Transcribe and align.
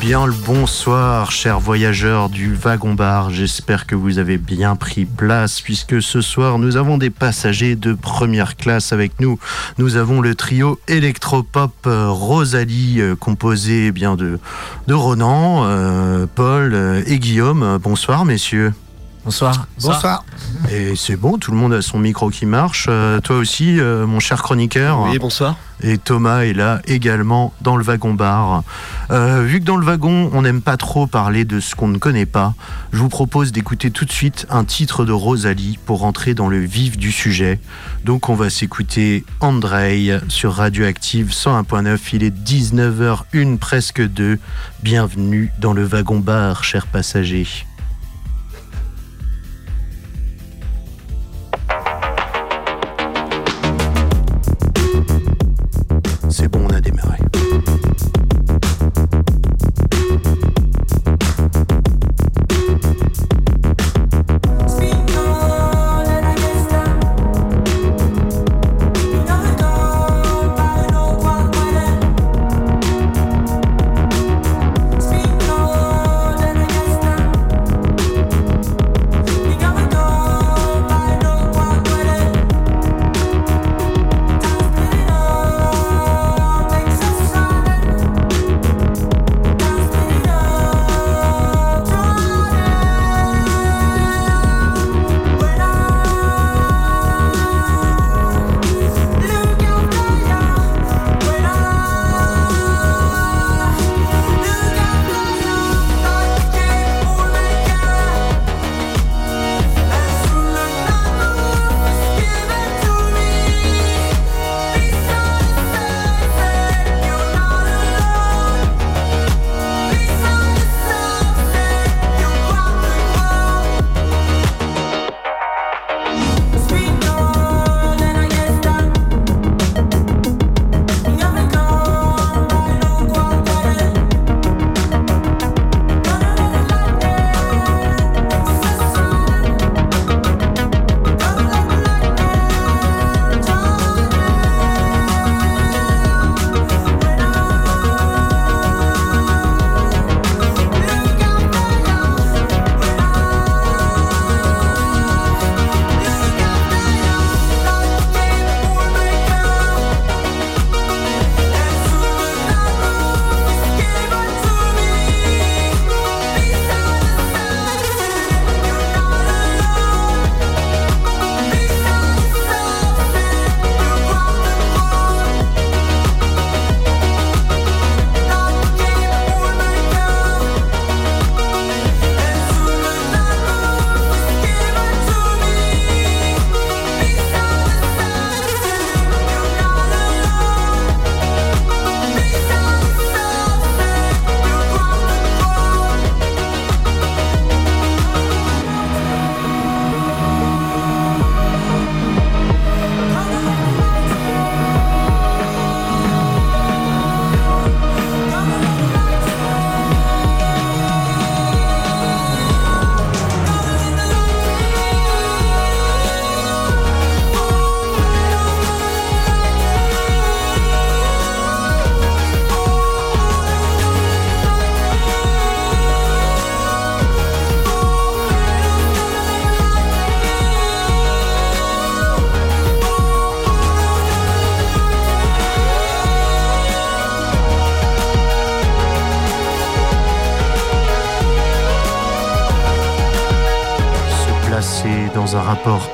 bien 0.00 0.26
le 0.26 0.32
bonsoir, 0.32 1.30
chers 1.30 1.60
voyageurs 1.60 2.28
du 2.28 2.54
wagon-bar. 2.54 3.30
J'espère 3.30 3.86
que 3.86 3.94
vous 3.94 4.18
avez 4.18 4.38
bien 4.38 4.76
pris 4.76 5.04
place, 5.04 5.60
puisque 5.60 6.00
ce 6.02 6.20
soir, 6.20 6.58
nous 6.58 6.76
avons 6.76 6.98
des 6.98 7.10
passagers 7.10 7.74
de 7.74 7.94
première 7.94 8.56
classe 8.56 8.92
avec 8.92 9.18
nous. 9.20 9.38
Nous 9.78 9.96
avons 9.96 10.20
le 10.20 10.34
trio 10.34 10.78
électropop 10.88 11.72
euh, 11.86 12.08
Rosalie, 12.10 13.00
euh, 13.00 13.16
composé 13.16 13.86
eh 13.86 13.92
bien 13.92 14.14
de, 14.14 14.38
de 14.86 14.94
Ronan, 14.94 15.64
euh, 15.64 16.26
Paul 16.32 17.02
et 17.06 17.18
Guillaume. 17.18 17.78
Bonsoir, 17.82 18.24
messieurs. 18.24 18.72
Bonsoir. 19.28 19.66
Bonsoir. 19.82 20.24
Et 20.72 20.96
c'est 20.96 21.16
bon, 21.16 21.36
tout 21.36 21.50
le 21.50 21.58
monde 21.58 21.74
a 21.74 21.82
son 21.82 21.98
micro 21.98 22.30
qui 22.30 22.46
marche. 22.46 22.86
Euh, 22.88 23.20
toi 23.20 23.36
aussi, 23.36 23.78
euh, 23.78 24.06
mon 24.06 24.20
cher 24.20 24.42
chroniqueur. 24.42 25.02
Oui, 25.02 25.18
bonsoir. 25.18 25.58
Et 25.82 25.98
Thomas 25.98 26.44
est 26.44 26.54
là 26.54 26.80
également 26.86 27.52
dans 27.60 27.76
le 27.76 27.84
wagon-bar. 27.84 28.62
Euh, 29.10 29.42
vu 29.42 29.60
que 29.60 29.66
dans 29.66 29.76
le 29.76 29.84
wagon, 29.84 30.30
on 30.32 30.40
n'aime 30.40 30.62
pas 30.62 30.78
trop 30.78 31.06
parler 31.06 31.44
de 31.44 31.60
ce 31.60 31.74
qu'on 31.74 31.88
ne 31.88 31.98
connaît 31.98 32.24
pas, 32.24 32.54
je 32.90 33.00
vous 33.00 33.10
propose 33.10 33.52
d'écouter 33.52 33.90
tout 33.90 34.06
de 34.06 34.12
suite 34.12 34.46
un 34.48 34.64
titre 34.64 35.04
de 35.04 35.12
Rosalie 35.12 35.78
pour 35.84 35.98
rentrer 35.98 36.32
dans 36.32 36.48
le 36.48 36.60
vif 36.60 36.96
du 36.96 37.12
sujet. 37.12 37.60
Donc 38.06 38.30
on 38.30 38.34
va 38.34 38.48
s'écouter 38.48 39.26
Andrei 39.40 40.18
sur 40.28 40.54
Radioactive 40.54 41.32
101.9. 41.32 41.98
Il 42.14 42.24
est 42.24 42.34
19h01 42.34 43.58
presque 43.58 44.00
2. 44.00 44.38
Bienvenue 44.82 45.52
dans 45.58 45.74
le 45.74 45.84
wagon-bar, 45.84 46.64
chers 46.64 46.86
passagers. 46.86 47.66
C'est 57.00 57.27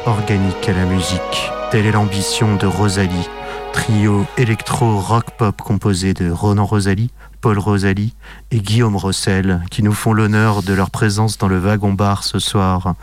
organique 0.07 0.69
à 0.69 0.73
la 0.73 0.85
musique. 0.85 1.51
Telle 1.71 1.87
est 1.87 1.93
l'ambition 1.93 2.57
de 2.57 2.67
Rosalie, 2.67 3.29
trio 3.73 4.27
électro-rock-pop 4.37 5.57
composé 5.63 6.15
de 6.15 6.31
Ronan 6.31 6.65
Rosalie, 6.67 7.11
Paul 7.41 7.59
Rosalie 7.59 8.15
et 8.51 8.61
Guillaume 8.61 8.97
Rossel, 8.97 9.63
qui 9.71 9.83
nous 9.83 9.93
font 9.93 10.13
l'honneur 10.13 10.63
de 10.63 10.73
leur 10.73 10.91
présence 10.91 11.37
dans 11.39 11.49
le 11.49 11.59
wagon-bar 11.59 12.25
ce 12.25 12.39
soir. 12.39 12.95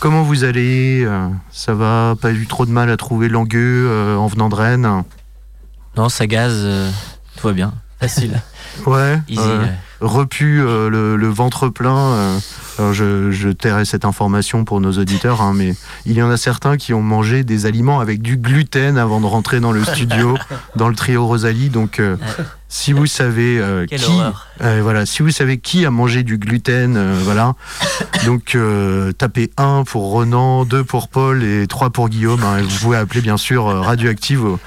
Comment 0.00 0.22
vous 0.22 0.44
allez? 0.44 1.02
Euh, 1.04 1.28
Ça 1.50 1.74
va? 1.74 2.14
Pas 2.20 2.32
eu 2.32 2.46
trop 2.46 2.66
de 2.66 2.70
mal 2.70 2.90
à 2.90 2.96
trouver 2.96 3.28
Langueux 3.28 3.86
euh, 3.88 4.16
en 4.16 4.26
venant 4.26 4.48
de 4.48 4.54
Rennes? 4.54 5.04
Non, 5.96 6.08
ça 6.08 6.26
gaze, 6.26 6.60
euh, 6.64 6.90
tout 7.36 7.46
va 7.46 7.52
bien. 7.52 7.72
Facile. 8.00 8.40
Ouais. 8.86 9.18
Easy. 9.28 9.40
euh, 9.42 9.62
ouais. 9.64 9.72
repu 10.00 10.60
euh, 10.60 10.88
le, 10.88 11.16
le 11.16 11.28
ventre 11.28 11.68
plein. 11.68 12.38
Euh, 12.80 12.82
alors 12.82 12.94
je, 12.94 13.30
je 13.30 13.48
tairai 13.48 13.84
cette 13.84 14.04
information 14.04 14.64
pour 14.64 14.80
nos 14.80 14.92
auditeurs, 14.92 15.40
hein, 15.42 15.52
mais 15.54 15.74
il 16.06 16.12
y 16.12 16.22
en 16.22 16.30
a 16.30 16.36
certains 16.36 16.76
qui 16.76 16.94
ont 16.94 17.02
mangé 17.02 17.44
des 17.44 17.66
aliments 17.66 18.00
avec 18.00 18.22
du 18.22 18.36
gluten 18.36 18.98
avant 18.98 19.20
de 19.20 19.26
rentrer 19.26 19.60
dans 19.60 19.72
le 19.72 19.84
studio, 19.84 20.36
dans 20.76 20.88
le 20.88 20.94
trio 20.94 21.26
Rosalie. 21.26 21.68
Donc 21.70 21.98
euh, 22.00 22.16
Si 22.68 22.92
vous 22.92 23.06
savez 23.06 23.58
euh, 23.58 23.86
qui, 23.86 23.96
euh, 24.62 24.80
voilà, 24.82 25.06
si 25.06 25.22
vous 25.22 25.30
savez 25.30 25.58
qui 25.58 25.86
a 25.86 25.90
mangé 25.90 26.22
du 26.22 26.36
gluten, 26.38 26.98
voilà. 27.24 27.54
Donc 28.26 28.56
tapez 29.16 29.50
1 29.56 29.84
pour 29.86 30.12
Renan, 30.12 30.64
2 30.64 30.84
pour 30.84 31.08
Paul 31.08 31.42
et 31.42 31.66
3 31.66 31.90
pour 31.90 32.08
Guillaume. 32.08 32.42
hein. 32.44 32.58
Et 32.58 32.62
vous 32.62 32.78
pouvez 32.80 32.96
appeler 32.98 33.20
bien 33.22 33.36
sûr 33.36 33.64
Radioactive 33.64 34.44
au 34.44 34.58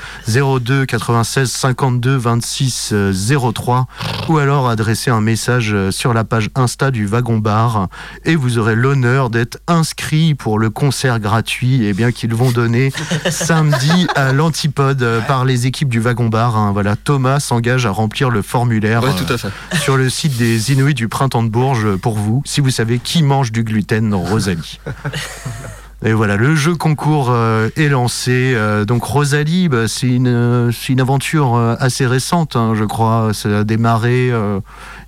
02 0.60 0.86
96 0.86 1.50
52 1.52 2.16
26 2.16 2.90
euh, 2.94 3.52
03 3.54 3.88
ou 4.30 4.38
alors 4.38 4.70
adresser 4.70 5.12
un 5.12 5.22
message 5.22 5.76
sur 5.92 6.14
la 6.14 6.24
page 6.24 6.50
Insta 6.56 6.90
du 6.92 7.06
Wagon 7.06 7.38
Bar 7.38 7.88
et 8.26 8.36
vous 8.36 8.58
aurez 8.58 8.76
l'honneur 8.76 9.30
d'être 9.30 9.60
inscrit 9.68 10.36
pour 10.36 10.60
le 10.60 10.70
concert 10.70 11.20
gratuit 11.20 11.86
et 11.86 11.94
bien 11.94 12.12
qu'ils 12.12 12.34
vont 12.34 12.52
donner 12.52 12.92
samedi 13.30 14.08
à 14.16 14.34
l'Antipode 14.34 15.02
euh, 15.04 15.22
par 15.22 15.46
les 15.46 15.68
équipes 15.68 15.90
du 15.90 16.00
Wagon 16.00 16.28
Bar. 16.28 16.56
hein. 16.58 16.72
Voilà, 16.72 16.96
Thomas 16.96 17.40
s'engage 17.40 17.86
à 17.86 17.92
remplir 17.92 18.30
le 18.30 18.42
formulaire 18.42 19.04
Ouais, 19.04 19.10
euh, 19.10 19.26
tout 19.26 19.34
à 19.34 19.38
fait. 19.38 19.50
sur 19.82 19.98
le 19.98 20.10
site 20.10 20.38
des 20.38 20.72
Inuits 20.72 20.94
du 20.94 21.08
Printemps 21.08 21.44
de 21.44 21.50
Bourges 21.50 21.96
pour 21.96 22.18
vous, 22.18 22.42
si 22.46 22.62
vous 22.62 22.70
savez 22.70 23.00
qui 23.00 23.24
mange 23.24 23.52
du 23.52 23.64
gluten 23.64 24.10
dans 24.10 24.22
Rosalie. 24.22 24.80
Et 26.04 26.14
voilà, 26.14 26.36
le 26.36 26.56
jeu 26.56 26.74
concours 26.76 27.28
euh, 27.30 27.70
est 27.76 27.88
lancé. 27.88 28.54
Euh, 28.56 28.86
donc 28.86 29.04
Rosalie, 29.04 29.70
bah, 29.70 29.88
c'est 29.88 30.08
une, 30.08 30.28
euh, 30.28 30.72
c'est 30.72 30.94
une 30.94 31.02
aventure 31.02 31.56
assez 31.80 32.08
récente, 32.08 32.56
hein, 32.56 32.74
je 32.76 32.84
crois. 32.86 33.32
Ça 33.34 33.60
a 33.60 33.64
démarré, 33.64 34.32
euh, 34.32 34.60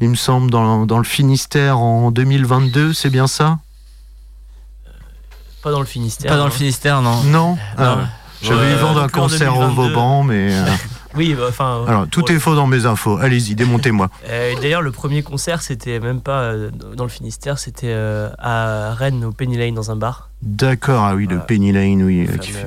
il 0.01 0.09
me 0.09 0.15
semble, 0.15 0.51
dans, 0.51 0.85
dans 0.85 0.99
le 0.99 1.03
Finistère 1.03 1.79
en 1.79 2.11
2022, 2.11 2.93
c'est 2.93 3.09
bien 3.09 3.25
ça? 3.25 3.57
Pas 5.63 5.71
dans 5.71 5.79
le 5.79 5.85
Finistère. 5.85 6.29
Pas 6.29 6.37
dans 6.37 6.45
le. 6.45 6.51
Finistère, 6.51 7.01
non. 7.01 7.23
Non? 7.23 7.49
Non. 7.51 7.57
Ah, 7.77 7.97
J'avais 8.43 8.73
eu 8.73 8.75
vent 8.75 8.93
d'un 8.93 9.07
concert 9.07 9.57
au 9.57 9.61
2022. 9.61 9.81
Vauban, 9.81 10.23
mais... 10.23 10.53
Oui, 11.15 11.35
bah, 11.35 11.45
enfin. 11.49 11.83
alors, 11.87 12.07
tout 12.07 12.31
est 12.31 12.39
faux 12.39 12.55
dans 12.55 12.67
mes 12.67 12.85
infos. 12.85 13.17
Allez-y, 13.17 13.55
démontez-moi. 13.55 14.09
Euh, 14.29 14.53
D'ailleurs, 14.61 14.81
le 14.81 14.91
premier 14.91 15.21
concert, 15.21 15.61
c'était 15.61 15.99
même 15.99 16.21
pas 16.21 16.41
euh, 16.41 16.71
dans 16.95 17.03
le 17.03 17.09
Finistère, 17.09 17.59
c'était 17.59 17.91
euh, 17.91 18.29
à 18.39 18.93
Rennes, 18.93 19.25
au 19.25 19.31
Penny 19.31 19.57
Lane, 19.57 19.73
dans 19.75 19.91
un 19.91 19.95
bar. 19.95 20.29
D'accord, 20.41 21.03
ah 21.03 21.15
oui, 21.15 21.27
le. 21.27 21.39
Penny 21.39 21.71
Lane, 21.71 22.01
oui, 22.03 22.25
Fameux, 22.25 22.37
qui 22.39 22.51
fait 22.51 22.65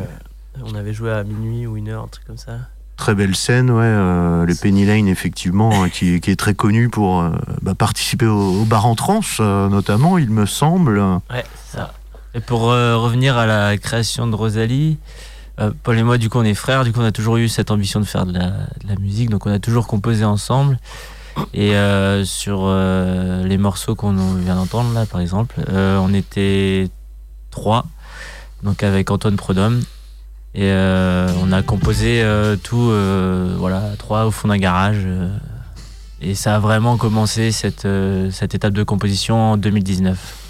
On 0.65 0.75
avait 0.75 0.93
joué 0.93 1.11
à 1.13 1.25
minuit 1.25 1.67
ou 1.67 1.77
une 1.77 1.89
heure, 1.89 2.05
un 2.05 2.09
truc 2.09 2.27
comme 2.27 2.37
ça. 2.37 2.53
Très 2.97 3.15
belle 3.15 3.35
scène, 3.37 3.71
ouais. 3.71 3.85
euh, 3.85 4.45
le 4.47 4.55
Penny 4.55 4.85
Lane, 4.87 5.09
effectivement, 5.09 5.83
hein, 5.83 5.89
qui, 5.91 6.21
qui 6.21 6.31
est 6.31 6.37
très 6.37 6.55
connu 6.55 6.89
pour 6.89 7.21
euh, 7.21 7.31
bah, 7.63 7.75
participer 7.75 8.27
au, 8.27 8.63
au 8.63 8.65
bar 8.65 8.87
en 8.87 8.95
trance, 8.95 9.39
euh, 9.41 9.69
notamment, 9.69 10.19
il 10.19 10.31
me 10.31 10.47
semble. 10.47 10.99
Ouais, 11.01 11.45
c'est 11.67 11.79
ça. 11.79 11.93
Et 12.35 12.41
pour 12.41 12.71
euh, 12.71 12.97
revenir 12.97 13.37
à 13.37 13.47
la 13.47 13.77
création 13.79 14.27
de 14.27 14.35
Rosalie, 14.35 14.99
euh, 15.61 15.71
Paul 15.83 15.99
et 15.99 16.03
moi, 16.03 16.19
du 16.19 16.29
coup, 16.29 16.39
on 16.39 16.45
est 16.45 16.55
frères. 16.55 16.85
Du 16.85 16.93
coup, 16.93 17.01
on 17.01 17.05
a 17.05 17.13
toujours 17.13 17.37
eu 17.37 17.49
cette 17.49 17.71
ambition 17.71 18.01
de 18.01 18.05
faire 18.05 18.27
de 18.27 18.33
la, 18.39 18.97
musique. 19.01 19.31
Donc, 19.31 19.47
on 19.47 19.53
a 19.53 19.59
toujours 19.59 19.87
composé 19.87 20.25
ensemble. 20.25 20.79
Et 21.53 21.75
euh, 21.75 22.25
sur 22.25 22.63
euh, 22.65 23.45
les 23.45 23.59
morceaux 23.59 23.95
qu'on 23.95 24.35
vient 24.35 24.57
d'entendre, 24.57 24.93
là, 24.95 25.07
par 25.07 25.21
exemple, 25.21 25.57
on 25.69 26.13
était 26.15 26.89
trois. 27.51 27.87
Donc, 28.63 28.83
avec 28.83 29.11
Antoine 29.11 29.37
Prodhomme. 29.37 29.83
Et 30.55 30.73
on 30.73 31.53
a 31.53 31.63
composé 31.63 32.25
tout, 32.63 32.91
voilà, 33.59 33.83
trois 33.99 34.25
au 34.25 34.31
fond 34.31 34.49
d'un 34.49 34.57
garage. 34.57 35.07
et 36.23 36.35
ça 36.35 36.57
a 36.57 36.59
vraiment 36.59 36.97
commencé 36.97 37.53
cette, 37.53 37.87
cette 38.31 38.55
étape 38.55 38.73
de 38.73 38.83
composition 38.83 39.53
en 39.53 39.57
2019. 39.59 40.46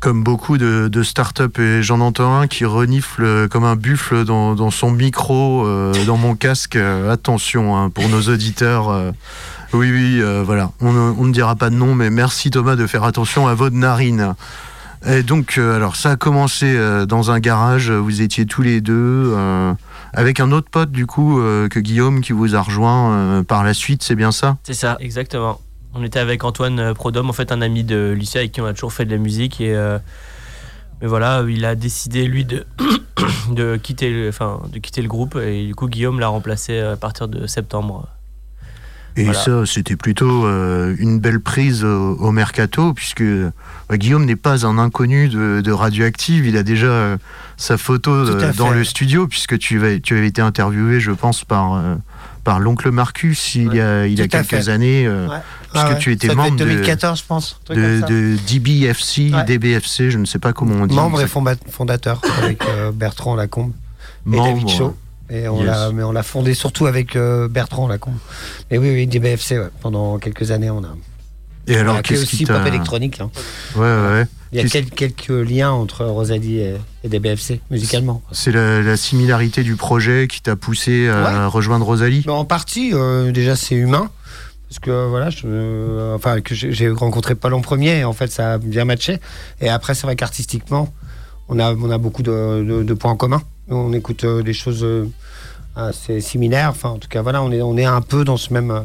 Comme 0.00 0.22
beaucoup 0.22 0.58
de, 0.58 0.86
de 0.86 1.02
start-up, 1.02 1.58
et 1.58 1.82
j'en 1.82 1.98
entends 2.00 2.38
un 2.38 2.46
qui 2.46 2.64
renifle 2.64 3.48
comme 3.48 3.64
un 3.64 3.74
buffle 3.74 4.24
dans, 4.24 4.70
son 4.70 4.92
micro, 4.92 5.66
euh, 5.66 5.92
dans 6.06 6.16
mon 6.16 6.36
casque. 6.36 6.76
Euh, 6.76 7.10
attention 7.12 7.76
hein, 7.76 7.90
pour 7.90 8.08
nos 8.08 8.20
auditeurs. 8.22 8.90
euh, 8.90 9.10
oui, 9.72 9.90
oui, 9.90 10.20
euh, 10.22 10.44
voilà. 10.46 10.70
On, 10.80 10.92
ne- 10.92 11.32
dira 11.32 11.56
pas 11.56 11.68
de 11.68 11.74
nom, 11.74 11.96
mais 11.96 12.10
merci 12.10 12.50
Thomas 12.50 12.76
de 12.76 12.86
faire 12.86 13.02
attention 13.02 13.48
à 13.48 13.54
votre 13.54 13.74
narine. 13.74 14.34
Et 15.04 15.24
donc, 15.24 15.56
euh, 15.58 15.74
alors, 15.76 15.96
ça 15.96 16.12
a 16.12 16.16
commencé 16.16 16.66
euh, 16.76 17.04
dans 17.04 17.32
un 17.32 17.40
garage. 17.40 17.90
Vous 17.90 18.22
étiez 18.22 18.46
tous 18.46 18.62
les 18.62 18.80
deux 18.80 18.94
euh, 19.34 19.72
avec 20.14 20.38
un 20.38 20.52
autre 20.52 20.70
pote, 20.70 20.92
du 20.92 21.06
coup, 21.06 21.40
euh, 21.40 21.68
que 21.68 21.80
Guillaume, 21.80 22.20
qui 22.20 22.32
vous 22.32 22.54
a 22.54 22.60
rejoint 22.60 23.12
euh, 23.12 23.42
par 23.42 23.64
la 23.64 23.74
suite. 23.74 24.04
C'est 24.04 24.14
bien 24.16 24.30
ça? 24.30 24.58
C'est 24.62 24.74
ça. 24.74 24.96
Exactement. 25.00 25.60
On 25.98 26.04
était 26.04 26.18
avec 26.20 26.44
Antoine 26.44 26.78
euh, 26.78 26.94
Prodhomme, 26.94 27.28
en 27.28 27.32
fait, 27.32 27.50
un 27.52 27.60
ami 27.60 27.82
de 27.84 28.14
lycée 28.16 28.38
avec 28.38 28.52
qui 28.52 28.60
on 28.60 28.66
a 28.66 28.72
toujours 28.72 28.92
fait 28.92 29.04
de 29.04 29.10
la 29.10 29.16
musique. 29.18 29.60
Et, 29.60 29.74
euh, 29.74 29.98
mais 31.00 31.08
voilà, 31.08 31.44
il 31.48 31.64
a 31.64 31.74
décidé, 31.74 32.26
lui, 32.26 32.44
de, 32.44 32.64
de, 33.50 33.76
quitter 33.76 34.10
le, 34.10 34.28
enfin, 34.28 34.60
de 34.72 34.78
quitter 34.78 35.02
le 35.02 35.08
groupe. 35.08 35.36
Et 35.36 35.66
du 35.66 35.74
coup, 35.74 35.88
Guillaume 35.88 36.20
l'a 36.20 36.28
remplacé 36.28 36.78
à 36.80 36.96
partir 36.96 37.26
de 37.28 37.46
septembre. 37.46 38.06
Et 39.16 39.24
Voilà. 39.24 39.40
ça, 39.40 39.66
c'était 39.66 39.96
plutôt 39.96 40.46
euh, 40.46 40.94
une 41.00 41.18
belle 41.18 41.40
prise 41.40 41.82
au, 41.82 42.14
au 42.18 42.30
mercato, 42.30 42.94
puisque 42.94 43.24
bah, 43.88 43.96
Guillaume 43.96 44.24
n'est 44.24 44.36
pas 44.36 44.64
un 44.64 44.78
inconnu 44.78 45.28
de, 45.28 45.60
de 45.60 45.72
Radioactive. 45.72 46.46
Il 46.46 46.56
a 46.56 46.62
déjà 46.62 46.86
euh, 46.86 47.16
sa 47.56 47.76
photo 47.78 48.12
euh, 48.12 48.52
dans 48.52 48.68
fait. 48.68 48.74
le 48.76 48.84
studio, 48.84 49.26
puisque 49.26 49.58
tu, 49.58 49.78
avais- 49.78 49.98
tu 49.98 50.16
avais 50.16 50.28
été 50.28 50.40
interviewé, 50.40 51.00
je 51.00 51.10
pense, 51.10 51.44
par, 51.44 51.74
euh, 51.74 51.96
par 52.48 52.60
l'oncle 52.60 52.90
Marcus 52.90 53.56
il 53.56 53.74
y 53.74 53.80
a, 53.80 54.06
il 54.06 54.18
y 54.18 54.22
a 54.22 54.26
Tout 54.26 54.36
à 54.36 54.42
quelques 54.42 54.64
fait. 54.64 54.70
années, 54.70 55.04
euh, 55.06 55.28
Ouais. 55.28 55.36
puisque 55.70 55.86
Ah 55.86 55.90
ouais. 55.90 55.98
tu 55.98 56.12
étais 56.12 56.28
Ça 56.28 56.34
membre 56.34 56.52
de, 56.56 56.64
2014, 56.64 57.18
je 57.18 57.24
pense. 57.26 57.60
de, 57.68 57.74
de 58.08 58.36
DBFC. 58.48 59.30
DBFC, 59.46 60.10
je 60.10 60.16
ne 60.16 60.24
sais 60.24 60.38
pas 60.38 60.54
comment 60.54 60.76
on 60.76 60.86
dit. 60.86 60.94
Membre 60.94 61.20
et 61.20 61.26
fonda- 61.26 61.56
fondateur 61.70 62.22
avec 62.42 62.64
euh, 62.64 62.90
Bertrand 62.90 63.34
Lacombe 63.36 63.72
et 64.26 64.30
Membre. 64.30 64.44
David 64.54 64.68
Shaw. 64.70 64.96
Et 65.28 65.46
on 65.46 65.58
Yes. 65.58 65.66
l'a, 65.66 65.92
mais 65.92 66.02
on 66.04 66.12
l'a 66.12 66.22
fondé 66.22 66.54
surtout 66.54 66.86
avec 66.86 67.16
euh, 67.16 67.48
Bertrand 67.48 67.86
Lacombe. 67.86 68.16
Mais 68.70 68.78
oui, 68.78 68.92
oui, 68.94 69.06
DBFC, 69.06 69.58
pendant 69.82 70.16
quelques 70.18 70.50
années, 70.50 70.70
on 70.70 70.82
a. 70.84 70.96
Et 71.66 71.76
alors, 71.76 71.96
a 71.96 72.02
qu'est-ce 72.02 72.24
qui 72.24 72.36
aussi 72.36 72.44
t'a... 72.46 72.60
pop 72.60 72.66
électronique. 72.66 73.20
hein. 73.20 73.30
Ouais, 73.76 73.82
ouais. 73.82 74.26
Il 74.52 74.58
y 74.58 74.64
a 74.64 74.68
quel- 74.68 74.88
quelques 74.90 75.28
liens 75.28 75.70
entre 75.70 76.04
Rosalie 76.06 76.58
et, 76.60 76.76
et 77.04 77.08
DBFC 77.08 77.60
musicalement. 77.70 78.22
C'est 78.32 78.50
la, 78.52 78.80
la 78.82 78.96
similarité 78.96 79.62
du 79.62 79.76
projet 79.76 80.26
qui 80.28 80.40
t'a 80.40 80.56
poussé 80.56 81.08
à 81.08 81.22
Ouais. 81.22 81.46
rejoindre 81.46 81.84
Rosalie? 81.86 82.22
Mais 82.26 82.32
en 82.32 82.44
partie, 82.44 82.92
euh, 82.94 83.30
déjà, 83.32 83.56
c'est 83.56 83.74
humain. 83.74 84.10
Parce 84.68 84.80
que 84.80 85.08
voilà, 85.08 85.30
je, 85.30 85.42
euh, 85.46 86.14
enfin, 86.14 86.40
que 86.42 86.54
j'ai 86.54 86.90
rencontré 86.90 87.34
Paul 87.34 87.54
en 87.54 87.60
premier, 87.62 87.98
et 88.00 88.04
en 88.04 88.12
fait, 88.12 88.30
ça 88.30 88.54
a 88.54 88.58
bien 88.58 88.84
matché. 88.84 89.18
Et 89.62 89.68
après, 89.70 89.94
c'est 89.94 90.02
vrai 90.06 90.14
qu'artistiquement, 90.16 90.92
on 91.48 91.58
a, 91.58 91.74
on 91.74 91.90
a 91.90 91.96
beaucoup 91.98 92.22
de, 92.22 92.64
de- 92.68 92.82
de 92.82 92.94
points 92.94 93.16
communs. 93.16 93.42
On 93.70 93.92
écoute 93.94 94.24
euh, 94.24 94.42
des 94.42 94.52
choses 94.54 94.86
assez 95.76 96.20
similaires. 96.20 96.70
Enfin, 96.70 96.90
en 96.90 96.98
tout 96.98 97.08
cas, 97.08 97.22
voilà, 97.22 97.42
on 97.42 97.50
est, 97.52 97.62
on 97.62 97.76
est 97.76 97.84
un 97.84 98.00
peu 98.02 98.24
dans 98.24 98.36
ce 98.36 98.52
même, 98.52 98.84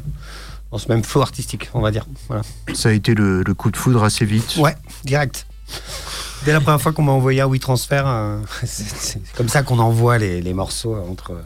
dans 0.72 0.78
ce 0.78 0.88
même 0.90 1.04
flow 1.04 1.22
artistique, 1.22 1.70
on 1.74 1.82
va 1.82 1.92
dire. 1.92 2.06
Voilà. 2.28 2.44
Ça 2.74 2.90
a 2.90 2.92
été 2.92 3.14
le, 3.14 3.44
le 3.44 3.54
coup 3.54 3.72
de 3.72 3.78
foudre 3.78 4.04
assez 4.04 4.26
vite. 4.26 4.56
Ouais, 4.58 4.76
direct. 5.04 5.46
Dès 6.46 6.52
la 6.52 6.60
première 6.60 6.82
fois 6.82 6.92
qu'on 6.92 7.04
m'a 7.04 7.14
envoyé 7.14 7.40
un 7.40 7.48
WeTransfer, 7.48 8.04
euh, 8.06 8.38
c'est 8.66 9.22
comme 9.36 9.48
ça 9.48 9.64
qu'on 9.64 9.80
envoie 9.80 10.18
les, 10.18 10.54
morceaux 10.54 10.96
entre. 11.10 11.32
euh, 11.32 11.42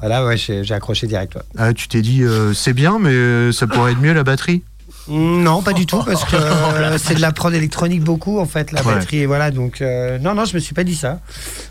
voilà, 0.00 0.36
j'ai 0.36 0.72
accroché 0.72 1.06
direct. 1.06 1.38
Ah, 1.56 1.74
tu 1.74 1.88
t'es 1.88 2.00
dit, 2.00 2.22
euh, 2.22 2.54
c'est 2.54 2.72
bien, 2.72 2.98
mais 2.98 3.52
ça 3.52 3.66
pourrait 3.66 3.92
être 3.92 4.00
mieux 4.00 4.14
la 4.14 4.24
batterie 4.24 4.62
Non, 5.08 5.62
pas 5.62 5.72
du 5.72 5.86
tout, 5.86 6.02
parce 6.04 6.24
que 6.24 6.36
euh, 6.36 6.98
c'est 6.98 7.14
de 7.14 7.20
la 7.20 7.32
prod 7.32 7.52
électronique 7.54 8.02
beaucoup, 8.02 8.38
en 8.38 8.46
fait, 8.46 8.72
la 8.72 8.82
Ouais. 8.84 8.94
batterie, 8.94 9.18
et 9.18 9.26
voilà, 9.26 9.50
donc, 9.50 9.80
euh, 9.80 10.18
non, 10.18 10.34
non, 10.34 10.44
je 10.44 10.54
me 10.54 10.58
suis 10.60 10.74
pas 10.74 10.84
dit 10.84 10.94
ça. 10.94 11.20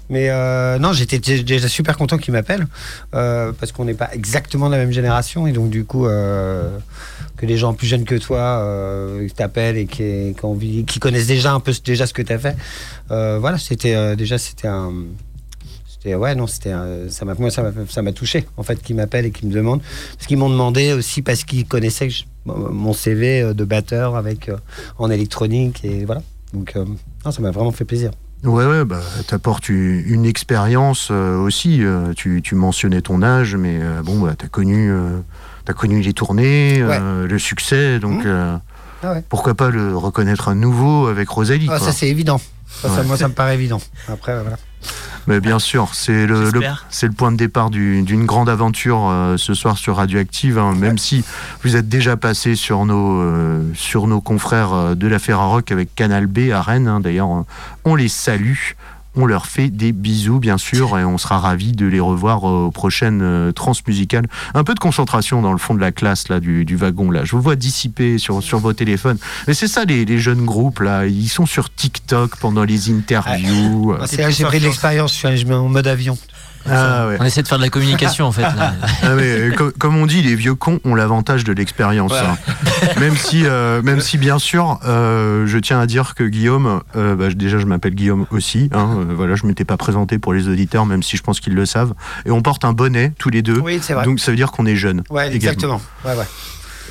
Mais 0.09 0.29
euh, 0.29 0.79
non, 0.79 0.93
j'étais 0.93 1.19
dé- 1.19 1.43
déjà 1.43 1.67
super 1.67 1.97
content 1.97 2.17
qu'il 2.17 2.33
m'appelle, 2.33 2.67
parce 3.11 3.71
qu'on 3.71 3.85
n'est 3.85 3.93
pas 3.93 4.09
exactement 4.13 4.67
de 4.67 4.71
la 4.71 4.77
même 4.79 4.91
génération, 4.91 5.47
et 5.47 5.51
donc, 5.51 5.69
du 5.69 5.83
coup, 5.85 6.05
que 6.05 7.45
des 7.45 7.57
gens 7.57 7.73
plus 7.73 7.87
jeunes 7.87 8.05
que 8.05 8.15
toi 8.15 8.65
t'appellent 9.35 9.77
et 9.77 9.85
qui, 9.85 10.33
connaissent 10.99 11.27
déjà 11.27 11.53
un 11.53 11.59
peu 11.59 11.73
ce- 11.73 11.81
déjà 11.81 12.07
ce 12.07 12.13
que 12.13 12.21
tu 12.23 12.33
as 12.33 12.39
fait, 12.39 12.55
voilà, 13.09 13.57
c'était 13.57 14.15
déjà, 14.15 14.37
c'était 14.37 14.67
un. 14.67 14.91
C'était, 16.07 16.15
ouais, 16.15 16.35
non, 16.35 16.47
c'était, 16.47 16.71
ça 17.09 17.25
m'a, 17.25 17.33
moi, 17.33 17.51
ça 17.51 17.63
m'a, 17.63 17.71
ça 17.89 18.01
m'a 18.01 18.13
touché, 18.13 18.45
en 18.55 18.63
fait, 18.63 18.81
qu'ils 18.81 18.95
m'appellent 18.95 19.25
et 19.25 19.31
qu'ils 19.31 19.49
me 19.49 19.53
demandent. 19.53 19.81
Parce 20.15 20.25
qu'ils 20.27 20.37
m'ont 20.37 20.49
demandé 20.49 20.93
aussi 20.93 21.21
parce 21.21 21.43
qu'ils 21.43 21.65
connaissaient 21.67 22.09
je- 22.09 22.23
mon 22.45 22.93
CV 22.93 23.41
euh, 23.41 23.53
de 23.53 23.65
batteur 23.65 24.15
avec, 24.15 24.47
euh, 24.47 24.55
en 24.99 25.09
électronique 25.11 25.83
et 25.83 26.05
voilà. 26.05 26.21
Donc, 26.53 26.73
euh, 26.77 26.85
non, 27.25 27.31
ça 27.31 27.41
m'a 27.41 27.51
vraiment 27.51 27.73
fait 27.73 27.83
plaisir. 27.83 28.11
Ouais, 28.45 28.65
ouais, 28.65 28.85
bah, 28.85 29.01
t'apportes 29.27 29.67
une, 29.67 30.01
une 30.07 30.25
expérience 30.25 31.11
aussi. 31.11 31.81
tu, 32.15 32.41
tu 32.41 32.55
mentionnais 32.55 33.01
ton 33.01 33.21
âge, 33.21 33.55
mais 33.57 33.79
bon, 34.05 34.19
bah, 34.21 34.35
t'as 34.37 34.47
connu, 34.47 34.89
t'as 35.65 35.73
connu 35.73 36.01
les 36.01 36.13
tournées, 36.13 36.79
le 37.27 37.39
succès, 37.39 37.99
donc 37.99 38.23
Mmh. 38.25 38.61
Ah 39.03 39.13
ouais. 39.13 39.23
pourquoi 39.29 39.53
pas 39.53 39.69
le 39.69 39.95
reconnaître 39.95 40.47
à 40.47 40.55
nouveau 40.55 41.05
avec 41.05 41.29
Rosalie 41.29 41.67
Ah, 41.69 41.77
quoi. 41.77 41.85
ça, 41.87 41.91
c'est 41.93 42.07
évident. 42.07 42.39
Ça, 42.67 42.89
ça, 42.89 43.01
Ouais. 43.01 43.03
moi, 43.05 43.15
ça 43.15 43.27
me 43.27 43.33
paraît 43.33 43.53
évident. 43.53 43.79
Après, 44.07 44.39
voilà. 44.41 44.57
Mais 45.27 45.39
bien 45.41 45.59
sûr, 45.59 45.89
c'est 45.93 46.25
le, 46.25 46.45
le- 46.45 46.51
J'espère. 46.51 46.85
c'est 46.89 47.05
le 47.07 47.11
point 47.13 47.31
de 47.33 47.37
départ 47.37 47.69
du- 47.69 48.01
d'une 48.01 48.25
grande 48.25 48.47
aventure 48.49 49.07
euh, 49.09 49.35
ce 49.37 49.53
soir 49.53 49.77
sur 49.77 49.97
Radioactive. 49.97 50.57
hein, 50.57 50.73
même 50.73 50.97
si 50.97 51.23
vous 51.63 51.75
êtes 51.75 51.89
déjà 51.89 52.15
passé 52.17 52.55
sur 52.55 52.85
nos, 52.85 53.21
euh, 53.21 53.61
sur 53.73 54.07
nos 54.07 54.21
confrères 54.21 54.73
euh, 54.73 54.95
de 54.95 55.05
la 55.07 55.19
Ferrarock 55.19 55.71
avec 55.71 55.93
Canal 55.95 56.27
B 56.27 56.51
à 56.53 56.61
Rennes. 56.61 56.87
hein, 56.87 56.99
D'ailleurs, 57.01 57.43
on 57.85 57.95
les 57.95 58.07
salue. 58.07 58.53
On 59.19 59.25
leur 59.25 59.47
fait 59.47 59.69
des 59.69 59.91
bisous, 59.91 60.39
bien 60.39 60.59
sûr, 60.59 60.97
et 60.99 61.03
on 61.03 61.17
sera 61.17 61.39
ravis 61.39 61.71
de 61.71 61.87
les 61.87 61.99
revoir 61.99 62.43
aux 62.43 62.69
prochaines 62.69 63.21
euh, 63.23 63.51
transmusicales. 63.51 64.27
Un 64.53 64.63
peu 64.63 64.75
de 64.75 64.79
concentration 64.79 65.41
dans 65.41 65.51
le 65.51 65.57
fond 65.57 65.73
de 65.73 65.81
la 65.81 65.91
classe 65.91 66.29
là, 66.29 66.39
du, 66.39 66.65
du 66.65 66.75
wagon. 66.75 67.09
Là. 67.09 67.25
Je 67.25 67.35
vous 67.35 67.41
vois 67.41 67.55
dissiper 67.55 68.19
sur, 68.19 68.43
sur 68.43 68.59
vos 68.59 68.73
téléphones. 68.73 69.17
Mais 69.47 69.55
c'est 69.55 69.67
ça, 69.67 69.85
les, 69.85 70.05
les 70.05 70.19
jeunes 70.19 70.45
groupes, 70.45 70.81
là. 70.81 71.07
Ils 71.07 71.29
sont 71.29 71.47
sur 71.47 71.73
TikTok 71.73 72.35
pendant 72.37 72.63
les 72.63 72.91
interviews. 72.91 73.95
Moi, 73.97 74.05
c'est 74.05 74.17
là 74.17 74.27
que 74.27 74.33
j'ai 74.33 74.43
pris 74.45 74.59
de 74.59 74.65
l'expérience. 74.65 75.13
Je 75.13 75.35
suis 75.35 75.51
en 75.51 75.67
mode 75.67 75.87
avion. 75.87 76.17
Ah, 76.69 77.07
ouais. 77.07 77.17
On 77.19 77.23
essaie 77.25 77.41
de 77.43 77.47
faire 77.47 77.57
de 77.57 77.63
la 77.63 77.69
communication 77.69 78.25
en 78.25 78.31
fait. 78.31 78.41
là. 78.41 78.73
Ah, 79.03 79.15
mais, 79.15 79.23
euh, 79.23 79.71
comme 79.79 79.95
on 79.95 80.05
dit, 80.05 80.21
les 80.21 80.35
vieux 80.35 80.55
cons 80.55 80.79
ont 80.83 80.95
l'avantage 80.95 81.43
de 81.43 81.53
l'expérience. 81.53 82.13
Hein. 82.13 82.37
même, 82.99 83.15
si, 83.15 83.45
euh, 83.45 83.81
même 83.81 84.01
si, 84.01 84.17
bien 84.17 84.39
sûr, 84.39 84.79
euh, 84.85 85.45
je 85.47 85.57
tiens 85.59 85.79
à 85.79 85.85
dire 85.85 86.13
que 86.15 86.23
Guillaume, 86.23 86.81
euh, 86.95 87.15
bah, 87.15 87.29
déjà, 87.33 87.57
je 87.57 87.65
m'appelle 87.65 87.95
Guillaume 87.95 88.25
aussi. 88.31 88.69
Hein, 88.73 88.97
euh, 88.99 89.13
voilà, 89.15 89.35
je 89.35 89.45
m'étais 89.45 89.65
pas 89.65 89.77
présenté 89.77 90.19
pour 90.19 90.33
les 90.33 90.47
auditeurs, 90.49 90.85
même 90.85 91.03
si 91.03 91.15
je 91.17 91.23
pense 91.23 91.39
qu'ils 91.39 91.53
le 91.55 91.65
savent. 91.65 91.93
Et 92.25 92.31
on 92.31 92.41
porte 92.41 92.65
un 92.65 92.73
bonnet 92.73 93.13
tous 93.17 93.29
les 93.29 93.41
deux. 93.41 93.59
Oui, 93.59 93.79
c'est 93.81 93.93
vrai. 93.93 94.05
Donc 94.05 94.19
ça 94.19 94.31
veut 94.31 94.37
dire 94.37 94.51
qu'on 94.51 94.65
est 94.65 94.75
jeunes. 94.75 95.03
ouais, 95.09 95.33
exactement. 95.33 95.81
Ouais, 96.05 96.15
ouais. 96.15 96.25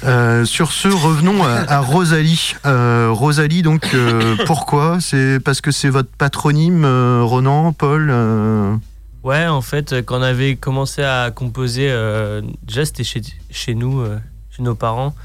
Euh, 0.04 0.44
sur 0.44 0.72
ce, 0.72 0.88
revenons 0.88 1.42
à, 1.42 1.64
à 1.72 1.78
Rosalie. 1.80 2.54
Euh, 2.66 3.08
Rosalie, 3.10 3.62
donc 3.62 3.88
euh, 3.94 4.36
pourquoi? 4.46 4.98
C'est 5.00 5.40
parce 5.42 5.62
que 5.62 5.70
c'est 5.70 5.88
votre 5.88 6.10
patronyme, 6.18 6.84
euh, 6.84 7.22
Ronan, 7.22 7.72
Paul 7.72 8.08
euh, 8.10 8.74
Ouais, 9.26 9.44
en 9.48 9.60
fait, 9.60 9.92
euh, 9.92 10.02
quand 10.02 10.20
on 10.20 10.22
avait 10.22 10.54
commencé 10.54 11.02
à 11.02 11.32
composer, 11.32 11.88
euh, 11.90 12.42
déjà 12.62 12.84
c'était 12.84 13.02
chez, 13.02 13.74
nous, 13.74 13.98
euh, 13.98 14.20
chez 14.52 14.62
nos 14.62 14.76
parents, 14.76 15.16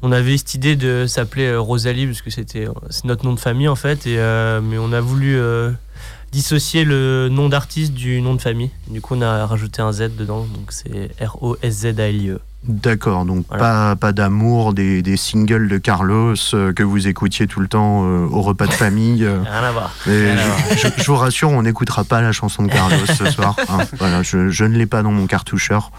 on 0.00 0.12
avait 0.12 0.38
cette 0.38 0.54
idée 0.54 0.76
de 0.76 1.04
s'appeler 1.06 1.54
Rosalie 1.54 2.06
parce 2.06 2.22
que 2.22 2.30
c'était 2.30 2.68
c'est 2.88 3.04
notre 3.04 3.26
nom 3.26 3.34
de 3.34 3.38
famille 3.38 3.68
en 3.68 3.76
fait, 3.76 4.06
et, 4.06 4.16
mais 4.62 4.78
on 4.78 4.92
a 4.94 5.02
voulu 5.02 5.38
dissocier 6.32 6.84
le 6.84 7.28
nom 7.28 7.50
d'artiste 7.50 7.92
du 7.92 8.22
nom 8.22 8.34
de 8.34 8.40
famille. 8.40 8.70
Du 8.88 9.02
coup, 9.02 9.14
on 9.14 9.20
a 9.20 9.44
rajouté 9.44 9.82
un 9.82 9.92
Z 9.92 10.16
dedans, 10.16 10.46
donc 10.46 10.72
c'est 10.72 11.10
R-O-S-Z-A-L-I-E. 11.20 12.40
D'accord, 12.64 13.24
donc 13.24 13.46
Voilà. 13.48 13.62
pas, 13.62 13.96
pas 13.96 14.12
d'amour 14.12 14.74
des, 14.74 15.00
des 15.00 15.16
singles 15.16 15.68
de 15.68 15.78
Carlos 15.78 16.34
euh, 16.54 16.72
que 16.72 16.82
vous 16.82 17.06
écoutiez 17.06 17.46
tout 17.46 17.60
le 17.60 17.68
temps 17.68 18.04
euh, 18.04 18.26
au 18.30 18.42
repas 18.42 18.66
de 18.66 18.72
famille. 18.84 19.24
euh. 19.24 19.40
Rien 19.42 19.62
à 19.62 19.72
voir. 19.72 19.90
Rien 20.04 20.36
je, 20.72 20.76
je- 20.88 21.02
je 21.02 21.06
vous 21.06 21.16
rassure, 21.16 21.50
on 21.50 21.62
n'écoutera 21.62 22.02
pas 22.04 22.20
la 22.20 22.32
chanson 22.32 22.64
de 22.64 22.68
Carlos 22.68 23.06
ce 23.06 23.26
soir. 23.30 23.54
hein. 23.68 23.78
Voilà, 23.98 24.22
je, 24.22 24.48
je 24.50 24.64
ne 24.64 24.76
l'ai 24.76 24.86
pas 24.86 25.02
dans 25.02 25.12
mon 25.12 25.26
cartoucheur. 25.26 25.92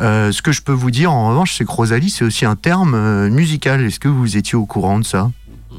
Euh, 0.00 0.30
ce 0.30 0.42
que 0.42 0.52
je 0.52 0.62
peux 0.62 0.72
vous 0.72 0.90
dire 0.92 1.12
en 1.12 1.28
revanche, 1.28 1.54
c'est 1.56 1.64
que 1.64 1.72
Rosalie, 1.72 2.10
c'est 2.10 2.24
aussi 2.24 2.44
un 2.46 2.54
terme 2.56 2.94
euh, 2.94 3.28
musical. 3.28 3.82
Est-ce 3.82 3.98
que 3.98 4.08
vous 4.08 4.36
étiez 4.36 4.54
au 4.54 4.64
courant 4.66 4.98
de 5.00 5.04
ça? 5.04 5.30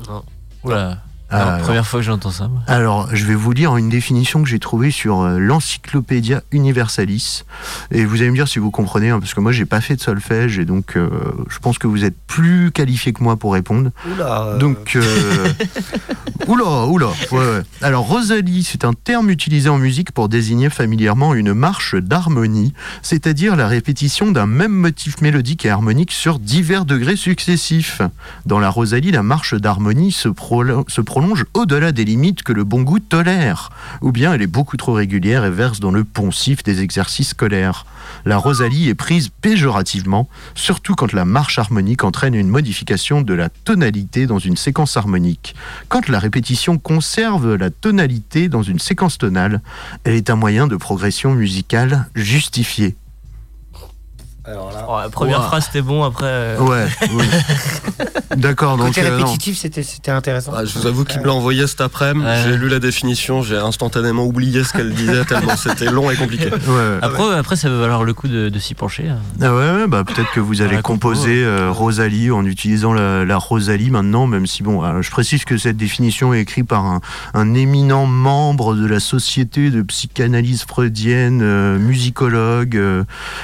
Non. 0.10 0.24
Oula. 0.64 0.98
Alors, 1.30 1.48
alors. 1.48 1.62
première 1.66 1.86
fois 1.86 2.00
que 2.00 2.06
j'entends 2.06 2.32
ça. 2.32 2.48
moi. 2.48 2.62
Alors, 2.68 3.10
je 3.14 3.26
vais 3.26 3.36
vous 3.36 3.52
lire 3.52 3.76
une 3.78 3.90
définition 3.90 4.42
que 4.44 4.48
j'ai 4.50 4.60
trouvée 4.60 4.92
sur 4.92 5.22
euh, 5.22 5.40
l'Encyclopédia 5.40 6.42
Universalis. 6.52 7.44
Et 7.92 8.06
vous 8.06 8.22
allez 8.22 8.30
me 8.32 8.36
dire 8.36 8.48
si 8.48 8.60
vous 8.60 8.72
comprenez, 8.72 9.10
hein, 9.10 9.20
parce 9.20 9.34
que 9.34 9.40
moi, 9.42 9.52
j'ai 9.52 9.66
pas 9.66 9.82
fait 9.82 9.96
de 9.96 10.02
solfège, 10.02 10.58
et 10.60 10.66
donc 10.66 10.96
euh, 10.96 11.10
je 11.50 11.60
pense 11.60 11.78
que 11.78 11.88
vous 11.88 12.04
êtes 12.06 12.16
plus 12.28 12.72
qualifié 12.72 13.12
que 13.14 13.24
moi 13.24 13.36
pour 13.36 13.54
répondre. 13.54 13.92
Oula. 14.16 14.42
euh, 14.44 14.58
Donc, 14.58 14.96
euh, 14.96 15.48
oula, 16.48 16.86
oula. 16.88 17.08
Ouais, 17.32 17.38
ouais. 17.40 17.62
Alors, 17.82 18.06
Rosalie, 18.08 18.64
c'est 18.64 18.86
un 18.86 18.94
terme 18.94 19.30
utilisé 19.30 19.70
en 19.70 19.78
musique 19.78 20.12
pour 20.12 20.30
désigner 20.30 20.70
familièrement 20.70 21.34
une 21.34 21.54
marche 21.54 21.96
d'harmonie, 21.96 22.74
c'est-à-dire 23.02 23.56
la 23.56 23.68
répétition 23.68 24.32
d'un 24.32 24.46
même 24.48 24.72
motif 24.72 25.22
mélodique 25.22 25.66
et 25.66 25.70
harmonique 25.70 26.12
sur 26.12 26.40
divers 26.40 26.86
degrés 26.86 27.16
successifs. 27.16 28.02
Dans 28.46 28.60
la 28.60 28.70
Rosalie, 28.70 29.12
la 29.12 29.24
marche 29.24 29.56
d'harmonie 29.56 30.12
se, 30.12 30.30
prolo- 30.30 30.90
se 30.90 31.02
prolonge 31.18 31.46
au-delà 31.56 31.92
des 31.92 32.06
limites 32.06 32.44
que 32.44 32.54
le 32.54 32.64
bon 32.64 32.84
goût 32.84 33.00
tolère, 33.00 33.72
ou 34.02 34.12
bien 34.12 34.36
elle 34.36 34.44
est 34.44 34.46
beaucoup 34.46 34.78
trop 34.78 34.94
régulière 34.94 35.46
et 35.46 35.50
verse 35.50 35.80
dans 35.80 35.90
le 35.90 36.04
poncif 36.04 36.62
des 36.62 36.84
exercices 36.84 37.30
scolaires. 37.30 37.88
La 38.24 38.38
Rosalie 38.38 38.88
est 38.88 38.94
prise 38.94 39.30
péjorativement, 39.30 40.30
surtout 40.54 40.94
quand 40.94 41.14
la 41.14 41.26
marche 41.26 41.58
harmonique 41.58 42.04
entraîne 42.04 42.36
une 42.36 42.50
modification 42.50 43.24
de 43.24 43.34
la 43.34 43.50
tonalité 43.50 44.28
dans 44.28 44.38
une 44.38 44.58
séquence 44.58 44.96
harmonique. 44.96 45.56
Quand 45.88 46.08
la 46.08 46.20
répétition 46.20 46.78
conserve 46.78 47.56
la 47.56 47.72
tonalité 47.72 48.48
dans 48.48 48.62
une 48.62 48.78
séquence 48.78 49.18
tonale, 49.18 49.62
elle 50.04 50.14
est 50.14 50.30
un 50.30 50.36
moyen 50.36 50.68
de 50.68 50.76
progression 50.76 51.34
musicale 51.34 52.06
justifié. 52.14 52.96
Alors 54.48 54.72
là. 54.72 54.86
Oh, 54.88 54.96
la 55.02 55.10
première 55.10 55.40
Ouah. 55.40 55.48
phrase 55.48 55.66
c'était 55.66 55.82
bon, 55.82 56.04
après. 56.04 56.26
euh, 56.26 56.58
Ouais, 56.60 56.86
oui. 57.12 57.26
D'accord, 58.38 58.78
donc 58.78 58.98
euh, 58.98 59.18
répétitif, 59.18 59.58
c'était 59.58 59.84
c'était 59.84 60.12
intéressant. 60.12 60.52
Ah, 60.56 60.64
je 60.64 60.78
vous 60.78 60.86
avoue 60.86 61.04
qu'il 61.06 61.20
me 61.22 61.26
l'a 61.26 61.34
envoyé 61.34 61.66
cet 61.68 61.82
après-midi. 61.82 62.26
Ouais. 62.26 62.44
J'ai 62.46 62.56
lu 62.56 62.70
la 62.70 62.80
définition, 62.80 63.42
j'ai 63.42 63.58
instantanément 63.58 64.24
oublié 64.26 64.64
ce 64.64 64.74
qu'elle 64.74 64.94
disait 64.94 65.26
tellement 65.28 65.56
c'était 65.58 65.90
long 65.92 66.12
et 66.12 66.16
compliqué. 66.16 66.50
Ouais, 66.50 66.58
ouais. 66.68 66.98
Après, 67.02 67.34
après, 67.36 67.56
ça 67.56 67.68
peut 67.68 67.76
valoir 67.80 68.04
le 68.04 68.14
coup 68.14 68.28
de, 68.28 68.50
de 68.50 68.60
s'y 68.60 68.74
pencher. 68.76 69.10
hein. 69.10 69.18
Ah 69.42 69.54
ouais, 69.56 69.88
bah 69.88 70.04
peut-être 70.04 70.32
que 70.32 70.40
vous 70.40 70.62
allez 70.62 70.76
la 70.76 70.82
compo, 70.82 71.10
composer 71.10 71.44
euh, 71.44 71.72
Rosalie 71.72 72.32
en 72.32 72.46
utilisant 72.46 72.94
la, 72.94 73.26
la 73.26 73.38
Rosalie 73.38 73.90
maintenant, 73.90 74.28
même 74.28 74.46
si 74.46 74.62
bon, 74.64 74.84
euh, 74.84 75.02
je 75.02 75.10
précise 75.12 75.44
que 75.46 75.58
cette 75.58 75.78
définition 75.78 76.34
est 76.34 76.42
écrite 76.42 76.68
par 76.68 76.86
un, 76.86 77.02
un 77.34 77.54
éminent 77.56 78.06
membre 78.06 78.76
de 78.76 78.86
la 78.86 79.00
société 79.00 79.72
de 79.72 79.82
psychanalyse 79.82 80.64
freudienne, 80.64 81.42
euh, 81.42 81.78
musicologue, 81.80 82.76
euh, 82.78 83.04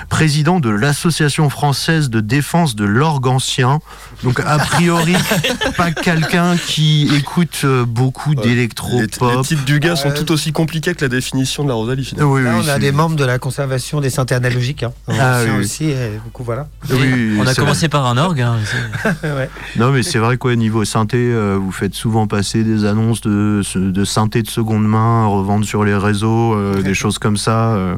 président 0.09 0.59
de 0.59 0.69
l'association 0.97 1.49
française 1.49 2.11
de 2.11 2.19
défense 2.19 2.75
de 2.75 2.85
l'orgue 2.85 3.25
ancien. 3.25 3.79
Donc 4.23 4.39
a 4.39 4.59
priori, 4.59 5.15
pas 5.77 5.91
quelqu'un 5.91 6.55
qui 6.55 7.09
écoute 7.15 7.61
euh, 7.63 7.83
beaucoup 7.83 8.29
Les, 8.31 8.35
les 8.35 8.41
d'électro-pop. 8.43 9.43
titres 9.43 9.65
du 9.65 9.79
gars 9.79 9.95
sont 9.95 10.11
tout 10.11 10.31
aussi 10.31 10.51
compliqués 10.53 10.93
que 10.93 11.03
la 11.03 11.09
définition 11.09 11.63
de 11.63 11.69
la 11.69 11.73
Rosalie 11.73 12.05
finalement. 12.05 12.31
Oui, 12.31 12.43
Là, 12.43 12.53
oui, 12.57 12.61
on 12.63 12.67
a 12.69 12.77
des 12.77 12.91
membres 12.91 13.15
de 13.15 13.25
la 13.25 13.39
conservation 13.39 14.01
des 14.01 14.11
synthés 14.11 14.35
analogiques. 14.35 14.83
Hein. 14.83 14.93
Ah, 15.07 15.39
oui, 15.43 15.61
aussi. 15.63 15.85
Et, 15.85 16.11
du 16.23 16.29
coup, 16.31 16.43
voilà. 16.43 16.67
oui, 16.91 17.37
On 17.39 17.47
a 17.47 17.55
commencé 17.55 17.89
par 17.89 18.05
un 18.05 18.17
orgue. 18.17 18.41
hein, 18.41 18.57
ouais. 19.23 19.49
Non, 19.77 19.91
mais 19.91 20.03
c'est 20.03 20.19
vrai 20.19 20.37
quoi, 20.37 20.55
niveau 20.55 20.85
synthé, 20.85 21.17
euh, 21.17 21.57
vous 21.59 21.71
faites 21.71 21.95
souvent 21.95 22.27
passer 22.27 22.63
des 22.63 22.85
annonces 22.85 23.21
de, 23.21 23.63
de 23.75 24.05
synthé 24.05 24.43
de 24.43 24.49
seconde 24.49 24.87
main 24.87 25.25
revendre 25.25 25.65
sur 25.65 25.83
les 25.83 25.95
réseaux, 25.95 26.53
euh, 26.53 26.83
des 26.83 26.93
choses 26.93 27.17
comme 27.17 27.37
ça. 27.37 27.73
euh. 27.73 27.95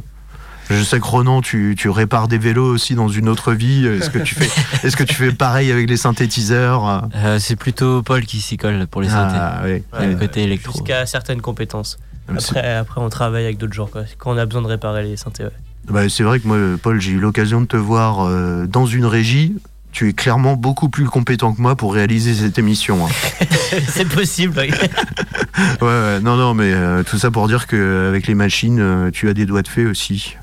Je 0.69 0.81
sais 0.83 0.99
que 0.99 1.05
Ronan, 1.05 1.41
tu, 1.41 1.75
tu 1.77 1.89
répares 1.89 2.27
des 2.27 2.37
vélos 2.37 2.65
aussi 2.73 2.95
dans 2.95 3.07
une 3.07 3.29
autre 3.29 3.53
vie. 3.53 3.85
Est-ce 3.85 4.09
que 4.09 4.19
tu 4.19 4.33
fais, 4.35 4.49
est-ce 4.87 4.95
que 4.97 5.03
tu 5.03 5.13
fais 5.13 5.31
pareil 5.31 5.71
avec 5.71 5.87
les 5.89 5.97
synthétiseurs 5.97 6.87
euh 6.87 6.99
Euh, 7.15 7.39
c'est 7.39 7.55
plutôt 7.55 8.01
Paul 8.01 8.25
qui 8.25 8.41
s'y 8.41 8.57
colle 8.57 8.87
pour 8.87 9.01
les 9.01 9.09
synthés. 9.09 9.35
Ah, 9.37 9.61
ouais. 9.63 9.83
Et 10.01 10.07
le 10.07 10.15
côté 10.15 10.43
électro. 10.43 10.73
Jusqu'à 10.73 11.05
certaines 11.05 11.41
compétences. 11.41 11.97
C'est- 12.39 12.57
Après, 12.57 12.73
après, 12.75 13.01
on 13.01 13.09
travaille 13.09 13.43
avec 13.45 13.57
d'autres 13.59 13.73
gens. 13.73 13.85
Quoi. 13.87 14.01
Quand 14.17 14.31
on 14.33 14.37
a 14.37 14.45
besoin 14.47 14.63
de 14.63 14.67
réparer 14.67 15.03
les 15.03 15.17
synthés. 15.17 15.43
ouais. 15.43 15.51
bah, 15.89 16.09
c'est 16.09 16.23
vrai 16.23 16.39
que 16.39 16.47
moi, 16.47 16.57
Paul, 16.81 16.99
j'ai 16.99 17.11
eu 17.11 17.19
l'occasion 17.19 17.61
de 17.61 17.67
te 17.67 17.77
voir 17.77 18.25
euh, 18.25 18.65
dans 18.65 18.87
une 18.87 19.05
régie. 19.05 19.55
Tu 19.91 20.09
es 20.09 20.13
clairement 20.13 20.55
beaucoup 20.55 20.89
plus 20.89 21.05
compétent 21.05 21.53
que 21.53 21.61
moi 21.61 21.75
pour 21.77 21.93
réaliser 21.93 22.33
cette 22.33 22.57
émission. 22.57 23.05
hein. 23.05 23.09
c'est 23.87 24.09
possible. 24.09 24.57
ouais. 24.57 24.69
Ouais, 25.81 25.87
ouais, 25.87 26.19
non, 26.21 26.35
non, 26.35 26.53
mais 26.53 26.73
euh, 26.73 27.03
tout 27.03 27.17
ça 27.17 27.31
pour 27.31 27.47
dire 27.47 27.65
qu'avec 27.67 28.27
les 28.27 28.35
machines, 28.35 28.79
euh, 28.81 29.09
tu 29.11 29.29
as 29.29 29.33
des 29.33 29.45
doigts 29.45 29.61
de 29.61 29.67
fée 29.69 29.85
aussi. 29.85 30.35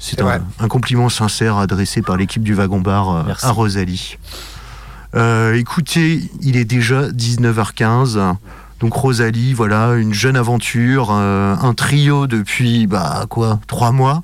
C'est 0.00 0.20
un, 0.22 0.42
un 0.58 0.68
compliment 0.68 1.10
sincère 1.10 1.58
adressé 1.58 2.00
par 2.02 2.16
l'équipe 2.16 2.42
du 2.42 2.54
Wagon 2.54 2.80
Bar 2.80 3.10
euh, 3.10 3.22
Merci. 3.26 3.46
à 3.46 3.50
Rosalie. 3.50 4.16
Euh, 5.14 5.54
écoutez, 5.54 6.30
il 6.40 6.56
est 6.56 6.64
déjà 6.64 7.08
19h15. 7.10 8.36
Donc 8.80 8.94
Rosalie, 8.94 9.52
voilà, 9.52 9.94
une 9.94 10.14
jeune 10.14 10.36
aventure, 10.36 11.08
euh, 11.10 11.54
un 11.54 11.74
trio 11.74 12.26
depuis, 12.26 12.86
bah 12.86 13.26
quoi, 13.28 13.60
trois 13.66 13.92
mois. 13.92 14.22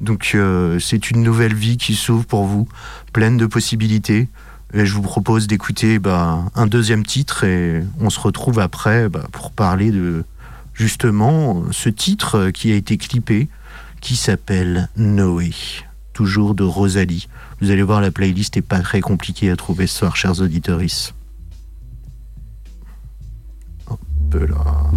Donc 0.00 0.32
euh, 0.34 0.80
c'est 0.80 1.10
une 1.10 1.22
nouvelle 1.22 1.54
vie 1.54 1.76
qui 1.76 1.94
s'ouvre 1.94 2.24
pour 2.24 2.44
vous, 2.44 2.66
pleine 3.12 3.36
de 3.36 3.46
possibilités. 3.46 4.28
Et 4.74 4.86
je 4.86 4.94
vous 4.94 5.02
propose 5.02 5.46
d'écouter 5.46 5.98
bah, 6.00 6.40
un 6.56 6.66
deuxième 6.66 7.04
titre 7.04 7.44
et 7.44 7.84
on 8.00 8.10
se 8.10 8.18
retrouve 8.18 8.58
après 8.58 9.08
bah, 9.08 9.26
pour 9.30 9.52
parler 9.52 9.92
de 9.92 10.24
justement 10.74 11.62
ce 11.70 11.90
titre 11.90 12.50
qui 12.50 12.72
a 12.72 12.74
été 12.74 12.96
clippé 12.96 13.48
qui 14.02 14.16
s'appelle 14.16 14.90
Noé, 14.96 15.52
toujours 16.12 16.54
de 16.54 16.64
Rosalie. 16.64 17.28
Vous 17.60 17.70
allez 17.70 17.82
voir, 17.82 18.02
la 18.02 18.10
playlist 18.10 18.56
est 18.56 18.62
pas 18.62 18.80
très 18.80 19.00
compliquée 19.00 19.50
à 19.50 19.56
trouver 19.56 19.86
ce 19.86 20.00
soir, 20.00 20.16
chers 20.16 20.40
auditeurs. 20.40 20.80
Hop 23.86 24.00
là. 24.34 24.90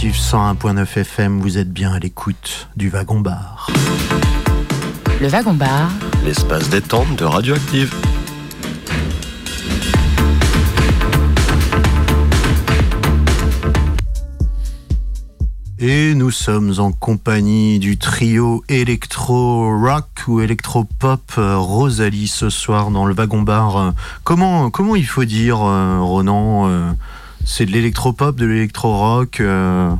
Radioactive 0.00 0.22
101.9 0.32 0.98
FM. 0.98 1.40
Vous 1.40 1.58
êtes 1.58 1.70
bien 1.70 1.92
à 1.92 1.98
l'écoute 1.98 2.70
du 2.74 2.88
Wagon 2.88 3.20
Bar. 3.20 3.68
Le 5.20 5.28
Wagon 5.28 5.52
Bar, 5.52 5.90
L'espace 6.24 6.70
détente 6.70 7.16
de 7.16 7.24
Radioactive. 7.26 7.94
Et 15.78 16.14
nous 16.14 16.30
sommes 16.30 16.72
en 16.78 16.92
compagnie 16.92 17.78
du 17.78 17.98
trio 17.98 18.64
électro-rock 18.70 20.06
ou 20.28 20.40
électro-pop 20.40 21.20
euh, 21.36 21.58
Rosalie 21.58 22.28
ce 22.28 22.48
soir 22.48 22.90
dans 22.90 23.04
le 23.04 23.12
Wagon 23.12 23.42
Bar. 23.42 23.76
Euh, 23.76 23.90
Comment, 24.24 24.70
comment 24.70 24.96
il 24.96 25.06
faut 25.06 25.26
dire, 25.26 25.60
euh, 25.60 25.98
Ronan 26.00 26.70
euh, 26.70 26.90
C'est 27.44 27.66
de 27.66 27.72
l'électro-pop, 27.72 28.36
de 28.36 28.46
l'électro-rock 28.46 29.40
euh, 29.40 29.90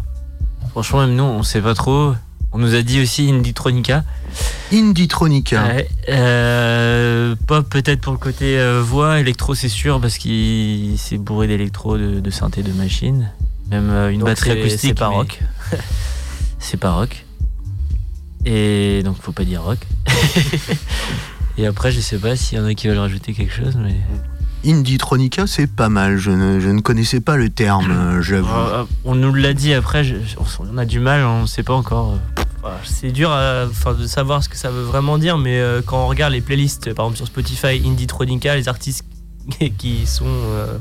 Franchement, 0.71 1.01
même 1.01 1.17
nous, 1.17 1.25
on 1.25 1.43
sait 1.43 1.61
pas 1.61 1.75
trop. 1.75 2.15
On 2.53 2.59
nous 2.59 2.75
a 2.75 2.83
dit 2.83 3.01
aussi 3.01 3.31
Indie-Tronica. 3.31 4.05
Indie-tronica. 4.73 5.65
Ouais, 5.65 5.89
euh, 6.09 7.35
pop 7.47 7.69
peut-être 7.69 8.01
pour 8.01 8.13
le 8.13 8.19
côté 8.19 8.59
euh, 8.59 8.83
voix, 8.83 9.21
électro 9.21 9.55
c'est 9.55 9.69
sûr 9.69 10.01
parce 10.01 10.19
qu'il 10.19 10.97
s'est 10.99 11.19
bourré 11.19 11.47
d'électro, 11.47 11.97
de, 11.97 12.21
de 12.21 12.31
synthé, 12.31 12.63
de 12.63 12.73
machine. 12.73 13.31
Même 13.71 13.91
euh, 13.91 14.11
une 14.11 14.21
Donc 14.21 14.29
batterie 14.29 14.53
acoustique. 14.53 14.81
C'est 14.81 14.95
pas 14.95 15.09
rock. 15.09 15.41
C'est 16.59 16.77
pas 16.77 16.93
rock. 16.93 17.25
Et 18.45 19.03
donc 19.05 19.17
faut 19.21 19.33
pas 19.33 19.45
dire 19.45 19.63
rock. 19.63 19.79
Et 21.59 21.67
après 21.67 21.91
je 21.91 22.01
sais 22.01 22.19
pas 22.19 22.37
s'il 22.37 22.59
y 22.59 22.61
en 22.61 22.65
a 22.65 22.75
qui 22.75 22.89
veulent 22.89 22.99
rajouter 22.99 23.33
quelque 23.33 23.53
chose, 23.53 23.77
mais 23.77 23.97
Indie-tronica, 24.65 25.47
c'est 25.47 25.67
pas 25.67 25.89
mal. 25.89 26.19
Je 26.19 26.31
ne, 26.31 26.61
je 26.61 26.69
ne 26.69 26.81
connaissais 26.81 27.21
pas 27.21 27.37
le 27.37 27.49
terme, 27.51 27.91
euh, 27.91 28.23
j'avoue. 28.23 28.49
Euh, 28.55 28.85
on 29.05 29.15
nous 29.15 29.33
l'a 29.35 29.55
dit 29.55 29.73
après. 29.75 30.05
je- 30.05 30.17
on 30.61 30.79
a 30.79 30.85
du 30.85 31.01
mal, 31.01 31.25
on 31.25 31.47
sait 31.47 31.63
pas 31.63 31.75
encore. 31.75 32.15
C'est 32.85 33.11
dur 33.11 33.31
à- 33.33 33.65
enfin, 33.71 33.95
de 33.95 34.07
savoir 34.07 34.45
ce 34.45 34.49
que 34.51 34.57
ça 34.57 34.71
veut 34.71 34.83
vraiment 34.83 35.17
dire, 35.17 35.39
mais 35.39 35.59
euh, 35.61 35.81
quand 35.85 36.05
on 36.05 36.09
regarde 36.09 36.33
les 36.35 36.43
playlists, 36.43 36.93
par 36.93 37.07
exemple 37.07 37.17
sur 37.17 37.27
Spotify, 37.27 37.81
Indie 37.87 38.07
Tronica, 38.07 38.55
les 38.55 38.69
artistes 38.69 39.05
qui 39.79 40.07
sont. 40.07 40.25
euh, 40.27 40.77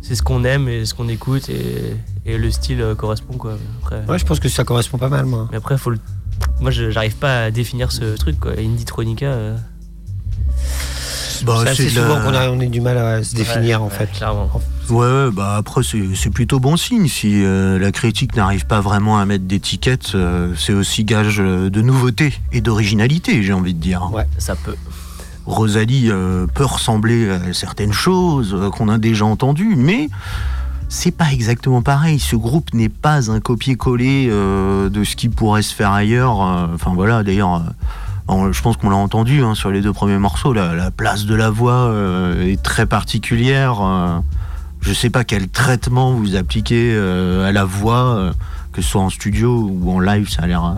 c'est 0.00 0.14
ce 0.14 0.22
qu'on 0.22 0.44
aime 0.44 0.68
et 0.68 0.84
ce 0.84 0.94
qu'on 0.94 1.08
écoute 1.08 1.48
et, 1.48 1.96
et 2.26 2.36
le 2.38 2.50
style 2.50 2.84
correspond 2.98 3.34
quoi. 3.34 3.56
Après, 3.82 4.02
Ouais, 4.08 4.18
je 4.18 4.24
pense 4.24 4.38
que 4.40 4.48
ça 4.48 4.62
correspond 4.64 4.98
pas 4.98 5.08
mal, 5.08 5.26
moi. 5.26 5.48
Mais 5.50 5.56
après, 5.58 5.76
faut 5.78 5.90
le... 5.90 5.98
moi 6.60 6.70
je- 6.70 6.90
j'arrive 6.90 7.16
pas 7.16 7.44
à 7.44 7.50
définir 7.50 7.90
ce 7.92 8.16
truc 8.16 8.38
quoi. 8.38 8.52
Indie 8.58 8.84
Tronica. 8.84 9.26
euh, 9.26 9.56
Bah, 11.44 11.64
c'est 11.74 11.84
la- 11.84 11.90
souvent 11.90 12.20
qu'on 12.20 12.34
a, 12.34 12.48
on 12.50 12.60
est 12.60 12.66
du 12.68 12.80
mal 12.80 12.98
à 12.98 13.22
se 13.24 13.34
définir, 13.34 13.80
ouais, 13.80 13.86
en 13.86 13.90
fait. 13.90 14.04
ouais, 14.04 14.10
Clairement. 14.14 14.50
Ouais, 14.90 15.06
ouais, 15.06 15.30
bah 15.32 15.54
après 15.56 15.80
c'est 15.84 16.30
plutôt 16.30 16.58
bon 16.60 16.76
signe 16.76 17.06
si 17.06 17.44
euh, 17.44 17.78
la 17.78 17.92
critique 17.92 18.34
n'arrive 18.36 18.66
pas 18.66 18.80
vraiment 18.80 19.18
à 19.18 19.24
mettre 19.26 19.44
d'étiquette, 19.44 20.12
euh, 20.14 20.52
c'est 20.58 20.72
aussi 20.72 21.04
gage 21.04 21.40
euh, 21.40 21.70
de 21.70 21.80
nouveauté 21.82 22.34
et 22.52 22.60
d'originalité, 22.60 23.42
j'ai 23.42 23.52
envie 23.52 23.74
de 23.74 23.80
dire. 23.80 24.10
Ouais. 24.12 24.26
Ça 24.38 24.54
peut. 24.56 24.74
Rosalie 25.46 26.08
euh, 26.10 26.46
peut 26.52 26.64
ressembler 26.64 27.30
à 27.30 27.52
certaines 27.52 27.92
choses 27.92 28.56
qu'on 28.72 28.88
a 28.88 28.98
déjà 28.98 29.24
entendues, 29.24 29.74
mais 29.76 30.08
c'est 30.88 31.10
pas 31.10 31.32
exactement 31.32 31.80
pareil. 31.82 32.18
Ce 32.18 32.36
groupe 32.36 32.74
n'est 32.74 32.88
pas 32.90 33.30
un 33.30 33.40
copier-coller 33.40 34.28
euh, 34.30 34.88
de 34.90 35.04
ce 35.04 35.16
qui 35.16 35.28
pourrait 35.28 35.62
se 35.62 35.74
faire 35.74 35.90
ailleurs. 35.92 36.38
Enfin 36.74 36.92
voilà, 36.94 37.22
d'ailleurs. 37.22 37.62
Je 38.52 38.62
pense 38.62 38.76
qu'on 38.76 38.90
l'a 38.90 38.96
entendu 38.96 39.42
hein, 39.42 39.54
sur 39.54 39.70
les 39.70 39.80
deux 39.80 39.92
premiers 39.92 40.18
morceaux. 40.18 40.52
La, 40.52 40.74
la 40.74 40.90
place 40.90 41.24
de 41.26 41.34
la 41.34 41.50
voix 41.50 41.88
euh, 41.88 42.46
est 42.46 42.62
très 42.62 42.86
particulière. 42.86 43.80
euh, 43.82 44.18
je 44.80 44.92
sais 44.92 45.10
pas 45.10 45.24
quel 45.24 45.48
traitement 45.48 46.12
vous 46.12 46.34
appliquez 46.34 46.92
euh, 46.94 47.48
à 47.48 47.52
la 47.52 47.64
voix, 47.64 48.16
euh, 48.16 48.32
que 48.72 48.82
ce 48.82 48.88
soit 48.90 49.00
en 49.00 49.10
studio 49.10 49.68
ou 49.70 49.90
en 49.92 50.00
live, 50.00 50.28
ça 50.28 50.42
a 50.42 50.46
l'air 50.46 50.76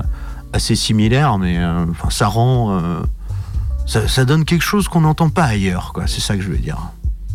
assez 0.52 0.74
similaire, 0.76 1.38
mais 1.38 1.58
enfin, 1.64 2.10
ça 2.10 2.26
rend. 2.26 2.80
ça, 3.86 4.24
donne 4.24 4.44
quelque 4.44 4.62
chose 4.62 4.88
qu'on 4.88 5.00
n'entend 5.00 5.30
pas 5.30 5.44
ailleurs. 5.44 5.92
C'est 6.06 6.20
ça 6.20 6.36
que 6.36 6.42
je 6.42 6.48
veux 6.48 6.58
dire. 6.58 6.78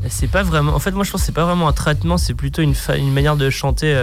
C'est 0.08 0.29
pas 0.29 0.43
vraiment. 0.43 0.73
En 0.73 0.79
fait, 0.79 0.91
moi 0.91 1.03
je 1.03 1.12
pense 1.12 1.21
que 1.21 1.25
c'est 1.25 1.34
pas 1.34 1.43
vraiment 1.43 1.67
un 1.67 1.73
traitement, 1.73 2.17
c'est 2.17 2.34
plutôt 2.34 2.62
une, 2.62 2.75
une 2.97 3.12
manière 3.12 3.36
de 3.36 3.49
chanter 3.49 3.93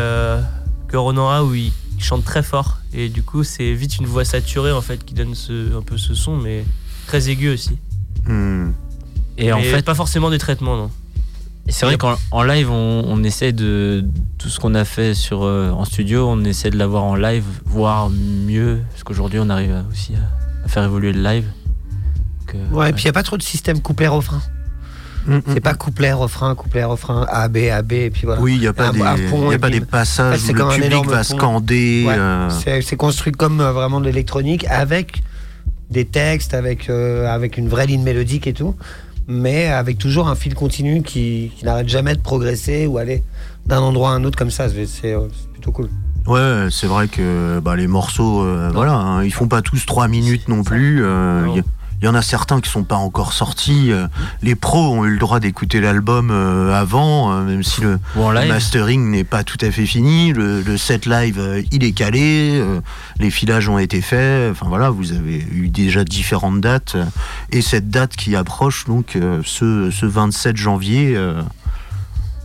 que 0.89 0.97
Ronan 0.97 1.31
a 1.31 1.43
où 1.43 1.55
il 1.55 1.73
chante 1.99 2.25
très 2.25 2.43
fort 2.43 2.79
et 2.93 3.09
du 3.09 3.23
coup 3.23 3.45
c'est 3.45 3.73
vite 3.73 3.99
une 3.99 4.07
voix 4.07 4.25
saturée 4.25 4.73
en 4.73 4.81
fait 4.81 5.05
qui 5.05 5.15
donne 5.15 5.35
ce, 5.35 5.77
un 5.77 5.83
peu 5.83 5.97
ce 5.97 6.15
son, 6.15 6.37
mais 6.37 6.65
très 7.07 7.29
aigu 7.29 7.49
aussi. 7.51 7.79
Hmm. 8.27 8.73
et 9.39 9.53
en 9.53 9.61
fait 9.61 9.83
pas 9.83 9.95
forcément 9.95 10.31
des 10.31 10.39
traitements 10.39 10.77
non. 10.77 10.91
c'est 11.69 11.87
vrai 11.87 11.97
qu'en 11.97 12.17
en 12.33 12.43
live 12.43 12.71
on, 12.71 13.05
on 13.07 13.23
essaie 13.23 13.53
de 13.53 14.05
tout 14.39 14.49
ce 14.49 14.59
qu'on 14.59 14.75
a 14.75 14.85
fait 14.85 15.15
sur 15.15 15.45
euh, 15.45 15.71
en 15.71 15.85
studio, 15.85 16.29
on 16.29 16.45
essaie 16.45 16.71
de 16.71 16.77
l'avoir 16.77 17.05
en 17.05 17.15
live, 17.15 17.45
voire 17.65 18.11
mieux 18.11 18.81
parce 18.91 19.05
qu'aujourd'hui 19.05 19.39
on 19.41 19.49
arrive 19.49 19.85
aussi 19.91 20.15
à, 20.15 20.65
à 20.65 20.69
faire 20.69 20.85
évoluer 20.85 21.13
le 21.13 21.23
live. 21.23 21.45
Donc, 22.41 22.55
euh, 22.57 22.75
Ouais, 22.75 22.91
et 22.91 22.93
puis 22.93 23.03
il 23.03 23.07
n'y 23.07 23.11
a 23.11 23.13
pas 23.13 23.23
trop 23.23 23.37
de 23.37 23.43
système 23.43 23.81
couplet-refrain. 23.81 24.43
Hmm, 25.27 25.41
C'est 25.49 25.57
hmm. 25.57 25.61
pas 25.61 25.75
couplet-refrain, 25.75 26.55
couplet-refrain, 26.55 27.27
A, 27.29 27.49
B, 27.49 27.57
A, 27.73 27.83
B, 27.83 27.93
et 27.93 28.11
puis 28.11 28.23
voilà. 28.27 28.41
Oui, 28.41 28.55
il 28.55 28.61
n'y 28.61 28.67
a 28.67 28.73
pas, 28.73 28.89
Un- 28.89 28.93
des, 28.93 29.03
un 29.03 29.17
pont 29.31 29.51
y 29.51 29.55
a 29.55 29.59
pas 29.59 29.69
puis- 29.69 29.81
des 29.81 29.85
passages 29.87 30.39
c'est 30.39 30.53
où 30.53 30.57
le 30.57 30.75
public 30.75 31.07
va 31.07 31.19
pont. 31.19 31.23
scander. 31.25 32.05
Ouais. 32.07 32.15
euh, 32.17 32.49
C'est 32.51 32.81
c'est 32.83 32.97
construit 32.97 33.33
comme 33.33 33.61
euh, 33.61 33.73
vraiment 33.73 34.01
de 34.01 34.05
l'électronique 34.07 34.65
avec 34.69 35.23
des 35.91 36.05
textes, 36.05 36.55
avec, 36.55 36.89
euh, 36.91 37.27
avec 37.33 37.59
une 37.59 37.69
vraie 37.69 37.87
ligne 37.87 38.03
mélodique 38.03 38.47
et 38.47 38.53
tout, 38.53 38.75
mais 39.29 39.67
avec 39.67 39.99
toujours 39.99 40.29
un 40.29 40.35
fil 40.37 40.55
continu 40.55 41.03
qui, 41.03 41.51
qui 41.57 41.65
n'arrête 41.65 41.89
jamais 41.89 42.15
de 42.15 42.21
progresser 42.21 42.87
ou 42.87 42.99
aller 42.99 43.23
d'un 43.67 43.81
endroit 43.81 44.11
à 44.11 44.13
un 44.15 44.23
autre 44.25 44.39
comme 44.39 44.51
ça. 44.51 44.69
C'est 44.69 44.87
c'est, 44.87 45.15
euh, 45.15 45.27
c'est 45.33 45.51
plutôt 45.53 45.73
cool. 45.73 45.89
Ouais, 46.27 46.67
c'est 46.71 46.89
vrai 46.89 47.07
que 47.07 47.61
bah, 47.61 47.77
les 47.77 47.87
morceaux, 47.87 48.43
euh, 48.43 48.71
voilà, 48.75 48.95
hein, 48.95 49.23
ils 49.25 49.33
font 49.33 49.47
pas 49.47 49.63
tous 49.63 49.87
trois 49.87 50.09
minutes 50.09 50.49
non 50.49 50.65
plus. 50.65 51.05
euh, 51.05 51.43
Non. 51.45 51.55
Il 52.03 52.05
y, 52.05 52.09
en 52.09 52.15
a 52.15 52.23
certains 52.23 52.61
qui 52.61 52.71
sont 52.71 52.85
pas 52.85 52.97
encore 52.97 53.33
sortis. 53.33 53.91
euh, 53.91 54.07
les 54.43 54.55
pros 54.55 54.95
ont 54.95 55.05
eu 55.05 55.11
le 55.11 55.19
droit 55.19 55.41
d'écouter 55.41 55.81
l'album 55.81 56.31
euh, 56.31 56.75
avant, 56.75 57.33
euh, 57.33 57.43
même 57.43 57.63
si 57.63 57.81
le, 57.81 57.99
mastering 58.49 59.11
n'est 59.11 59.25
pas 59.25 59.45
tout 59.45 59.57
à 59.61 59.71
fait 59.71 59.87
fini, 59.87 60.33
le, 60.33 60.63
le 60.63 60.77
set 60.77 61.07
live 61.07 61.65
il 61.73 61.85
est 61.85 61.93
calé, 61.93 62.63
les 63.19 63.31
filages 63.31 63.69
ont 63.69 63.79
été 63.79 64.01
faits, 64.01 64.53
enfin 64.53 64.67
voilà, 64.69 64.91
vous 64.91 65.13
avez 65.13 65.45
eu 65.53 65.69
déjà 65.69 66.05
différentes 66.05 66.61
dates, 66.61 66.97
et 67.51 67.63
cette 67.63 67.89
date 67.89 68.17
qui 68.17 68.37
approche 68.37 68.85
donc 68.87 69.19
ce, 69.45 69.91
ce 69.91 70.07
27 70.07 70.57
janvier, 70.57 71.19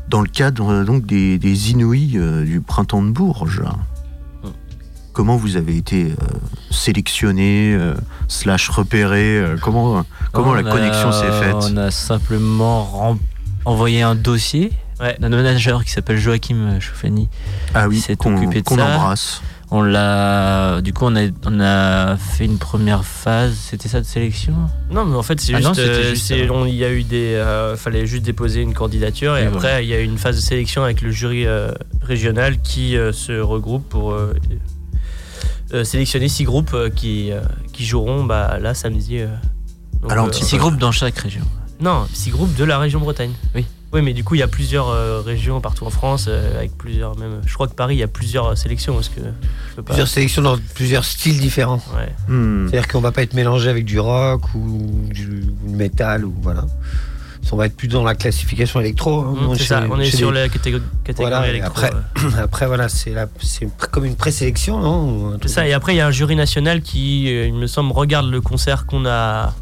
dans 0.07 0.21
le 0.21 0.27
cadre 0.27 0.83
donc 0.83 1.05
des, 1.05 1.37
des 1.37 1.71
Inouïs 1.71 2.17
du 2.45 2.61
printemps 2.61 3.03
de 3.03 3.11
Bourges. 3.11 3.63
Comment 5.13 5.35
vous 5.35 5.57
avez 5.57 5.75
été 5.75 6.05
euh, 6.05 6.15
sélectionné, 6.69 7.73
euh, 7.73 7.93
slash 8.27 8.69
repéré, 8.69 9.37
euh, 9.39 9.57
comment, 9.61 10.05
comment 10.31 10.51
On 10.51 10.53
la 10.53 10.67
a- 10.69 10.71
connexion 10.71 11.11
s'est 11.11 11.31
faite 11.31 11.55
On 11.59 11.77
a 11.77 11.91
simplement 11.91 13.17
envoyé 13.65 14.01
un 14.01 14.15
dossier 14.15 14.71
Ouais. 15.01 15.17
d'un 15.19 15.29
manager 15.29 15.83
qui 15.83 15.89
s'appelle 15.91 16.17
Joachim 16.19 16.79
Chauffani. 16.79 17.27
Ah 17.73 17.87
oui, 17.87 17.99
s'est 17.99 18.15
qu'on 18.15 18.37
occupé 18.37 18.61
de 18.61 18.65
qu'on 18.67 18.77
ça. 18.77 18.85
embrasse. 18.85 19.41
On 19.73 19.81
l'a, 19.81 20.81
du 20.81 20.93
coup, 20.93 21.05
on 21.05 21.15
a, 21.15 21.21
on 21.45 21.59
a 21.59 22.17
fait 22.17 22.45
une 22.45 22.57
première 22.59 23.03
phase. 23.05 23.55
C'était 23.55 23.87
ça 23.87 23.99
de 24.01 24.05
sélection? 24.05 24.53
Non, 24.91 25.05
mais 25.05 25.15
en 25.15 25.23
fait, 25.23 25.39
c'est 25.41 25.55
Ah 25.55 25.59
juste. 25.61 25.79
euh, 25.79 26.13
Il 26.67 26.75
y 26.75 26.83
a 26.85 26.91
eu 26.91 27.03
des. 27.03 27.33
euh, 27.35 27.75
fallait 27.77 28.05
juste 28.05 28.23
déposer 28.23 28.61
une 28.61 28.73
candidature 28.73 29.37
et 29.37 29.43
Et 29.43 29.45
après, 29.47 29.59
voilà. 29.59 29.81
il 29.81 29.87
y 29.87 29.93
a 29.93 29.99
eu 30.01 30.03
une 30.03 30.17
phase 30.19 30.35
de 30.35 30.41
sélection 30.41 30.83
avec 30.83 31.01
le 31.01 31.09
jury 31.09 31.47
euh, 31.47 31.71
régional 32.01 32.59
qui 32.61 32.95
euh, 32.97 33.11
se 33.13 33.39
regroupe 33.39 33.87
pour 33.89 34.11
sélectionner 35.83 36.27
six 36.27 36.43
groupes 36.43 36.73
euh, 36.73 36.89
qui, 36.89 37.31
euh, 37.31 37.41
qui 37.73 37.85
joueront 37.85 38.23
bah, 38.23 38.57
là 38.59 38.73
samedi. 38.73 39.19
euh. 39.19 39.27
Donc, 40.01 40.11
Alors, 40.11 40.27
euh, 40.27 40.31
Six 40.31 40.57
groupes 40.57 40.77
dans 40.77 40.91
chaque 40.91 41.17
région. 41.17 41.43
Non, 41.79 42.07
six 42.13 42.29
groupes 42.31 42.55
de 42.55 42.63
la 42.63 42.77
région 42.79 42.99
Bretagne. 42.99 43.31
Oui. 43.55 43.65
Oui, 43.93 44.01
mais 44.01 44.13
du 44.13 44.23
coup, 44.23 44.35
il 44.35 44.39
y 44.39 44.43
a 44.43 44.47
plusieurs 44.47 44.87
euh, 44.87 45.19
régions 45.21 45.59
partout 45.59 45.85
en 45.85 45.89
France, 45.89 46.25
euh, 46.29 46.57
avec 46.57 46.77
plusieurs 46.77 47.17
même. 47.17 47.41
Je 47.45 47.53
crois 47.53 47.67
que 47.67 47.73
Paris, 47.73 47.95
il 47.95 47.99
y 47.99 48.03
a 48.03 48.07
plusieurs 48.07 48.47
euh, 48.47 48.55
sélections 48.55 48.93
parce 48.93 49.09
que 49.09 49.19
je 49.19 49.75
peux 49.75 49.81
pas. 49.83 49.87
Plusieurs 49.93 50.07
sélections 50.07 50.41
dans 50.41 50.57
plusieurs 50.75 51.03
styles 51.03 51.39
différents. 51.39 51.81
Ouais. 51.95 52.13
Hmm. 52.33 52.67
C'est-à-dire 52.69 52.87
qu'on 52.87 53.01
va 53.01 53.11
pas 53.11 53.21
être 53.23 53.33
mélangé 53.33 53.69
avec 53.69 53.83
du 53.83 53.99
rock 53.99 54.43
ou 54.55 54.89
du, 55.09 55.25
du 55.25 55.53
métal 55.69 56.23
ou 56.23 56.33
voilà. 56.41 56.65
On 57.53 57.57
va 57.57 57.65
être 57.65 57.75
plus 57.75 57.87
dans 57.89 58.03
la 58.03 58.15
classification 58.15 58.79
électro. 58.79 59.19
hein. 59.21 59.35
Mmh, 59.35 59.55
c'est 59.57 59.63
ça, 59.65 59.83
on 59.89 59.99
est 59.99 60.05
sur 60.09 60.31
les- 60.31 60.41
la 60.41 60.49
catégorie, 60.49 60.83
catégorie 61.03 61.31
Voilà, 61.31 61.47
et 61.47 61.49
électro. 61.49 61.71
après- 61.71 61.91
ouais. 61.93 62.31
Après 62.41 62.65
voilà, 62.67 62.87
c'est 62.87 63.13
comme 63.91 64.05
une 64.05 64.15
présélection, 64.15 64.79
non 64.79 65.37
C'est 65.41 65.47
ça, 65.49 65.67
et 65.67 65.73
après 65.73 65.93
il 65.93 65.97
y 65.97 66.01
a 66.01 66.07
un 66.07 66.11
jury 66.11 66.35
national 66.37 66.81
qui, 66.81 67.27
euh, 67.33 67.47
il 67.47 67.53
me 67.55 67.67
semble, 67.67 67.91
regarde 67.91 68.29
le 68.29 68.39
concert 68.41 68.85
qu'on 68.85 69.05
a 69.05 69.53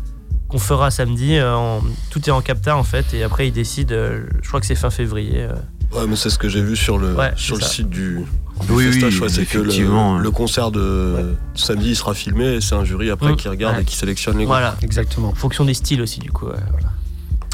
qu'on 0.49 0.59
fera 0.59 0.91
samedi. 0.91 1.35
euh, 1.37 1.55
en- 1.55 1.81
tout 2.11 2.19
est 2.27 2.31
en 2.31 2.41
capta 2.41 2.75
en 2.77 2.83
fait, 2.83 3.13
et 3.13 3.23
après 3.23 3.47
il 3.47 3.51
décide, 3.53 3.91
euh, 3.91 4.21
je 4.43 4.47
crois 4.47 4.59
que 4.59 4.65
c'est 4.67 4.75
fin 4.75 4.89
février. 4.91 5.47
Ouais, 5.91 6.05
mais 6.07 6.15
c'est 6.15 6.29
ce 6.29 6.37
que 6.37 6.49
j'ai 6.49 6.61
vu 6.61 6.75
sur 6.75 6.99
le, 6.99 7.13
Ouais, 7.15 7.31
sur 7.35 7.55
le 7.55 7.61
ça. 7.63 7.69
site 7.69 7.89
du, 7.89 8.17
du 8.19 8.71
Oui, 8.71 8.85
oui, 8.91 8.99
crois, 9.15 9.29
c'est 9.29 9.45
que 9.45 9.57
effectivement. 9.57 10.17
le, 10.17 10.23
le 10.23 10.31
concert 10.31 10.69
de 10.69 11.35
samedi 11.55 11.89
il 11.89 11.95
sera 11.95 12.13
filmé 12.13 12.45
et 12.55 12.61
c'est 12.61 12.75
un 12.75 12.83
jury 12.85 13.09
après 13.09 13.31
Mm. 13.31 13.35
qui 13.37 13.47
regarde 13.47 13.75
Ouais. 13.77 13.81
et 13.81 13.85
qui 13.85 13.95
sélectionne 13.95 14.37
les 14.37 14.43
groupes. 14.45 14.53
Voilà, 14.55 14.75
Exactement. 14.83 15.29
en 15.29 15.33
fonction 15.35 15.65
des 15.65 15.73
styles 15.73 16.01
aussi 16.03 16.19
du 16.19 16.31
coup. 16.31 16.45
ouais, 16.45 16.53
voilà. 16.71 16.87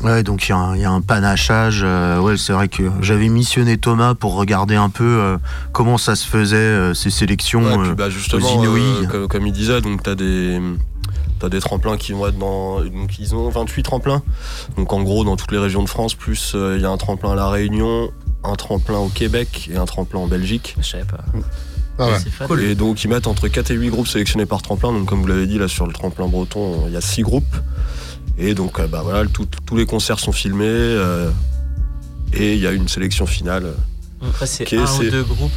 Ouais, 0.03 0.23
donc 0.23 0.45
il 0.47 0.49
y, 0.49 0.51
a 0.53 0.58
un- 0.58 0.75
il 0.75 0.81
y 0.81 0.86
a 0.86 0.91
un 0.91 1.01
panachage. 1.01 1.81
euh, 1.84 2.19
ouais, 2.19 2.38
c'est 2.38 2.53
vrai 2.53 2.67
que 2.67 2.84
j'avais 3.01 3.29
missionné 3.29 3.77
Thomas 3.77 4.13
pour 4.13 4.36
regarder 4.36 4.75
un 4.75 4.89
peu 4.89 5.03
euh, 5.19 5.38
comment 5.71 5.97
ça 5.97 6.15
se 6.15 6.27
faisait 6.27 6.58
euh, 6.58 6.93
ces 6.93 7.10
sélections. 7.10 7.63
Ouais, 7.63 7.77
euh, 7.77 7.84
puis 7.88 7.95
bah, 7.95 8.10
justement, 8.10 8.45
aux 8.45 8.63
Inouïs. 8.63 8.84
euh, 9.03 9.05
comme, 9.08 9.27
comme 9.27 9.47
il 9.47 9.53
disait, 9.53 9.79
donc 9.81 10.03
t'as 10.03 10.15
des 10.15 10.60
t'as 11.39 11.49
des 11.49 11.60
tremplins 11.60 11.97
qui 11.97 12.12
vont 12.13 12.27
être 12.27 12.38
dans 12.38 12.81
donc 12.81 13.17
ils 13.19 13.34
ont 13.36 13.49
28 13.49 13.84
tremplins. 13.84 14.21
Donc 14.77 14.91
en 14.93 15.01
gros 15.01 15.23
dans 15.23 15.38
toutes 15.38 15.51
les 15.53 15.58
régions 15.60 15.84
de 15.84 15.89
France, 15.89 16.13
plus 16.13 16.51
euh, 16.55 16.75
il 16.77 16.81
y 16.81 16.86
a 16.86 16.89
un 16.89 16.97
tremplin 16.97 17.31
à 17.31 17.36
la 17.36 17.49
Réunion, 17.49 18.10
un 18.43 18.55
tremplin 18.55 18.97
au 18.99 19.08
Québec 19.10 19.69
et 19.73 19.77
un 19.77 19.86
tremplin 19.86 20.19
en 20.19 20.27
Belgique. 20.27 20.75
Je 20.81 20.88
savais 20.88 21.05
pas. 21.05 21.23
Ah 21.97 22.08
ouais. 22.08 22.12
C'est 22.21 22.29
fun. 22.29 22.47
Et 22.58 22.75
donc 22.75 23.01
ils 23.05 23.08
mettent 23.10 23.27
entre 23.27 23.47
4 23.47 23.71
et 23.71 23.75
8 23.75 23.89
groupes 23.89 24.08
sélectionnés 24.10 24.45
par 24.45 24.62
tremplin. 24.62 24.91
Donc 24.91 25.05
comme 25.08 25.21
vous 25.21 25.27
l'avez 25.27 25.47
dit 25.47 25.58
là 25.58 25.69
sur 25.69 25.88
le 25.88 25.93
tremplin 25.93 26.27
breton, 26.27 26.84
il 26.88 26.93
y 26.93 26.97
a 26.97 27.01
6 27.01 27.21
groupes. 27.21 27.55
Et 28.38 28.54
donc 28.54 28.80
euh, 28.80 28.88
bah 28.88 29.02
voilà, 29.04 29.26
tout- 29.30 29.48
tous 29.65 29.76
les 29.78 29.86
concerts 29.86 30.19
sont 30.19 30.32
filmés 30.34 30.65
euh, 30.67 31.30
et 32.34 32.54
il 32.56 32.60
y 32.60 32.67
a 32.67 32.71
une 32.71 32.88
sélection 32.88 33.26
finale. 33.26 33.67
Après, 34.21 34.45
c'est 34.45 34.71
un 34.78 34.84
ou 34.84 34.88
c'est- 34.88 35.10
deux 35.12 35.24
groupes. 35.24 35.52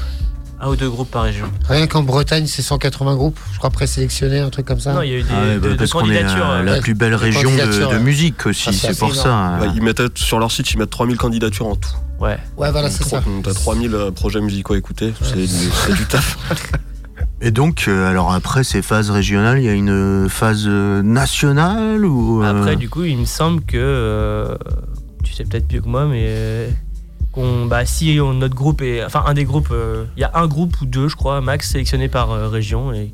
Un 0.60 0.70
ou 0.70 0.76
deux 0.76 0.90
groupes 0.90 1.10
par 1.12 1.22
région. 1.22 1.46
Rien 1.68 1.86
qu'en 1.86 2.02
Bretagne, 2.02 2.46
c'est 2.48 2.62
180 2.62 3.14
groupes, 3.14 3.38
je 3.52 3.58
crois, 3.58 3.70
présélectionnés, 3.70 4.40
un 4.40 4.50
truc 4.50 4.66
comme 4.66 4.80
ça. 4.80 4.92
Non, 4.92 5.02
il 5.02 5.10
y 5.10 5.14
a 5.14 5.18
eu 5.18 5.22
des, 5.22 5.28
Ah 5.32 5.40
ouais, 5.42 5.56
bah, 5.58 5.68
de- 5.68 5.72
de 5.72 5.78
parce 5.78 5.90
qu'on 5.92 6.00
est 6.10 6.14
candidatures. 6.20 6.50
euh, 6.50 6.58
euh, 6.58 6.62
la 6.64 6.72
ouais. 6.72 6.80
plus 6.80 6.94
belle 6.94 7.14
région 7.14 7.48
de, 7.54 7.78
de 7.80 7.86
ouais. 7.86 7.98
musique 8.00 8.44
aussi, 8.46 8.68
Ah, 8.68 8.72
c'est 8.72 8.98
pour 8.98 9.14
ça. 9.14 9.56
Bah, 9.60 9.66
ils 9.72 9.80
mettaient 9.82 10.06
sur 10.16 10.40
leur 10.40 10.50
site, 10.50 10.68
ils 10.72 10.78
mettent 10.78 10.90
3000 10.90 11.16
candidatures 11.16 11.66
en 11.68 11.76
tout. 11.76 11.90
Ouais. 12.18 12.38
Ouais, 12.56 12.72
voilà, 12.72 12.88
Donc, 12.88 12.98
c'est 12.98 13.04
ça. 13.08 13.20
donc, 13.20 13.44
T'as 13.44 13.54
3000 13.54 13.94
euh, 13.94 14.10
projets 14.10 14.40
musicaux 14.40 14.74
à 14.74 14.78
écouter, 14.78 15.14
c'est 15.22 15.36
du, 15.36 15.46
c'est 15.46 15.94
du 15.94 16.04
taf. 16.06 16.36
Et 17.40 17.50
donc, 17.52 17.84
euh, 17.86 18.08
alors 18.10 18.32
après 18.32 18.64
ces 18.64 18.82
phases 18.82 19.10
régionales, 19.10 19.58
il 19.58 19.64
y 19.64 19.68
a 19.68 19.72
une 19.72 20.28
phase 20.28 20.66
nationale 20.66 22.04
ou 22.04 22.42
euh, 22.42 22.60
Après, 22.60 22.76
du 22.76 22.88
coup, 22.88 23.04
il 23.04 23.16
me 23.18 23.24
semble 23.24 23.62
que. 23.62 23.76
euh, 23.76 24.56
tu 25.22 25.32
sais 25.32 25.44
peut-être 25.44 25.72
mieux 25.72 25.80
que 25.80 25.88
moi, 25.88 26.06
mais. 26.06 26.68
qu'on- 27.32 27.66
bah, 27.66 27.84
si 27.86 28.16
notre 28.18 28.54
groupe 28.56 28.82
est. 28.82 29.04
Enfin, 29.04 29.22
un 29.26 29.34
des 29.34 29.44
groupes. 29.44 29.72
Il 30.16 30.20
y 30.20 30.24
a 30.24 30.32
un 30.34 30.46
groupe 30.48 30.80
ou 30.80 30.86
deux, 30.86 31.08
je 31.08 31.14
crois, 31.16 31.40
max, 31.40 31.70
sélectionné 31.70 32.08
par 32.08 32.30
région. 32.50 32.92
Et 32.92 33.12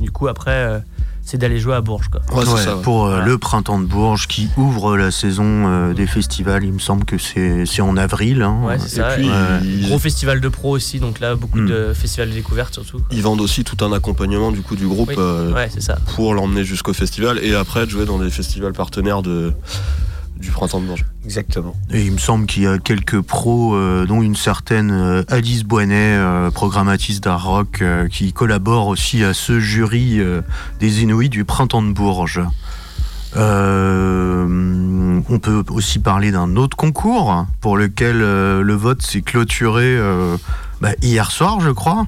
du 0.00 0.10
coup, 0.12 0.28
après, 0.28 0.82
c'est 1.26 1.36
d'aller 1.38 1.58
jouer 1.58 1.74
à 1.74 1.80
Bourges, 1.80 2.08
quoi. 2.08 2.20
Ouais, 2.34 2.44
c'est 2.46 2.52
Ouais, 2.52 2.60
ça. 2.62 2.76
ouais. 2.76 2.82
pour 2.82 3.04
euh, 3.06 3.08
Voilà. 3.16 3.24
le 3.26 3.36
printemps 3.36 3.80
de 3.80 3.84
Bourges 3.84 4.28
qui 4.28 4.48
ouvre 4.56 4.96
la 4.96 5.10
saison 5.10 5.44
euh, 5.66 5.92
des 5.92 6.06
festivals. 6.06 6.62
Il 6.64 6.72
me 6.72 6.78
semble 6.78 7.04
que 7.04 7.18
c'est 7.18 7.66
c'est 7.66 7.82
en 7.82 7.96
avril. 7.96 8.42
hein. 8.42 8.60
Ouais, 8.64 8.78
c'est 8.78 8.96
ça. 9.00 9.12
Et 9.12 9.16
puis, 9.20 9.28
Ouais. 9.28 9.34
ils, 9.64 9.86
Gros 9.88 9.98
festival 9.98 10.40
de 10.40 10.48
pro 10.48 10.70
aussi, 10.70 11.00
donc 11.00 11.18
là, 11.20 11.34
beaucoup 11.34 11.58
Hmm. 11.58 11.66
de 11.68 11.92
festivals 11.94 12.30
de 12.30 12.34
découverte 12.34 12.72
surtout. 12.74 13.00
ils 13.10 13.22
vendent 13.22 13.40
aussi 13.40 13.64
tout 13.64 13.84
un 13.84 13.92
accompagnement 13.92 14.52
du 14.52 14.62
coup 14.62 14.76
du 14.76 14.86
groupe 14.86 15.08
Oui. 15.08 15.14
euh, 15.18 15.52
Ouais, 15.52 15.68
c'est 15.72 15.82
ça. 15.82 15.96
pour 16.14 16.32
l'emmener 16.32 16.64
jusqu'au 16.64 16.92
festival 16.94 17.40
et 17.42 17.54
après 17.54 17.86
de 17.86 17.90
jouer 17.90 18.04
dans 18.06 18.18
des 18.18 18.30
festivals 18.30 18.72
partenaires 18.72 19.22
de, 19.22 19.52
du 20.38 20.50
printemps 20.50 20.80
de 20.80 20.86
Bourges. 20.86 21.06
Exactement. 21.24 21.74
Et 21.90 22.04
il 22.04 22.12
me 22.12 22.18
semble 22.18 22.46
qu'il 22.46 22.64
y 22.64 22.66
a 22.66 22.78
quelques 22.78 23.20
pros, 23.20 23.74
euh, 23.74 24.06
dont 24.06 24.22
une 24.22 24.36
certaine 24.36 24.90
euh, 24.90 25.22
Alice 25.28 25.64
Boinet, 25.64 26.16
euh, 26.16 26.50
programmatiste 26.50 27.24
d'art 27.24 27.44
rock, 27.44 27.80
euh, 27.82 28.08
qui 28.08 28.32
collabore 28.32 28.86
aussi 28.88 29.24
à 29.24 29.34
ce 29.34 29.58
jury 29.60 30.20
euh, 30.20 30.42
des 30.80 31.02
Inouïs 31.02 31.30
du 31.30 31.44
printemps 31.44 31.82
de 31.82 31.92
Bourges. 31.92 32.42
Euh, 33.36 35.20
on 35.28 35.38
peut 35.38 35.62
aussi 35.70 35.98
parler 35.98 36.30
d'un 36.30 36.56
autre 36.56 36.76
concours 36.76 37.46
pour 37.60 37.76
lequel 37.76 38.22
euh, 38.22 38.62
le 38.62 38.74
vote 38.74 39.02
s'est 39.02 39.22
clôturé 39.22 39.84
euh, 39.84 40.36
bah, 40.80 40.90
hier 41.02 41.30
soir, 41.30 41.60
je 41.60 41.70
crois. 41.70 42.06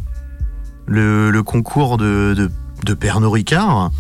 Le, 0.86 1.30
le 1.30 1.42
concours 1.42 1.98
de, 1.98 2.34
de, 2.34 2.50
de 2.84 2.94
Pernod 2.94 3.32
Ricard. 3.32 3.90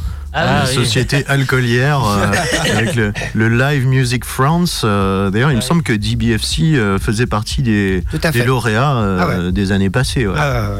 Ah, 0.46 0.64
oui. 0.68 0.74
société 0.74 1.24
alcoolière 1.26 2.04
euh, 2.04 2.26
avec 2.76 2.94
le, 2.94 3.12
le 3.34 3.48
Live 3.48 3.86
Music 3.86 4.24
France. 4.24 4.82
euh, 4.84 5.30
D'ailleurs, 5.30 5.50
il 5.50 5.56
me 5.56 5.60
semble 5.62 5.82
que 5.82 5.92
DBFC 5.92 6.74
euh, 6.74 6.98
faisait 6.98 7.26
partie 7.26 7.62
des, 7.62 8.02
des 8.32 8.44
lauréats 8.44 9.18
Ah 9.20 9.26
ouais. 9.28 9.52
des 9.52 9.72
années 9.72 9.90
passées. 9.90 10.26
ouais. 10.26 10.34
Ah. 10.38 10.70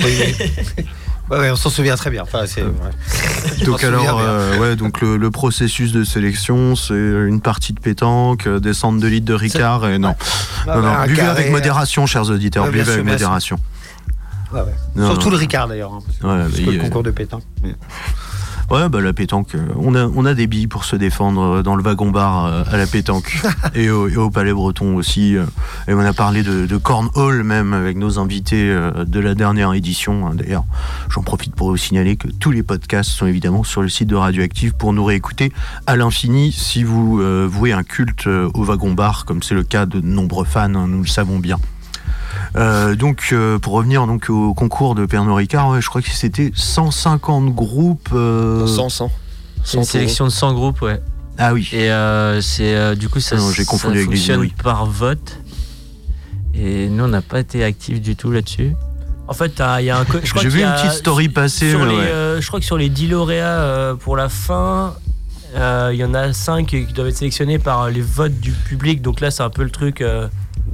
Oui, 0.00 0.06
oui. 0.78 0.84
Ouais, 1.30 1.38
ouais, 1.38 1.50
on 1.50 1.56
s'en 1.56 1.70
souvient 1.70 1.96
très 1.96 2.10
bien. 2.10 2.22
Enfin, 2.22 2.40
ouais. 2.42 3.64
Donc 3.64 3.82
alors, 3.82 4.18
euh, 4.20 4.58
ouais, 4.58 4.76
donc 4.76 5.00
le, 5.00 5.16
le 5.16 5.30
processus 5.30 5.90
de 5.90 6.04
sélection, 6.04 6.76
c'est 6.76 6.92
une 6.92 7.40
partie 7.40 7.72
de 7.72 7.80
pétanque, 7.80 8.46
euh, 8.46 8.60
descente 8.60 9.00
de 9.00 9.06
litres 9.06 9.24
de 9.24 9.32
Ricard 9.32 9.86
et 9.88 9.98
non, 9.98 10.14
Ah, 10.68 11.06
buvez 11.06 11.16
carré, 11.16 11.30
avec 11.30 11.50
modération, 11.50 12.04
chers 12.06 12.28
auditeurs, 12.28 12.66
buvez 12.70 12.92
avec 12.92 13.04
modération. 13.06 13.56
Surtout 14.96 15.30
le 15.30 15.36
Ricard 15.36 15.66
d'ailleurs. 15.68 15.94
hein, 15.94 16.00
parce 16.20 16.50
que 16.60 16.70
le 16.70 16.78
concours 16.78 17.02
de 17.02 17.10
pétanque. 17.10 17.42
Ouais, 18.70 18.88
bah 18.88 19.00
la 19.00 19.12
pétanque, 19.12 19.54
euh, 19.54 19.68
on 19.76 19.94
a, 19.94 20.06
on 20.06 20.24
a 20.24 20.32
des 20.34 20.46
billes 20.46 20.66
pour 20.66 20.84
se 20.84 20.96
défendre 20.96 21.42
euh, 21.58 21.62
dans 21.62 21.76
le 21.76 21.82
wagon-bar 21.82 22.46
euh, 22.46 22.64
à 22.72 22.76
la 22.78 22.86
pétanque 22.86 23.40
et, 23.74 23.90
au, 23.90 24.08
et 24.08 24.16
au 24.16 24.30
Palais 24.30 24.52
Breton 24.54 24.96
aussi. 24.96 25.36
Et 25.86 25.92
on 25.94 26.00
a 26.00 26.12
parlé 26.12 26.42
de, 26.42 26.66
de 26.66 26.76
Cornhole 26.78 27.42
même 27.44 27.72
avec 27.74 27.96
nos 27.96 28.18
invités 28.18 28.74
de 28.74 29.20
la 29.20 29.34
dernière 29.34 29.74
édition. 29.74 30.26
hein. 30.26 30.34
D'ailleurs, 30.34 30.64
j'en 31.10 31.22
profite 31.22 31.54
pour 31.54 31.68
vous 31.68 31.76
signaler 31.76 32.16
que 32.16 32.28
tous 32.28 32.50
les 32.50 32.62
podcasts 32.62 33.10
sont 33.10 33.26
évidemment 33.26 33.64
sur 33.64 33.82
le 33.82 33.88
site 33.88 34.08
de 34.08 34.16
Radioactive 34.16 34.72
pour 34.72 34.92
nous 34.92 35.04
réécouter 35.04 35.52
à 35.86 35.96
l'infini 35.96 36.50
si 36.50 36.84
vous 36.84 37.20
vouez 37.48 37.72
un 37.72 37.82
culte 37.82 38.26
au 38.26 38.64
wagon-bar, 38.64 39.24
comme 39.24 39.42
c'est 39.42 39.54
le 39.54 39.62
cas 39.62 39.86
de 39.86 40.00
nombreux 40.00 40.44
fans, 40.44 40.74
hein, 40.74 40.86
nous 40.88 41.02
le 41.02 41.06
savons 41.08 41.38
bien. 41.38 41.58
Euh, 42.56 42.94
donc, 42.94 43.28
euh, 43.32 43.58
pour 43.58 43.72
revenir 43.72 44.06
donc 44.06 44.30
au 44.30 44.54
concours 44.54 44.94
de 44.94 45.06
Pernod 45.06 45.36
Ricard, 45.36 45.70
ouais, 45.70 45.80
je 45.80 45.88
crois 45.88 46.02
que 46.02 46.10
c'était 46.10 46.52
150 46.54 47.54
groupes. 47.54 48.10
euh, 48.12 48.66
100, 48.66 48.88
100. 48.88 49.10
C'est 49.64 49.76
une 49.78 49.84
100 49.84 49.90
sélection 49.90 50.24
de 50.26 50.30
100 50.30 50.52
groupes, 50.54 50.82
ouais. 50.82 51.00
Ah 51.38 51.52
oui. 51.52 51.68
Et 51.72 51.90
euh, 51.90 52.40
c'est 52.40 52.76
euh, 52.76 52.94
du 52.94 53.08
coup 53.08 53.18
ça, 53.18 53.34
Ah 53.36 53.40
non, 53.40 53.50
j'ai 53.50 53.64
ça 53.64 53.70
confondu 53.70 53.96
avec 53.98 54.10
les 54.10 54.16
fonctionne 54.16 54.48
par 54.62 54.86
vote. 54.86 55.38
Et 56.54 56.88
nous 56.88 57.02
on 57.04 57.08
n'a 57.08 57.22
pas 57.22 57.40
été 57.40 57.64
actifs 57.64 58.00
du 58.00 58.14
tout 58.14 58.30
là-dessus. 58.30 58.74
En 59.26 59.32
fait, 59.32 59.60
il 59.80 59.86
y 59.86 59.90
a 59.90 59.98
un. 59.98 60.04
co- 60.04 60.18
je 60.22 60.30
crois 60.30 60.42
J'ai 60.42 60.48
vu 60.48 60.60
y 60.60 60.62
une 60.62 60.72
petite 60.74 60.92
story 60.92 61.28
passer. 61.28 61.70
Sur 61.70 61.80
mais 61.80 61.86
les, 61.90 61.96
ouais. 61.96 62.02
euh, 62.04 62.40
je 62.40 62.46
crois 62.46 62.60
que 62.60 62.66
sur 62.66 62.76
les 62.78 62.88
10 62.88 63.08
lauréats 63.08 63.46
euh, 63.46 63.94
pour 63.96 64.16
la 64.16 64.28
fin, 64.28 64.94
euh, 65.56 65.90
il 65.92 65.98
y 65.98 66.04
en 66.04 66.14
a 66.14 66.32
5 66.32 66.66
qui 66.68 66.84
doivent 66.92 67.08
être 67.08 67.16
sélectionnés 67.16 67.58
par 67.58 67.90
les 67.90 68.02
votes 68.02 68.38
du 68.38 68.52
public. 68.52 69.02
Donc 69.02 69.20
là, 69.20 69.32
c'est 69.32 69.42
un 69.42 69.50
peu 69.50 69.64
le 69.64 69.70
truc. 69.70 70.04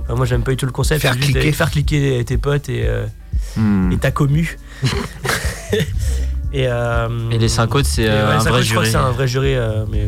Enfin, 0.02 0.14
moi, 0.14 0.26
j'aime 0.26 0.42
pas 0.42 0.50
du 0.52 0.56
tout 0.56 0.66
le 0.66 0.72
concept. 0.72 1.02
Faire 1.02 1.14
c'est 1.14 1.20
juste 1.22 1.32
cliquer. 1.32 1.52
faire 1.52 1.70
cliquer 1.70 2.24
tes 2.24 2.38
potes 2.38 2.68
et, 2.68 2.86
euh, 2.86 3.06
Hmm. 3.56 3.90
et 3.92 3.96
ta 3.98 4.10
commu. 4.10 4.58
et, 6.52 6.66
euh, 6.68 7.08
Et 7.30 7.38
les 7.38 7.48
5 7.48 7.74
autres 7.74 7.88
c'est 7.88 8.02
et 8.02 8.08
euh, 8.10 8.28
ouais, 8.28 8.34
un 8.34 8.40
cinq 8.40 8.50
vrai 8.50 8.58
autres, 8.60 8.66
je 8.68 8.72
crois 8.72 8.82
que 8.84 8.88
jury. 8.90 9.02
c'est 9.02 9.08
un 9.08 9.10
vrai 9.12 9.28
jury. 9.28 9.54
euh, 9.54 9.84
mais... 9.90 10.06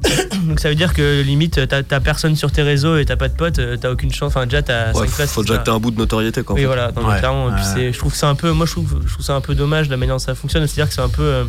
Donc 0.46 0.60
ça 0.60 0.68
veut 0.68 0.74
dire 0.76 0.94
que 0.94 1.22
limite, 1.22 1.60
t'as 1.68 2.00
personne 2.00 2.36
sur 2.36 2.52
tes 2.52 2.62
réseaux 2.62 2.96
et 2.96 3.04
t'as 3.04 3.16
pas 3.16 3.28
de 3.28 3.34
potes, 3.34 3.58
euh, 3.58 3.76
t'as 3.76 3.90
aucune 3.90 4.12
chance. 4.12 4.28
Enfin, 4.28 4.44
déjà, 4.46 4.62
t'as 4.62 4.92
Ouais, 4.92 5.06
5 5.08 5.14
places. 5.16 5.32
faut 5.32 5.42
déjà 5.42 5.58
que 5.58 5.64
t'aies 5.64 5.70
un 5.72 5.80
bout 5.80 5.90
de 5.90 5.98
notoriété 5.98 6.42
quoi. 6.42 6.54
en 6.54 6.56
Oui, 6.56 6.60
fait. 6.62 6.66
voilà, 6.66 6.92
non, 6.92 7.02
mais 7.02 7.08
Ouais. 7.14 7.18
clairement. 7.18 7.46
Ouais. 7.46 7.92
je 7.92 7.98
trouve 7.98 8.12
que 8.12 8.18
c'est 8.18 8.26
un 8.26 8.34
peu, 8.36 8.52
moi 8.52 8.66
je 8.66 8.72
trouve, 8.72 9.00
je 9.06 9.12
trouve 9.12 9.24
ça 9.24 9.34
un 9.34 9.40
peu 9.40 9.54
dommage 9.56 9.88
la 9.88 9.96
manière 9.96 10.14
dont 10.14 10.20
ça 10.20 10.34
fonctionne. 10.36 10.66
C'est-à-dire 10.66 10.88
que 10.88 10.94
c'est 10.94 11.00
un 11.02 11.08
peu, 11.08 11.22
euh, 11.22 11.44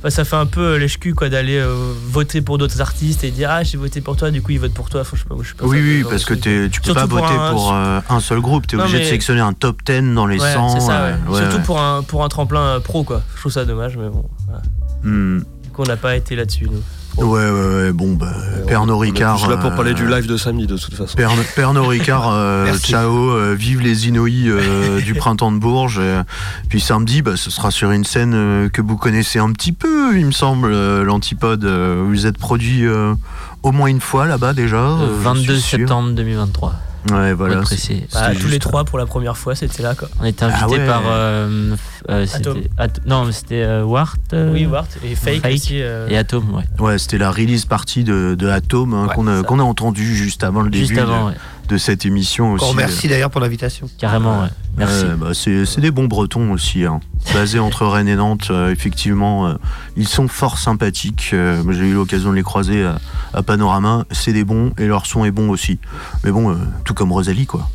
enfin, 0.00 0.10
ça 0.10 0.24
fait 0.24 0.36
un 0.36 0.46
peu 0.46 0.60
euh, 0.74 0.78
lèche-cul 0.78 1.14
quoi 1.14 1.28
d'aller 1.28 1.56
euh, 1.58 1.72
voter 2.10 2.40
pour 2.40 2.58
d'autres 2.58 2.80
artistes 2.80 3.22
et 3.24 3.30
dire 3.30 3.48
ah 3.50 3.62
j'ai 3.62 3.78
voté 3.78 4.00
pour 4.00 4.16
toi, 4.16 4.30
du 4.30 4.42
coup 4.42 4.50
ils 4.50 4.58
votent 4.60 4.74
pour 4.74 4.90
toi. 4.90 5.02
Enfin, 5.02 5.16
je 5.16 5.22
sais 5.22 5.28
pas, 5.28 5.36
je 5.42 5.54
pas 5.54 5.64
Oui, 5.66 5.80
oui, 5.80 6.04
parce 6.08 6.24
que 6.24 6.34
tu 6.34 6.68
peux 6.68 6.70
Surtout 6.72 6.94
pas 6.94 7.06
pour 7.06 7.20
voter 7.20 7.34
un- 7.34 7.50
pour 7.52 7.72
euh, 7.72 8.00
un 8.08 8.20
seul 8.20 8.40
groupe. 8.40 8.66
Tu 8.66 8.74
es 8.74 8.78
Non, 8.78 8.84
obligé 8.84 9.00
de 9.00 9.04
sélectionner 9.04 9.40
un 9.40 9.52
top 9.52 9.82
10 9.84 10.14
dans 10.14 10.26
les 10.26 10.40
Ouais, 10.40 10.52
100. 10.52 10.68
c'est 10.80 10.80
ça. 10.86 11.04
ouais. 11.04 11.32
ouais, 11.32 11.40
Surtout 11.40 11.60
pour 11.64 11.80
un 11.80 12.02
pour 12.02 12.24
un 12.24 12.28
tremplin 12.28 12.80
pro 12.80 13.04
quoi. 13.04 13.22
Je 13.34 13.40
trouve 13.40 13.52
ça 13.52 13.64
dommage, 13.64 13.96
mais 13.96 14.08
bon. 14.08 14.24
Voilà. 14.46 14.62
Hmm. 15.02 15.40
Du 15.62 15.70
coup 15.70 15.82
on 15.82 15.86
n'a 15.86 15.96
pas 15.96 16.16
été 16.16 16.34
là-dessus 16.36 16.66
nous. 16.70 16.82
Ouais, 17.16 17.26
ouais, 17.26 17.50
ouais. 17.50 17.92
Bon, 17.92 18.14
bah, 18.14 18.32
Pernod 18.66 18.96
On 18.96 19.02
est 19.02 19.06
Ricard. 19.10 19.36
juste 19.38 19.50
là 19.50 19.56
pour 19.58 19.72
euh, 19.72 19.74
parler 19.76 19.94
du 19.94 20.06
live 20.06 20.26
de 20.26 20.36
samedi 20.36 20.66
de 20.66 20.76
toute 20.76 20.94
façon. 20.94 21.16
Pernod, 21.16 21.44
Pernod 21.54 21.86
Ricard, 21.86 22.28
euh, 22.32 22.72
ciao, 22.78 23.30
euh, 23.32 23.54
vive 23.58 23.80
les 23.80 24.08
Inouïs 24.08 24.48
euh, 24.48 25.00
du 25.04 25.14
printemps 25.14 25.52
de 25.52 25.58
Bourges. 25.58 25.98
euh, 26.00 26.22
puis 26.68 26.80
samedi, 26.80 27.20
bah, 27.22 27.32
ce 27.36 27.50
sera 27.50 27.70
sur 27.70 27.90
une 27.90 28.04
scène 28.04 28.32
euh, 28.34 28.68
que 28.68 28.80
vous 28.80 28.96
connaissez 28.96 29.38
un 29.38 29.52
petit 29.52 29.72
peu, 29.72 30.16
il 30.18 30.26
me 30.26 30.32
semble, 30.32 30.70
euh, 30.72 31.04
l'Antipode. 31.04 31.64
euh, 31.64 32.02
vous 32.06 32.26
êtes 32.26 32.38
produit 32.38 32.86
euh, 32.86 33.12
au 33.62 33.72
moins 33.72 33.88
une 33.88 34.00
fois 34.00 34.26
là-bas 34.26 34.52
déjà. 34.54 34.76
Le 34.76 34.82
euh, 34.82 35.06
je 35.18 35.22
22 35.22 35.40
suis 35.54 35.60
sûr. 35.62 35.78
septembre 35.80 36.10
2023. 36.12 36.74
Ouais, 37.12 37.32
Voilà. 37.32 37.56
Bah, 38.12 38.30
tous 38.38 38.48
les 38.48 38.58
trois 38.58 38.84
pour 38.84 38.98
la 38.98 39.06
première 39.06 39.36
fois 39.38 39.54
c'était 39.54 39.82
là 39.82 39.94
quoi. 39.94 40.08
On 40.20 40.24
était 40.26 40.44
invités 40.44 40.60
Ah 40.62 40.68
ouais. 40.68 40.86
par 40.86 41.02
euh. 42.08 42.26
At- 42.78 42.88
non 43.06 43.30
c'était 43.32 43.62
euh, 43.62 43.84
Wart 43.84 44.18
euh, 44.32 44.52
Oui, 44.52 44.66
Wart 44.66 44.88
et 45.04 45.14
Fake, 45.14 45.42
Fake 45.42 45.54
aussi. 45.54 45.82
euh, 45.82 46.08
et 46.08 46.16
Atom 46.16 46.54
ouais. 46.54 46.64
Ouais, 46.78 46.98
c'était 46.98 47.18
la 47.18 47.30
release 47.30 47.64
partie 47.66 48.04
de, 48.04 48.34
de 48.38 48.48
Atom 48.48 48.94
hein, 48.94 49.06
Ouais, 49.08 49.14
qu'on 49.14 49.28
a, 49.28 49.62
a 49.62 49.64
entendu 49.66 50.14
juste 50.16 50.44
avant 50.44 50.62
le 50.62 50.72
Juste 50.72 50.88
début 50.90 51.00
avant 51.00 51.24
de, 51.26 51.30
ouais. 51.30 51.36
de 51.68 51.76
cette 51.78 52.06
émission 52.06 52.52
aussi. 52.52 52.74
Merci 52.76 53.08
d'ailleurs 53.08 53.30
pour 53.30 53.40
l'invitation. 53.40 53.88
carrément 53.98 54.42
ouais. 54.42 54.48
Merci. 54.76 55.04
Bah, 55.18 55.32
c'est 55.34 55.80
des 55.80 55.90
bons 55.90 56.06
Bretons 56.06 56.52
aussi. 56.52 56.84
Hein. 56.84 57.00
Basés 57.34 57.58
entre 57.58 57.84
Rennes 57.86 58.08
et 58.08 58.14
Nantes, 58.16 58.48
euh, 58.50 58.70
effectivement, 58.70 59.48
euh, 59.48 59.54
ils 59.96 60.08
sont 60.08 60.26
fort 60.28 60.58
sympathiques. 60.58 61.30
Euh, 61.32 61.62
J'ai 61.70 61.88
eu 61.88 61.92
l'occasion 61.92 62.30
de 62.30 62.36
les 62.36 62.42
croiser 62.42 62.84
à, 62.84 62.98
à 63.34 63.42
Panorama. 63.42 64.04
C'est 64.10 64.32
des 64.32 64.44
bons 64.44 64.72
et 64.78 64.86
leur 64.86 65.06
son 65.06 65.24
est 65.24 65.30
bon 65.32 65.50
aussi. 65.50 65.78
Mais 66.24 66.30
bon, 66.30 66.50
euh, 66.52 66.54
tout 66.84 66.94
comme 66.94 67.12
Rosalie, 67.12 67.46
quoi. 67.46 67.68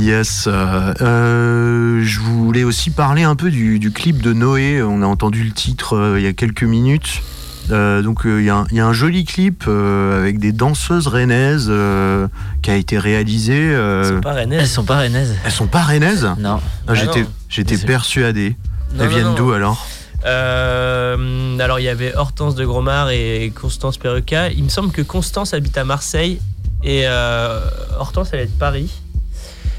Yes. 0.00 0.46
euh, 0.46 0.94
euh, 1.02 2.00
je 2.04 2.20
voulais 2.20 2.64
aussi 2.64 2.90
parler 2.90 3.22
un 3.22 3.36
peu 3.36 3.50
du, 3.50 3.78
du 3.78 3.90
clip 3.90 4.22
de 4.22 4.32
Noé. 4.32 4.82
On 4.82 5.02
a 5.02 5.06
entendu 5.06 5.44
le 5.44 5.52
titre 5.52 5.96
euh, 5.96 6.18
il 6.20 6.24
y 6.24 6.26
a 6.26 6.32
quelques 6.32 6.62
minutes. 6.62 7.22
Euh, 7.70 8.02
donc 8.02 8.22
il 8.24 8.42
y, 8.42 8.50
a 8.50 8.56
un- 8.56 8.66
il 8.70 8.78
y 8.78 8.80
a 8.80 8.86
un 8.86 8.92
joli 8.92 9.24
clip 9.24 9.64
euh, 9.68 10.18
avec 10.18 10.38
des 10.40 10.50
danseuses 10.50 11.06
rennaises 11.06 11.68
euh, 11.68 12.26
qui 12.62 12.70
a 12.70 12.76
été 12.76 12.98
réalisé. 12.98 13.54
euh, 13.54 14.16
C'est 14.16 14.20
pas 14.22 14.32
Rennes. 14.32 14.52
Elles 14.54 14.66
sont 14.66 14.84
pas 14.84 14.96
rennaises. 14.96 15.36
elles 15.44 15.52
sont 15.52 15.66
pas 15.68 15.82
rennaises? 15.82 16.24
Non. 16.38 16.58
Ah, 16.58 16.60
Ah 16.88 16.94
J'étais 16.94 17.20
non. 17.22 17.28
j'étais 17.48 17.70
Désolé. 17.74 17.86
persuadé. 17.92 18.56
Non, 18.94 19.04
Elles 19.04 19.10
viennent 19.10 19.34
d'où 19.36 19.52
alors? 19.52 19.86
Euh, 20.26 21.58
alors 21.58 21.78
il 21.78 21.84
y 21.84 21.88
avait 21.88 22.14
Hortense 22.14 22.54
de 22.54 22.64
Gromard 22.64 23.10
et 23.10 23.52
Constance 23.54 23.98
Perruca. 23.98 24.50
Il 24.50 24.64
me 24.64 24.68
semble 24.68 24.90
que 24.90 25.02
Constance 25.02 25.54
habite 25.54 25.78
à 25.78 25.84
Marseille 25.84 26.40
et 26.82 27.02
euh, 27.04 27.60
Hortense 27.98 28.30
elle 28.32 28.40
est 28.40 28.46
de 28.46 28.58
Paris. 28.58 28.90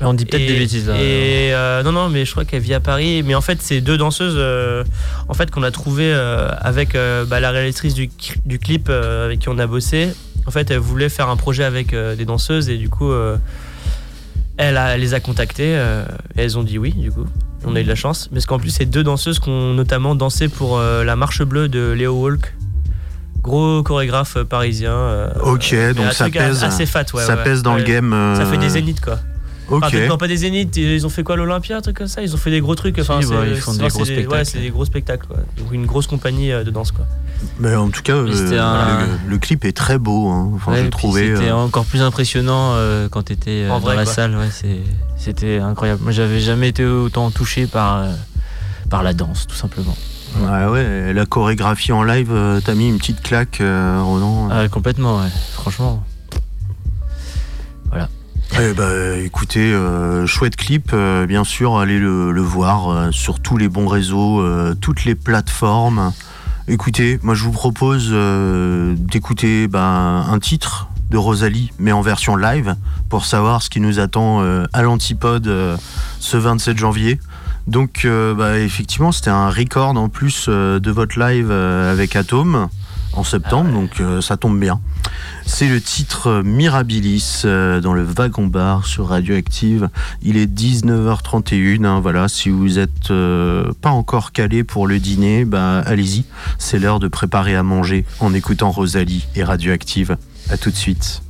Mais 0.01 0.07
on 0.07 0.13
dit 0.15 0.25
peut-être 0.25 0.47
des 0.47 0.57
bêtises 0.57 0.87
là. 0.87 0.95
Et 0.95 1.53
euh, 1.53 1.83
non 1.83 1.91
non 1.91 2.09
mais 2.09 2.25
je 2.25 2.31
crois 2.31 2.43
qu'elle 2.43 2.61
vit 2.63 2.73
à 2.73 2.79
Paris. 2.79 3.21
Mais 3.23 3.35
en 3.35 3.41
fait 3.41 3.61
c'est 3.61 3.79
deux 3.81 3.97
danseuses 3.97 4.33
euh, 4.35 4.83
en 5.29 5.33
fait 5.35 5.51
qu'on 5.51 5.63
a 5.63 5.71
trouvé 5.71 6.11
euh, 6.11 6.49
avec 6.59 6.95
euh, 6.95 7.23
bah, 7.23 7.39
la 7.39 7.51
réalisatrice 7.51 7.93
du, 7.93 8.09
du 8.45 8.57
clip 8.59 8.87
euh, 8.89 9.25
avec 9.25 9.39
qui 9.39 9.49
on 9.49 9.59
a 9.59 9.67
bossé. 9.67 10.09
En 10.47 10.51
fait 10.51 10.71
elle 10.71 10.79
voulait 10.79 11.07
faire 11.09 11.29
un 11.29 11.37
projet 11.37 11.63
avec 11.63 11.93
euh, 11.93 12.15
des 12.15 12.25
danseuses 12.25 12.67
et 12.69 12.77
du 12.77 12.89
coup 12.89 13.11
euh, 13.11 13.37
elle, 14.57 14.75
a- 14.77 14.95
elle 14.95 15.01
les 15.01 15.13
a 15.13 15.19
contactées 15.19 15.75
euh, 15.75 16.03
et 16.35 16.41
elles 16.41 16.57
ont 16.57 16.63
dit 16.63 16.77
oui 16.79 16.93
du 16.93 17.11
coup. 17.11 17.25
On 17.63 17.75
a 17.75 17.79
eu 17.81 17.83
de 17.83 17.89
la 17.89 17.93
chance 17.95 18.27
parce 18.33 18.47
qu'en 18.47 18.57
plus 18.57 18.71
c'est 18.71 18.85
deux 18.85 19.03
danseuses 19.03 19.37
qui 19.39 19.49
ont 19.49 19.73
notamment 19.75 20.15
dansé 20.15 20.47
pour 20.49 20.79
euh, 20.79 21.03
la 21.03 21.15
marche 21.15 21.43
bleue 21.43 21.69
de 21.69 21.91
Léo 21.91 22.13
Walk. 22.13 22.55
Gros 23.43 23.81
chorégraphe 23.83 24.37
parisien. 24.43 24.93
euh, 24.93 25.29
Ok, 25.43 25.75
donc 25.95 26.11
ça 26.13 26.29
pèse. 26.29 26.63
Assez 26.63 26.85
fat, 26.85 27.05
ouais. 27.13 27.23
ça 27.23 27.35
ouais. 27.35 27.43
pèse 27.43 27.61
dans 27.63 27.75
le 27.75 27.83
game. 27.83 28.33
Ça 28.35 28.45
fait 28.45 28.57
des 28.57 28.69
zéniths 28.69 28.99
quoi. 29.01 29.19
Ok. 29.69 29.84
Enfin, 29.86 30.08
non, 30.08 30.17
pas 30.17 30.28
des 30.28 30.38
zéniths, 30.38 30.76
ils 30.76 31.06
ont 31.06 31.10
fait 31.10 31.24
quoi 31.24 31.38
l'Olympia, 31.38 31.78
un 31.78 31.82
truc 31.82 31.95
comme 31.97 32.08
ça? 32.08 32.21
Ils 32.21 32.34
ont 32.34 32.38
fait 32.38 32.52
des 32.52 32.60
gros 32.60 32.76
trucs. 32.76 33.00
Enfin, 33.00 33.21
Si, 33.21 33.28
c'est- 33.28 33.34
ouais, 33.36 33.52
ils 33.52 33.56
font 33.58 33.71
des 33.74 33.78
gros 33.80 33.89
c'est 33.89 34.00
Ouais, 34.00 34.06
spectacles. 34.06 34.45
c'est 34.45 34.60
des 34.60 34.69
gros 34.69 34.86
spectacles. 34.86 35.28
Quoi. 35.28 35.38
Donc 35.58 35.71
une 35.71 35.86
grosse 35.86 36.08
compagnie 36.08 36.52
euh, 36.52 36.63
de 36.65 36.71
danse 36.71 36.91
quoi. 36.91 37.06
Mais 37.60 37.74
en 37.76 37.89
tout 37.89 38.02
cas, 38.02 38.13
euh, 38.15 38.60
un- 38.60 39.06
le, 39.26 39.30
le 39.30 39.38
clip 39.38 39.63
est 39.63 39.71
très 39.76 39.97
beau. 39.97 40.28
hein. 40.30 40.52
Enfin, 40.56 40.74
Ouais. 40.74 40.89
C'était 41.13 41.50
euh, 41.50 41.56
encore 41.56 41.86
plus 41.86 42.02
impressionnant 42.02 42.71
euh, 42.74 43.08
quand 43.10 43.24
tu 43.24 43.34
étais 43.34 43.65
En 43.69 43.76
dans 43.76 43.80
vrai, 43.80 43.95
la 43.95 44.04
quoi. 44.04 44.13
salle. 44.13 44.36
Ouais, 44.36 44.50
c'était 45.17 45.60
incroyable. 45.60 46.02
Moi, 46.04 46.12
j'avais 46.12 46.39
jamais 46.41 46.67
été 46.69 46.84
autant 46.86 47.32
touché 47.32 47.65
par, 47.67 47.97
euh, 48.00 48.12
par 48.89 49.04
la 49.04 49.13
danse, 49.13 49.47
tout 49.47 49.56
simplement. 49.56 49.95
Ouais, 50.39 50.65
ouais, 50.65 51.13
la 51.13 51.26
chorégraphie 51.26 51.91
en 51.91 52.04
live, 52.04 52.30
euh, 52.32 52.60
t'as 52.63 52.74
mis 52.74 52.88
une 52.89 52.97
petite 52.97 53.21
claque, 53.21 53.60
euh, 53.62 54.02
Ronan. 54.04 54.50
Ah, 54.52 54.67
complètement, 54.69 55.17
ouais. 55.19 55.30
Franchement. 55.54 56.04
Eh 58.59 58.73
bah, 58.73 59.15
écoutez, 59.17 59.73
euh, 59.73 60.27
chouette 60.27 60.57
clip, 60.57 60.91
euh, 60.93 61.25
bien 61.25 61.45
sûr, 61.45 61.77
allez 61.79 61.97
le, 61.97 62.41
voir 62.41 62.89
euh, 62.89 63.11
sur 63.11 63.39
tous 63.39 63.55
les 63.55 63.69
bons 63.69 63.87
réseaux, 63.87 64.43
toutes 64.81 65.05
les 65.05 65.15
plateformes. 65.15 66.11
Écoutez, 66.67 67.17
moi 67.23 67.33
je 67.33 67.43
vous 67.43 67.51
propose 67.51 68.13
d'écouter 68.97 69.67
bah, 69.67 70.25
un 70.27 70.39
titre 70.39 70.89
de 71.09 71.17
Rosalie, 71.17 71.71
mais 71.79 71.91
en 71.91 72.01
version 72.01 72.35
live, 72.35 72.75
pour 73.09 73.25
savoir 73.25 73.61
ce 73.61 73.69
qui 73.69 73.79
nous 73.79 73.99
attend 73.99 74.41
à 74.41 74.81
l'Antipode 74.81 75.79
ce 76.19 76.37
27 76.37 76.77
janvier. 76.77 77.19
Donc, 77.67 78.07
bah, 78.37 78.59
effectivement, 78.59 79.11
c'était 79.11 79.29
un 79.29 79.49
record 79.49 79.97
en 79.97 80.09
plus 80.09 80.47
de 80.47 80.91
votre 80.91 81.19
live 81.19 81.51
avec 81.51 82.15
Atom 82.15 82.69
en 83.13 83.24
septembre, 83.24 83.69
Ah 83.71 83.76
ouais. 83.76 83.82
donc 83.82 84.02
euh, 84.02 84.21
ça 84.21 84.38
tombe 84.38 84.60
bien. 84.60 84.80
C'est 85.45 85.67
le 85.67 85.82
titre 85.82 86.28
euh, 86.28 86.43
Mirabilis 86.43 87.41
euh, 87.45 87.82
dans 87.82 87.93
le 87.93 88.04
wagon 88.04 88.47
bar 88.47 88.86
sur 88.86 89.08
Radioactive. 89.08 89.89
Il 90.21 90.38
est 90.38 90.45
19h31. 90.52 91.86
hein, 91.86 92.00
voilà, 92.00 92.28
si 92.28 92.50
vous 92.50 92.80
êtes 92.80 93.12
euh, 93.12 93.71
pas 93.82 93.89
encore 93.89 94.32
calé 94.32 94.63
pour 94.63 94.88
le 94.88 95.00
dîner, 95.00 95.45
bah 95.45 95.80
allez-y. 95.86 96.26
C'est 96.58 96.80
l'heure 96.80 97.00
de 97.00 97.08
préparer 97.08 97.56
à 97.56 97.63
manger 97.63 98.06
en 98.19 98.34
écoutant 98.34 98.71
Rosalie 98.71 99.28
et 99.36 99.43
Radioactive. 99.43 100.17
À 100.50 100.58
tout 100.58 100.71
de 100.71 100.76
suite. 100.76 101.21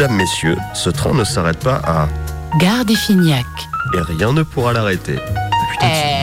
Mesdames, 0.00 0.16
messieurs, 0.16 0.56
ce 0.72 0.88
train 0.88 1.12
ne 1.12 1.24
s'arrête 1.24 1.58
pas 1.58 1.78
à 1.84 2.08
Gare 2.58 2.86
des 2.86 2.94
Fignac. 2.94 3.44
et 3.94 4.00
rien 4.00 4.32
ne 4.32 4.42
pourra 4.42 4.72
l'arrêter. 4.72 5.18
Et 5.82 6.22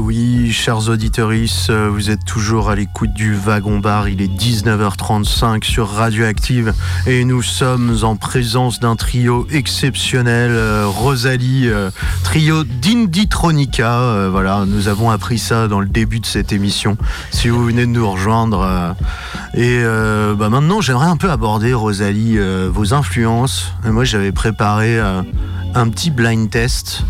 oui, 0.00 0.50
chers 0.50 0.88
auditeurs, 0.88 1.30
vous 1.90 2.10
êtes 2.10 2.24
toujours 2.24 2.70
à 2.70 2.74
l'écoute 2.74 3.12
du 3.12 3.34
Wagon 3.34 3.78
Bar. 3.78 4.08
Il 4.08 4.22
est 4.22 4.32
19h35 4.32 5.62
sur 5.62 5.88
Radioactive 5.90 6.72
et 7.06 7.24
nous 7.24 7.42
sommes 7.42 7.98
en 8.02 8.16
présence 8.16 8.80
d'un 8.80 8.96
trio 8.96 9.46
exceptionnel, 9.50 10.50
euh, 10.52 10.86
Rosalie, 10.86 11.68
euh, 11.68 11.90
trio 12.24 12.64
d'Inditronica. 12.64 14.00
Euh, 14.00 14.28
voilà, 14.30 14.64
nous 14.66 14.88
avons 14.88 15.10
appris 15.10 15.38
ça 15.38 15.68
dans 15.68 15.80
le 15.80 15.88
début 15.88 16.20
de 16.20 16.26
cette 16.26 16.52
émission. 16.52 16.96
Si 17.30 17.48
vous 17.48 17.62
venez 17.64 17.82
de 17.82 17.92
nous 17.92 18.10
rejoindre. 18.10 18.96
et 19.54 19.82
bah 20.38 20.48
maintenant, 20.48 20.80
j'aimerais 20.80 21.08
un 21.08 21.16
peu 21.18 21.30
aborder, 21.30 21.74
Rosalie, 21.74 22.38
vos 22.68 22.94
influences. 22.94 23.72
Et 23.86 23.90
moi, 23.90 24.04
j'avais 24.04 24.32
préparé 24.32 24.98
un 24.98 25.88
petit 25.88 26.10
blind 26.10 26.48
test. 26.48 27.04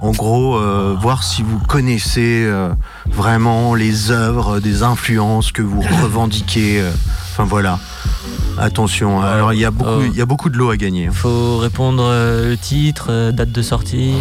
En 0.00 0.12
gros, 0.12 0.56
euh, 0.56 0.96
voir 0.98 1.22
si 1.22 1.42
vous 1.42 1.58
connaissez 1.58 2.44
euh, 2.46 2.70
vraiment 3.06 3.74
les 3.74 4.10
œuvres, 4.10 4.58
des 4.58 4.82
influences 4.82 5.52
que 5.52 5.60
vous 5.60 5.82
revendiquez. 6.02 6.82
Enfin 7.40 7.48
voilà. 7.48 7.78
Attention, 8.58 9.22
alors 9.22 9.54
il 9.54 9.60
y, 9.60 9.64
a 9.64 9.70
beaucoup- 9.70 9.90
Oh. 9.90 10.02
il 10.04 10.14
y 10.14 10.20
a 10.20 10.26
beaucoup 10.26 10.50
de 10.50 10.58
l'eau 10.58 10.68
à 10.70 10.76
gagner. 10.76 11.08
Faut 11.10 11.56
répondre 11.56 12.02
euh, 12.04 12.50
le 12.50 12.56
titre, 12.58 13.06
euh, 13.08 13.32
date 13.32 13.50
de 13.52 13.62
sortie. 13.62 14.12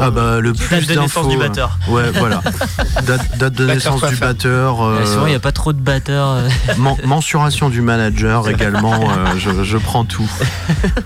Ah 0.00 0.10
bah 0.10 0.40
le 0.40 0.52
Date 0.52 0.62
plus 0.66 0.86
de 0.88 0.94
naissance 1.00 1.14
d'infos. 1.26 1.28
du 1.28 1.36
batteur. 1.36 1.78
euh, 1.88 1.92
Ouais, 1.92 2.10
voilà. 2.18 2.40
Date, 3.06 3.38
date 3.38 3.52
de 3.54 3.66
Batteur 3.66 3.66
naissance 3.94 4.10
du 4.10 4.16
batteur. 4.16 4.82
euh, 4.82 4.98
Euh, 5.02 5.06
souvent, 5.06 5.26
il 5.26 5.30
n'y 5.30 5.34
a 5.36 5.40
pas 5.40 5.52
trop 5.52 5.72
de 5.72 5.78
batteurs. 5.80 6.38
Men- 6.78 6.96
mensuration 7.04 7.68
du 7.70 7.80
manager 7.80 8.48
également, 8.48 8.94
euh, 8.94 9.26
je, 9.38 9.62
je 9.62 9.78
prends 9.78 10.04
tout. 10.04 10.28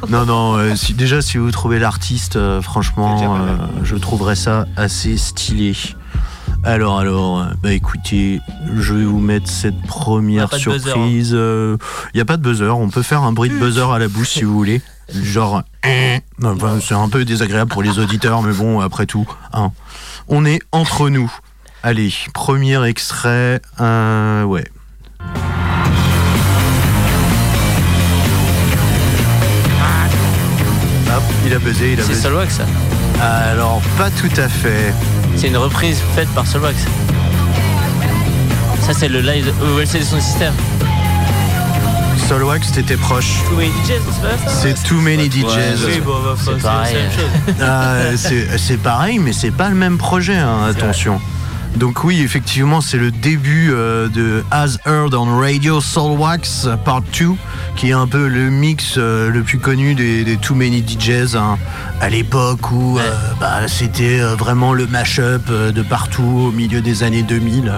Non, 0.09 0.24
non, 0.24 0.55
euh, 0.57 0.74
si, 0.74 0.94
déjà 0.94 1.20
si 1.20 1.36
vous 1.36 1.50
trouvez 1.50 1.78
l'artiste, 1.78 2.36
euh, 2.36 2.62
franchement, 2.62 3.36
euh, 3.36 3.57
je 3.84 3.96
trouverais 3.96 4.36
ça 4.36 4.64
assez 4.78 5.18
stylé. 5.18 5.74
Alors, 6.64 7.00
alors, 7.00 7.40
euh, 7.40 7.44
bah 7.60 7.72
écoutez, 7.72 8.40
je 8.76 8.94
vais 8.94 9.04
vous 9.04 9.18
mettre 9.18 9.50
cette 9.50 9.80
première 9.82 10.54
hein. 10.54 10.58
surprise. 10.58 11.32
Il 11.32 11.78
n'y 12.14 12.20
a 12.20 12.24
pas 12.24 12.36
de 12.36 12.42
buzzer, 12.42 12.78
on 12.78 12.88
peut 12.88 13.02
faire 13.02 13.22
un 13.22 13.32
bruit 13.32 13.50
de 13.50 13.58
buzzer 13.58 13.90
à 13.90 13.98
la 13.98 14.06
bouche 14.08 14.30
si 14.30 14.44
vous 14.44 14.54
voulez. 14.54 14.80
Genre, 15.12 15.62
hein. 15.84 16.18
Enfin, 16.42 16.78
c'est 16.80 16.94
un 16.94 17.08
peu 17.08 17.24
désagréable 17.24 17.70
pour 17.70 17.82
les 17.82 17.98
auditeurs, 17.98 18.42
mais 18.42 18.52
bon, 18.52 18.80
après 18.80 19.06
tout, 19.06 19.26
hein. 19.52 19.72
on 20.28 20.44
est 20.44 20.60
entre 20.70 21.08
nous. 21.08 21.30
Allez, 21.82 22.12
premier 22.32 22.82
extrait, 22.86 23.60
euh, 23.80 24.44
ouais. 24.44 24.64
Hop, 31.08 31.22
il 31.44 31.52
a 31.52 31.58
buzzé, 31.58 31.92
il 31.94 32.00
a 32.00 32.04
C'est 32.04 32.10
buzzé. 32.10 32.22
Solwax, 32.22 32.56
ça. 32.58 32.66
Alors, 33.20 33.82
pas 33.98 34.10
tout 34.10 34.30
à 34.36 34.48
fait. 34.48 34.94
C'est 35.36 35.48
une 35.48 35.56
reprise 35.56 35.98
faite 36.14 36.28
par 36.34 36.46
Solwax. 36.46 36.76
Ça, 38.82 38.92
c'est 38.94 39.08
le 39.08 39.20
live 39.20 39.46
de 39.46 39.52
OLC 39.74 39.98
de 39.98 40.04
son 40.04 40.20
système. 40.20 40.54
Solwax, 42.28 42.72
t'étais 42.72 42.96
proche. 42.96 43.38
Too 43.48 43.56
many 43.56 43.70
DJs, 43.84 44.00
c'est 44.12 44.22
pas? 44.22 44.50
Ça 44.50 44.54
C'est 44.62 44.82
Too 44.84 44.94
Many 45.00 45.30
DJs. 45.30 45.84
Oui, 45.86 46.00
bon, 46.04 46.14
bah, 46.22 46.34
C'est 46.42 46.62
pareil. 46.62 46.94
la 46.94 47.00
même 47.00 47.10
chose. 47.12 47.54
Ah, 47.60 48.16
c'est 48.16 48.58
c'est 48.58 48.76
pareil, 48.76 49.18
mais 49.18 49.32
c'est 49.32 49.50
pas 49.50 49.68
le 49.68 49.74
même 49.74 49.98
projet, 49.98 50.36
hein, 50.36 50.66
attention. 50.68 51.20
Donc 51.76 52.04
oui, 52.04 52.20
effectivement, 52.20 52.80
c'est 52.80 52.98
le 52.98 53.10
début 53.10 53.70
euh, 53.72 54.08
de 54.08 54.44
As 54.50 54.76
Heard 54.86 55.14
on 55.14 55.38
Radio 55.38 55.80
Soulwax 55.80 56.68
Part 56.84 57.02
2, 57.18 57.30
qui 57.76 57.88
est 57.88 57.92
un 57.92 58.06
peu 58.06 58.28
le 58.28 58.50
mix 58.50 58.94
euh, 58.98 59.30
le 59.30 59.42
plus 59.42 59.58
connu 59.58 59.94
des, 59.94 60.22
des 60.22 60.36
Too 60.36 60.54
Many 60.54 60.84
DJs, 60.86 61.34
hein, 61.34 61.58
à 62.00 62.08
l'époque 62.10 62.70
où 62.70 62.98
euh, 62.98 63.02
bah, 63.40 63.66
c'était 63.68 64.18
vraiment 64.20 64.74
le 64.74 64.86
mash-up 64.86 65.48
de 65.50 65.82
partout 65.82 66.48
au 66.48 66.52
milieu 66.52 66.82
des 66.82 67.02
années 67.02 67.22
2000. 67.22 67.72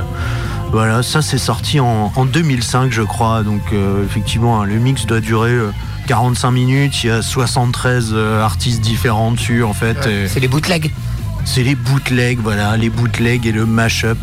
Voilà, 0.72 1.04
ça 1.04 1.22
c'est 1.22 1.38
sorti 1.38 1.78
en, 1.78 2.12
en 2.16 2.24
2005, 2.26 2.92
je 2.92 3.02
crois. 3.02 3.42
Donc 3.44 3.62
effectivement, 4.04 4.60
hein, 4.60 4.64
le 4.66 4.74
mix 4.74 5.06
doit 5.06 5.20
durer 5.20 5.52
euh, 5.52 5.70
45 6.08 6.50
minutes. 6.50 7.04
Il 7.04 7.06
y 7.06 7.10
a 7.10 7.22
73 7.22 8.10
euh, 8.12 8.42
artistes 8.42 8.80
différents 8.80 9.30
dessus, 9.30 9.62
en 9.62 9.72
fait. 9.72 10.04
et- 10.08 10.26
C'est 10.28 10.40
les 10.40 10.48
bootlegs. 10.48 10.90
C'est 11.44 11.62
les 11.62 11.74
bootlegs, 11.74 12.38
voilà, 12.40 12.76
les 12.76 12.90
bootlegs 12.90 13.46
et 13.46 13.52
le 13.52 13.66
mashup. 13.66 14.18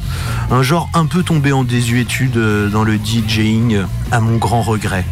Un 0.49 0.63
genre 0.63 0.89
un 0.93 1.05
peu 1.05 1.23
tombé 1.23 1.51
en 1.51 1.63
désuétude 1.63 2.37
euh, 2.37 2.69
dans 2.69 2.83
le 2.83 2.97
DJing, 2.97 3.81
à 4.11 4.19
mon 4.19 4.37
grand 4.37 4.61
regret. 4.61 5.05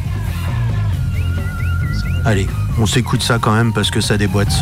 Allez, 2.26 2.48
on 2.80 2.86
s'écoute 2.86 3.24
ça 3.24 3.40
quand 3.40 3.54
même 3.54 3.74
parce 3.74 3.92
que 3.92 4.02
ça 4.02 4.18
déboîte. 4.18 4.54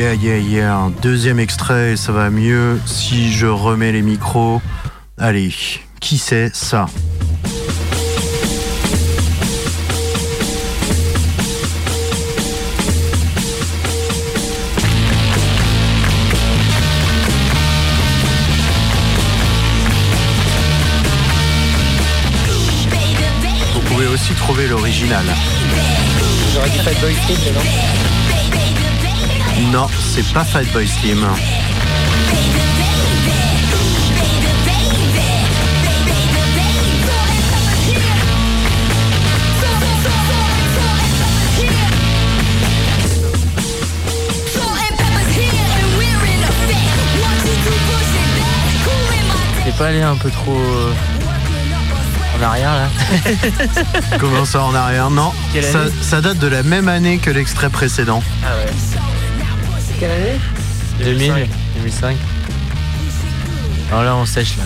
Yeah, 0.00 0.14
yeah, 0.14 0.38
yeah. 0.38 0.76
Un 0.76 0.88
deuxième 1.02 1.38
extrait, 1.38 1.94
ça 1.94 2.10
va 2.10 2.30
mieux 2.30 2.80
si 2.86 3.30
je 3.30 3.46
remets 3.46 3.92
les 3.92 4.00
micros. 4.00 4.62
Allez, 5.18 5.52
qui 6.00 6.16
c'est 6.16 6.56
ça? 6.56 6.86
Vous 23.74 23.80
pouvez 23.80 24.06
aussi 24.06 24.32
trouver 24.32 24.66
l'original. 24.66 25.26
J'aurais 26.54 26.70
dit. 26.70 28.19
Non, 29.60 29.86
c'est 30.00 30.32
pas 30.32 30.44
Fatboy 30.44 30.88
Slim. 30.88 31.26
Pas 49.78 49.86
allé 49.86 50.02
un 50.02 50.16
peu 50.16 50.28
trop 50.30 50.58
euh, 50.58 50.92
en 52.38 52.42
arrière 52.42 52.74
là 52.74 52.88
Comment 54.18 54.44
ça 54.44 54.62
en 54.62 54.74
arrière? 54.74 55.08
Non, 55.08 55.32
ça, 55.62 55.84
ça 56.02 56.20
date 56.20 56.36
de 56.38 56.48
la 56.48 56.62
même 56.62 56.86
année 56.86 57.16
que 57.16 57.30
l'extrait 57.30 57.70
précédent. 57.70 58.22
Ah 58.44 58.48
ouais. 58.58 58.89
Quelle 60.00 60.12
année 60.12 60.40
2000, 60.98 61.46
2005. 61.76 62.16
Alors 63.90 64.02
là, 64.02 64.16
on 64.16 64.24
sèche 64.24 64.56
là. 64.56 64.64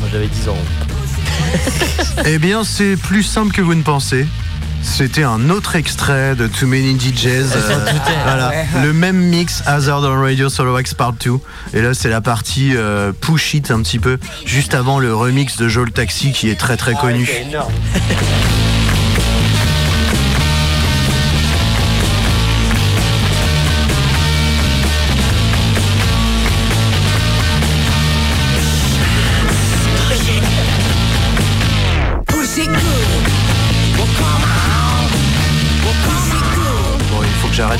Moi 0.00 0.08
j'avais 0.10 0.26
10 0.26 0.48
ans. 0.48 0.56
Eh 2.24 2.38
bien, 2.38 2.64
c'est 2.64 2.96
plus 2.96 3.24
simple 3.24 3.52
que 3.52 3.60
vous 3.60 3.74
ne 3.74 3.82
pensez. 3.82 4.26
C'était 4.80 5.24
un 5.24 5.50
autre 5.50 5.76
extrait 5.76 6.34
de 6.34 6.46
Too 6.46 6.66
Many 6.66 6.98
DJs. 6.98 7.26
Euh, 7.54 7.90
voilà, 8.24 8.52
le 8.82 8.92
même 8.94 9.18
mix 9.18 9.62
Hazard 9.66 10.02
on 10.02 10.22
Radio 10.22 10.48
Solo 10.48 10.72
Wax 10.72 10.94
Part 10.94 11.12
2. 11.12 11.32
Et 11.74 11.82
là, 11.82 11.92
c'est 11.92 12.08
la 12.08 12.22
partie 12.22 12.74
euh, 12.74 13.12
push 13.12 13.52
it 13.52 13.70
un 13.70 13.82
petit 13.82 13.98
peu, 13.98 14.18
juste 14.46 14.72
avant 14.72 14.98
le 14.98 15.14
remix 15.14 15.58
de 15.58 15.68
Joel 15.68 15.90
Taxi 15.90 16.32
qui 16.32 16.48
est 16.48 16.58
très 16.58 16.78
très 16.78 16.94
connu. 16.94 17.26
C'est 17.26 17.46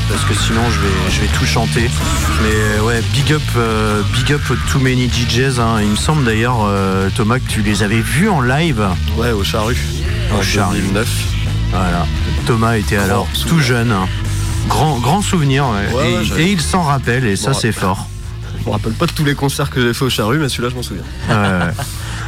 parce 0.09 0.23
que 0.25 0.33
sinon 0.33 0.61
je 0.69 0.79
vais, 0.79 1.11
je 1.11 1.21
vais 1.21 1.27
tout 1.27 1.45
chanter. 1.45 1.89
Mais 2.43 2.79
ouais, 2.81 3.01
big 3.13 3.33
up, 3.33 3.41
euh, 3.57 4.01
big 4.13 4.31
up 4.33 4.41
too 4.71 4.79
many 4.79 5.09
DJs. 5.09 5.59
hein. 5.59 5.77
Il 5.81 5.89
me 5.89 5.95
semble 5.95 6.23
d'ailleurs, 6.25 6.59
euh, 6.65 7.09
Thomas, 7.15 7.39
que 7.39 7.47
tu 7.49 7.61
les 7.61 7.83
avais 7.83 8.01
vus 8.01 8.29
en 8.29 8.41
live. 8.41 8.83
Ouais, 9.17 9.31
au 9.31 9.43
charru. 9.43 9.75
Au 10.33 10.37
En 10.37 10.41
Charru. 10.41 10.77
2009. 10.77 11.07
Voilà. 11.71 12.05
Thomas 12.45 12.75
était 12.77 12.97
alors 12.97 13.27
tout 13.47 13.59
jeune. 13.59 13.91
hein. 13.91 14.07
Grand, 14.67 14.97
grand 14.99 15.21
souvenir. 15.21 15.65
ouais. 15.67 15.93
Ouais, 15.95 16.11
et, 16.11 16.17
ouais, 16.17 16.23
j'avais- 16.25 16.43
et 16.45 16.51
il 16.51 16.61
s'en 16.61 16.83
rappelle, 16.83 17.25
et 17.25 17.35
ça 17.35 17.53
c'est 17.53 17.71
fort. 17.71 18.07
Je 18.59 18.65
me 18.69 18.71
rappelle 18.73 18.93
pas 18.93 19.05
de 19.05 19.11
tous 19.11 19.25
les 19.25 19.35
concerts 19.35 19.69
que 19.69 19.79
j'ai 19.81 19.93
fait 19.93 20.05
au 20.05 20.09
charru, 20.09 20.39
mais 20.39 20.49
celui-là, 20.49 20.69
je 20.69 20.75
m'en 20.75 20.81
souviens. 20.83 21.03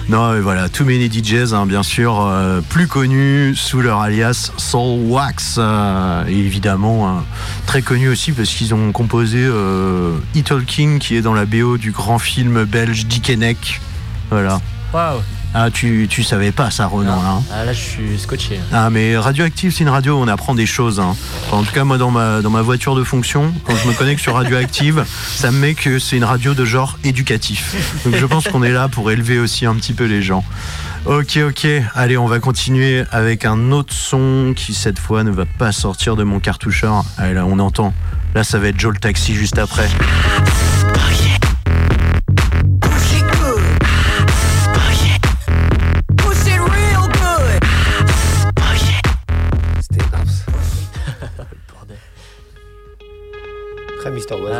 Non, 0.10 0.32
mais 0.32 0.39
voilà, 0.39 0.70
Too 0.70 0.86
Many 0.86 1.10
DJs, 1.12 1.53
hein, 1.53 1.66
bien 1.66 1.84
sûr, 1.84 2.22
euh, 2.22 2.62
plus 2.62 2.88
connus 2.88 3.55
sous 3.58 3.82
leur 3.82 3.99
alias 3.99 4.53
Soul 4.55 5.01
Wax, 5.10 5.55
euh, 5.58 6.26
évidemment 6.28 7.08
euh, 7.10 7.20
très 7.66 7.82
connus 7.82 8.08
aussi 8.08 8.32
parce 8.32 8.49
qu'ils 8.49 8.74
ont 8.74 8.93
composé 8.93 9.39
euh, 9.41 10.16
E 10.34 10.41
Talking, 10.41 10.99
qui 10.99 11.18
est 11.18 11.22
dans 11.22 11.34
la 11.34 11.45
BO 11.45 11.78
du 11.78 11.91
grand 11.91 12.20
film 12.20 12.64
belge 12.64 13.05
Dickeneck. 13.05 13.82
Voilà. 14.30 14.62
Ah, 15.60 15.72
tu, 15.72 16.05
tu 16.08 16.22
savais 16.22 16.51
pas 16.51 16.70
ça, 16.70 16.86
Renan, 16.86 17.20
hein 17.20 17.41
Ah, 17.51 17.66
là, 17.66 17.74
je 17.74 17.80
suis 17.82 18.20
scotché. 18.20 18.60
Ah 18.72 18.91
mais 18.91 19.18
Radioactive 19.18 19.74
c'est 19.74 19.84
une 19.84 19.89
radio 19.89 20.14
où 20.20 20.22
on 20.22 20.28
apprend 20.28 20.53
des 20.53 20.68
choses. 20.68 20.99
hein. 20.99 21.16
Enfin, 21.47 21.58
en 21.58 21.64
tout 21.64 21.74
cas 21.74 21.84
moi 21.84 21.97
dans 21.97 22.12
ma, 22.12 22.41
dans 22.43 22.51
ma 22.51 22.62
voiture 22.62 22.93
de 22.95 23.03
fonction, 23.03 23.51
quand 23.66 23.74
je 23.76 23.88
me 23.88 23.93
connecte 23.93 24.22
sur 24.22 24.36
Radioactive, 24.36 25.03
ça 25.36 25.49
me 25.51 25.58
met 25.58 25.74
que 25.74 25.97
c'est 25.97 26.16
une 26.16 26.26
radio 26.26 26.53
de 26.53 26.64
genre 26.64 26.99
éducatif. 27.03 27.76
Donc 28.05 28.16
je 28.18 28.26
pense 28.28 28.47
qu'on 28.47 28.62
est 28.62 28.72
là 28.72 28.88
pour 28.88 29.10
élever 29.10 29.39
aussi 29.39 29.66
un 29.66 29.74
petit 29.74 29.93
peu 29.93 30.05
les 30.05 30.22
gens. 30.22 30.43
Ok 31.05 31.39
ok, 31.47 31.66
allez 31.95 32.18
on 32.20 32.28
va 32.28 32.38
continuer 32.39 33.03
avec 33.12 33.43
un 33.45 33.72
autre 33.72 33.93
son 33.93 34.53
qui 34.55 34.76
cette 34.76 34.99
fois 34.99 35.24
ne 35.24 35.32
va 35.32 35.45
pas 35.45 35.72
sortir 35.72 36.16
de 36.16 36.24
mon 36.24 36.39
cartoucheur. 36.39 37.03
Allez 37.18 37.34
là 37.34 37.45
on 37.47 37.58
entend. 37.58 37.93
Là 38.36 38.43
ça 38.43 38.60
va 38.60 38.68
être 38.68 38.80
Joe 38.80 38.93
le 38.93 38.99
taxi 38.99 39.34
juste 39.34 39.58
après. 39.58 39.88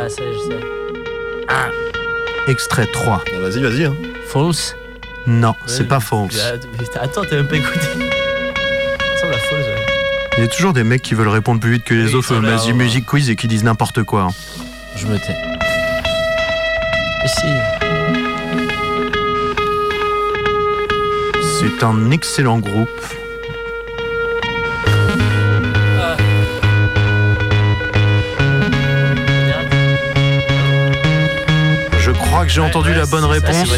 Ah, 0.08 0.10
ça, 0.10 0.22
je 0.32 0.38
sais. 0.38 0.60
Extrait 2.50 2.86
3. 2.86 3.22
Ah, 3.26 3.38
vas-y, 3.40 3.60
vas-y. 3.62 3.84
Hein. 3.84 3.94
False? 4.26 4.74
Non, 5.26 5.54
c'est 5.66 5.86
pas 5.86 6.00
false. 6.00 6.38
Ah, 6.42 6.52
mais 6.78 6.86
Attends, 6.98 7.20
t'as 7.28 7.36
même 7.36 7.46
pas 7.48 7.56
écouté. 7.56 7.78
Ça 7.78 9.26
ressemble 9.26 9.34
à 9.34 9.38
False, 9.38 9.66
ouais. 9.66 9.86
Il 10.38 10.44
y 10.44 10.46
a 10.46 10.48
toujours 10.48 10.72
des 10.72 10.84
mecs 10.84 11.02
qui 11.02 11.12
veulent 11.14 11.28
répondre 11.28 11.60
plus 11.60 11.72
vite 11.72 11.84
que 11.84 11.92
les 11.92 12.06
Oui, 12.06 12.14
autres 12.14 12.34
au 12.34 12.40
ouais. 12.40 12.72
Music 12.72 13.04
Quiz 13.04 13.28
et 13.28 13.36
qui 13.36 13.48
disent 13.48 13.64
n'importe 13.64 14.02
quoi. 14.04 14.22
hein. 14.22 14.30
Je 14.96 15.06
me 15.06 15.18
tais. 15.18 15.36
Et 17.24 17.28
si. 17.28 17.46
C'est 21.60 21.84
un 21.84 22.10
excellent 22.12 22.58
groupe. 22.60 22.88
Que 32.48 32.54
j'ai 32.54 32.60
entendu 32.62 32.94
la 32.94 33.04
bonne 33.06 33.24
réponse. 33.26 33.68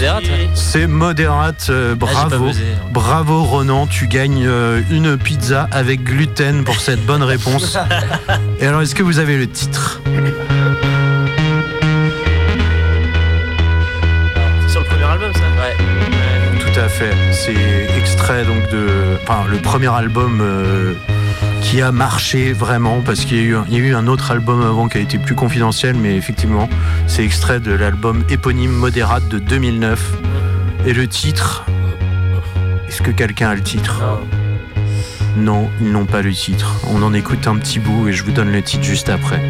c'est 0.55 0.87
modérate, 0.87 1.67
euh, 1.71 1.93
Ah, 1.93 1.97
bravo. 2.29 2.47
buzzé. 2.47 2.63
Bravo 2.93 3.43
Ronan, 3.43 3.87
tu 3.89 4.07
gagnes 4.07 4.47
euh, 4.47 4.81
une 4.91 5.19
pizza 5.19 5.69
avec 5.73 6.05
gluten 6.05 6.63
pour 6.65 6.77
cette 6.81 7.05
bonne 7.05 7.23
réponse. 7.25 7.77
Et 8.61 8.67
alors, 8.67 8.81
est-ce 8.83 8.95
que 8.95 9.03
vous 9.03 9.19
avez 9.19 9.37
le 9.37 9.49
titre? 9.49 10.01
C'est 14.63 14.69
sur 14.71 14.81
le 14.81 14.87
premier 14.87 15.05
album, 15.05 15.33
ça? 15.33 15.41
Ouais. 15.41 15.77
Tout 16.61 16.81
à 16.81 16.89
fait. 16.89 17.11
C'est 17.33 17.99
extrait 17.99 18.45
donc 18.45 18.71
de, 18.71 18.87
enfin, 19.23 19.45
le 19.51 19.59
premier 19.59 19.89
album 19.93 20.41
euh, 20.41 20.95
qui 21.61 21.83
a 21.83 21.93
marché 21.93 22.53
vraiment 22.53 23.01
parce 23.03 23.25
qu'il 23.25 23.37
y, 23.39 23.41
a 23.77 23.79
eu 23.79 23.95
un- 23.95 24.07
autre 24.07 24.31
album 24.31 24.63
avant 24.63 24.89
qui 24.89 24.99
a 24.99 25.01
été 25.01 25.19
plus 25.19 25.35
confidentiel, 25.35 25.95
mais 25.95 26.17
effectivement, 26.17 26.69
c'est 27.07 27.25
extrait 27.25 27.61
de 27.61 27.73
l'album 27.73 28.25
éponyme 28.29 28.73
Moderate 28.73 29.29
de 29.29 29.39
2009. 29.39 30.13
Et 30.87 30.93
le 30.93 31.07
titre, 31.07 31.65
est-ce 32.89 33.03
que 33.03 33.11
quelqu'un 33.11 33.51
a 33.51 33.55
le 33.55 33.61
titre? 33.63 34.03
Non, 35.37 35.71
ils 35.81 35.93
n'ont 35.93 36.07
pas 36.07 36.23
le 36.23 36.33
titre. 36.33 36.77
On 36.89 37.03
en 37.03 37.13
écoute 37.15 37.47
un 37.47 37.57
petit 37.57 37.79
bout 37.79 38.09
et 38.09 38.13
je 38.13 38.25
vous 38.25 38.33
donne 38.33 38.51
le 38.51 38.63
titre 38.63 38.83
juste 38.85 39.09
après. 39.09 39.41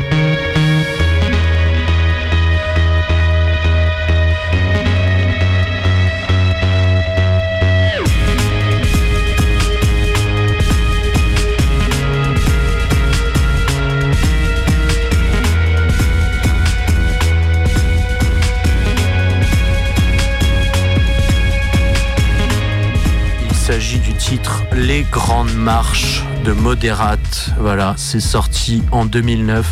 Grandes 25.11 25.55
Marches 25.55 26.25
de 26.45 26.53
Moderate. 26.53 27.51
Voilà, 27.59 27.95
c'est 27.97 28.21
sorti 28.21 28.83
en 28.93 29.05
2009. 29.05 29.67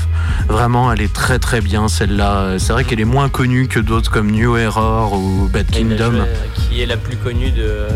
Vraiment, 0.49 0.93
elle 0.93 1.01
est 1.01 1.13
très 1.13 1.39
très 1.39 1.61
bien 1.61 1.89
celle-là. 1.89 2.59
C'est 2.59 2.73
vrai 2.73 2.85
qu'elle 2.85 3.01
est 3.01 3.05
moins 3.05 3.29
connue 3.29 3.69
que 3.69 3.79
d'autres 3.81 4.11
comme 4.11 4.31
New 4.31 4.57
Error 4.57 5.13
ou 5.15 5.49
Bad 5.53 5.67
Kingdom. 5.71 6.11
joué, 6.13 6.21
euh, 6.21 6.25
qui 6.55 6.83
est 6.83 6.87
la 6.87 6.97
plus 6.97 7.17
connue 7.17 7.51
de, 7.51 7.87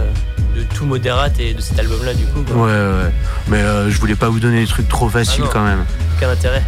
de 0.57 0.63
tout 0.75 0.85
Moderate 0.87 1.39
et 1.41 1.55
de 1.55 1.61
cet 1.61 1.79
album-là, 1.79 2.15
du 2.15 2.25
coup. 2.27 2.43
quoi. 2.43 2.57
Ouais, 2.57 2.73
ouais, 2.73 3.03
ouais. 3.05 3.13
Mais 3.49 3.59
euh, 3.59 3.91
je 3.91 3.99
voulais 3.99 4.15
pas 4.15 4.29
vous 4.29 4.41
donner 4.41 4.61
des 4.61 4.67
trucs 4.69 4.89
trop 4.89 5.09
faciles 5.09 5.43
Ah 5.43 5.47
non. 5.47 5.51
quand 5.53 5.65
même. 5.65 5.85
Aucun 6.17 6.31
intérêt. 6.31 6.63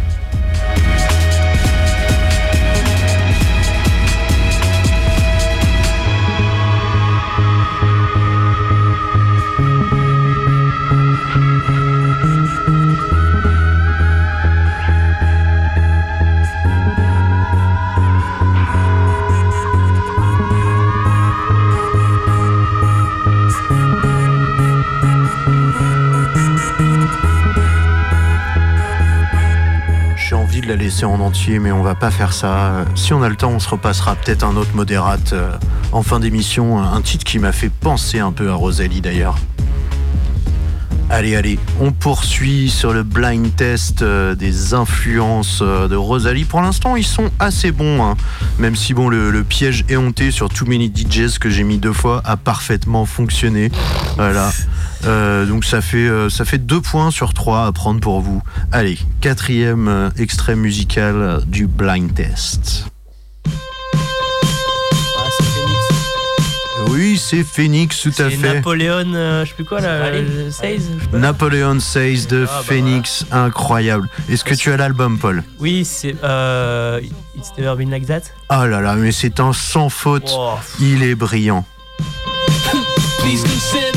Laisser 30.85 31.05
en 31.05 31.19
entier, 31.19 31.57
mais 31.57 31.71
on 31.71 31.81
va 31.81 31.95
pas 31.95 32.11
faire 32.11 32.31
ça. 32.31 32.85
Si 32.93 33.11
on 33.11 33.23
a 33.23 33.29
le 33.29 33.35
temps, 33.35 33.49
on 33.49 33.59
se 33.59 33.67
repassera 33.67 34.15
peut-être 34.15 34.43
un 34.43 34.55
autre 34.55 34.75
modérate 34.75 35.33
euh, 35.33 35.49
en 35.91 36.03
fin 36.03 36.19
d'émission. 36.19 36.79
Un 36.79 37.01
titre 37.01 37.23
qui 37.23 37.39
m'a 37.39 37.51
fait 37.51 37.69
penser 37.69 38.19
un 38.19 38.31
peu 38.31 38.51
à 38.51 38.53
Rosalie 38.53 39.01
d'ailleurs. 39.01 39.35
Allez, 41.09 41.35
allez, 41.35 41.57
on 41.79 41.91
poursuit 41.91 42.69
sur 42.69 42.93
le 42.93 43.01
blind 43.01 43.55
test 43.55 44.03
euh, 44.03 44.35
des 44.35 44.75
influences 44.75 45.59
euh, 45.63 45.87
de 45.87 45.95
Rosalie. 45.95 46.45
Pour 46.45 46.61
l'instant, 46.61 46.95
ils 46.95 47.03
sont 47.03 47.31
assez 47.39 47.71
bons, 47.71 48.03
hein. 48.03 48.15
même 48.59 48.75
si 48.75 48.93
bon, 48.93 49.09
le, 49.09 49.31
le 49.31 49.43
piège 49.43 49.85
éhonté 49.89 50.29
sur 50.29 50.49
Too 50.49 50.67
Many 50.67 50.93
DJs 50.93 51.39
que 51.39 51.49
j'ai 51.49 51.63
mis 51.63 51.79
deux 51.79 51.93
fois 51.93 52.21
a 52.25 52.37
parfaitement 52.37 53.05
fonctionné. 53.05 53.71
Voilà. 54.17 54.51
Euh, 55.05 55.45
donc 55.45 55.65
ça 55.65 55.81
fait, 55.81 55.97
euh, 56.07 56.29
ça 56.29 56.45
fait 56.45 56.57
deux 56.57 56.81
points 56.81 57.11
sur 57.11 57.33
trois 57.33 57.65
à 57.67 57.71
prendre 57.71 57.99
pour 57.99 58.21
vous. 58.21 58.41
Allez, 58.71 58.97
quatrième 59.21 59.87
euh, 59.87 60.09
extrait 60.17 60.55
musical 60.55 61.15
euh, 61.15 61.39
du 61.45 61.67
blind 61.67 62.13
test. 62.13 62.85
Ah, 63.45 65.29
c'est 65.37 65.43
Phoenix. 65.45 66.89
Oui, 66.89 67.17
c'est 67.23 67.43
Phoenix, 67.43 68.01
tout 68.01 68.09
à 68.17 68.29
C'est 68.29 68.31
fait. 68.31 68.53
Napoléon, 68.55 69.13
euh, 69.13 69.43
je 69.45 69.49
sais 69.49 69.55
plus 69.55 69.65
quoi 69.65 69.79
là, 69.81 70.05
Allez. 70.05 70.19
euh, 70.21 70.49
16 70.51 70.81
je 70.97 71.03
sais 71.03 71.09
pas. 71.11 71.17
Napoleon 71.19 71.79
Says 71.79 72.25
de 72.27 72.45
Ah, 72.49 72.53
bah 72.57 72.63
Phoenix, 72.65 73.25
incroyable. 73.31 74.07
Est-ce 74.29 74.43
que 74.43 74.55
tu 74.55 74.71
as 74.71 74.77
l'album, 74.77 75.19
Paul? 75.19 75.43
Oui, 75.59 75.85
c'est 75.85 76.15
euh, 76.23 76.99
It's 77.37 77.51
Never 77.57 77.75
Been 77.75 77.91
Like 77.91 78.07
That. 78.07 78.21
Oh 78.49 78.65
là 78.65 78.81
là, 78.81 78.95
mais 78.95 79.11
c'est 79.11 79.39
un 79.39 79.53
sans 79.53 79.89
faute. 79.89 80.35
Il 80.79 81.03
est 81.03 81.15
brillant. 81.15 81.63
Please 83.19 83.41
consider 83.43 83.91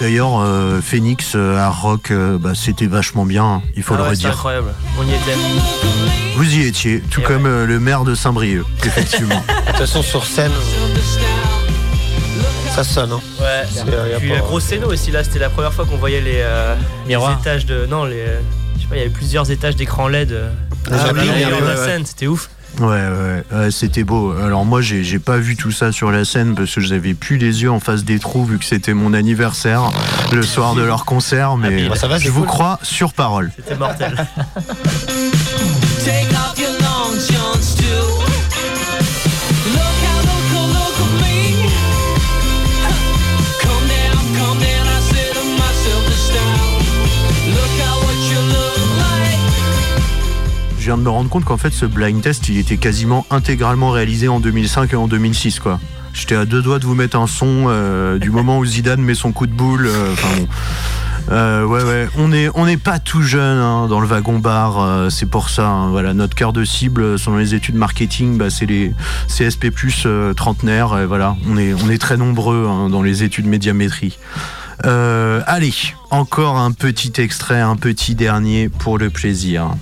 D'ailleurs, 0.00 0.40
euh, 0.40 0.80
Phoenix, 0.80 1.32
euh, 1.34 1.68
Rock, 1.68 2.12
euh, 2.12 2.38
bah, 2.38 2.52
c'était 2.54 2.86
vachement 2.86 3.26
bien, 3.26 3.44
hein. 3.44 3.62
il 3.76 3.82
faut 3.82 3.94
ah 3.94 3.98
le 3.98 4.02
ouais, 4.04 4.08
redire. 4.10 4.30
incroyable, 4.30 4.72
on 4.98 5.02
y 5.02 5.10
était. 5.10 5.36
Vous 6.34 6.54
y 6.56 6.66
étiez, 6.66 7.02
tout 7.10 7.20
Et 7.20 7.24
comme 7.24 7.44
ouais. 7.44 7.50
Euh, 7.50 7.66
le 7.66 7.78
maire 7.78 8.04
de 8.04 8.14
Saint-Brieuc, 8.14 8.64
effectivement. 8.84 9.44
de 9.66 9.66
toute 9.66 9.76
façon, 9.76 10.02
sur 10.02 10.24
scène, 10.24 10.52
ça 12.74 12.84
sonne, 12.84 13.12
hein. 13.12 13.20
Ouais. 13.40 13.64
C'est, 13.70 13.82
euh, 13.88 14.18
Puis 14.18 14.28
la 14.28 14.36
euh, 14.36 14.38
grosse 14.40 14.64
scène 14.64 14.84
aussi, 14.84 15.10
là, 15.10 15.24
c'était 15.24 15.38
la 15.38 15.50
première 15.50 15.72
fois 15.72 15.84
qu'on 15.84 15.96
voyait 15.96 16.22
euh, 16.26 16.74
les, 17.06 17.14
étages 17.14 17.66
de. 17.66 17.86
Non, 17.86 18.04
les. 18.04 18.24
Je 18.76 18.82
sais 18.82 18.88
pas, 18.88 18.96
il 18.96 18.98
y 18.98 19.02
avait 19.02 19.10
plusieurs 19.10 19.50
étages 19.50 19.76
d'écran 19.76 20.08
LED. 20.08 20.36
Ah, 20.90 21.12
la 21.12 21.76
scène, 21.76 22.06
c'était 22.06 22.26
ouf. 22.26 22.48
Ouais, 22.80 22.86
ouais, 22.86 23.44
ouais, 23.50 23.70
c'était 23.70 24.04
beau. 24.04 24.32
Alors 24.32 24.64
moi, 24.64 24.80
j'ai, 24.80 25.18
pas 25.18 25.38
vu 25.38 25.56
tout 25.56 25.72
ça 25.72 25.90
sur 25.90 26.12
la 26.12 26.24
scène 26.24 26.54
parce 26.54 26.72
que 26.72 26.80
j'avais 26.80 27.14
plus 27.14 27.36
les 27.36 27.62
yeux 27.62 27.70
en 27.70 27.80
face 27.80 28.04
des 28.04 28.20
trous 28.20 28.44
vu 28.44 28.58
que 28.58 28.64
c'était 28.64 28.94
mon 28.94 29.14
anniversaire 29.14 29.90
le 30.32 30.42
soir 30.42 30.74
de 30.74 30.82
leur 30.82 31.04
concert, 31.04 31.52
ah, 31.54 31.56
mais 31.58 31.88
bah, 31.88 32.18
je 32.18 32.30
vous 32.30 32.44
crois 32.44 32.78
sur 32.82 33.12
parole. 33.12 33.50
C'était 33.56 33.76
mortel. 33.76 34.14
Je 50.88 50.94
viens 50.94 50.96
de 50.96 51.04
me 51.04 51.10
rendre 51.10 51.28
compte 51.28 51.44
qu'en 51.44 51.58
fait, 51.58 51.70
ce 51.70 51.84
blind 51.84 52.22
test, 52.22 52.48
il 52.48 52.56
était 52.56 52.78
quasiment 52.78 53.26
intégralement 53.28 53.90
réalisé 53.90 54.26
en 54.26 54.40
2005 54.40 54.94
et 54.94 54.96
en 54.96 55.06
2006, 55.06 55.60
quoi. 55.60 55.80
J'étais 56.14 56.34
à 56.34 56.46
deux 56.46 56.62
doigts 56.62 56.78
de 56.78 56.86
vous 56.86 56.94
mettre 56.94 57.18
un 57.18 57.26
son 57.26 57.66
euh, 57.66 58.18
du 58.18 58.30
moment 58.30 58.56
où 58.56 58.64
Zidane 58.64 59.02
met 59.02 59.14
son 59.14 59.32
coup 59.32 59.46
de 59.46 59.52
boule. 59.52 59.86
Euh, 59.86 60.12
enfin 60.14 60.28
euh, 61.30 61.66
ouais, 61.66 61.82
ouais. 61.82 62.08
On 62.16 62.28
n'est 62.28 62.48
on 62.54 62.66
est 62.66 62.78
pas 62.78 63.00
tout 63.00 63.20
jeune 63.20 63.58
hein, 63.58 63.86
dans 63.86 64.00
le 64.00 64.06
wagon 64.06 64.38
bar, 64.38 65.10
c'est 65.10 65.28
pour 65.28 65.50
ça. 65.50 65.68
Hein. 65.68 65.90
Voilà, 65.90 66.14
notre 66.14 66.34
cœur 66.34 66.54
de 66.54 66.64
cible, 66.64 67.18
selon 67.18 67.36
les 67.36 67.54
études 67.54 67.74
marketing, 67.74 68.38
bah, 68.38 68.48
c'est 68.48 68.64
les 68.64 68.94
CSP 69.26 69.68
plus 69.68 70.04
euh, 70.06 70.32
trentenaires. 70.32 71.06
voilà, 71.06 71.36
on 71.50 71.58
est, 71.58 71.74
on 71.74 71.90
est 71.90 71.98
très 71.98 72.16
nombreux 72.16 72.66
hein, 72.66 72.88
dans 72.88 73.02
les 73.02 73.24
études 73.24 73.44
médiamétrie. 73.44 74.18
allez, 74.84 75.74
encore 76.08 76.56
un 76.56 76.72
petit 76.72 77.12
extrait, 77.20 77.60
un 77.60 77.76
petit 77.76 78.14
dernier 78.14 78.70
pour 78.70 78.96
le 78.96 79.10
plaisir. 79.10 79.72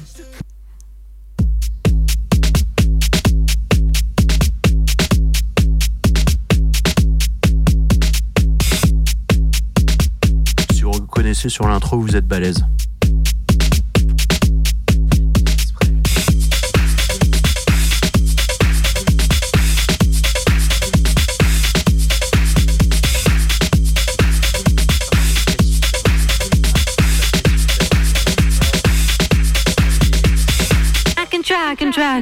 laisser 11.37 11.49
sur 11.51 11.69
l'intro, 11.69 12.01
vous 12.01 12.17
êtes 12.17 12.27
balèze. 12.27 12.65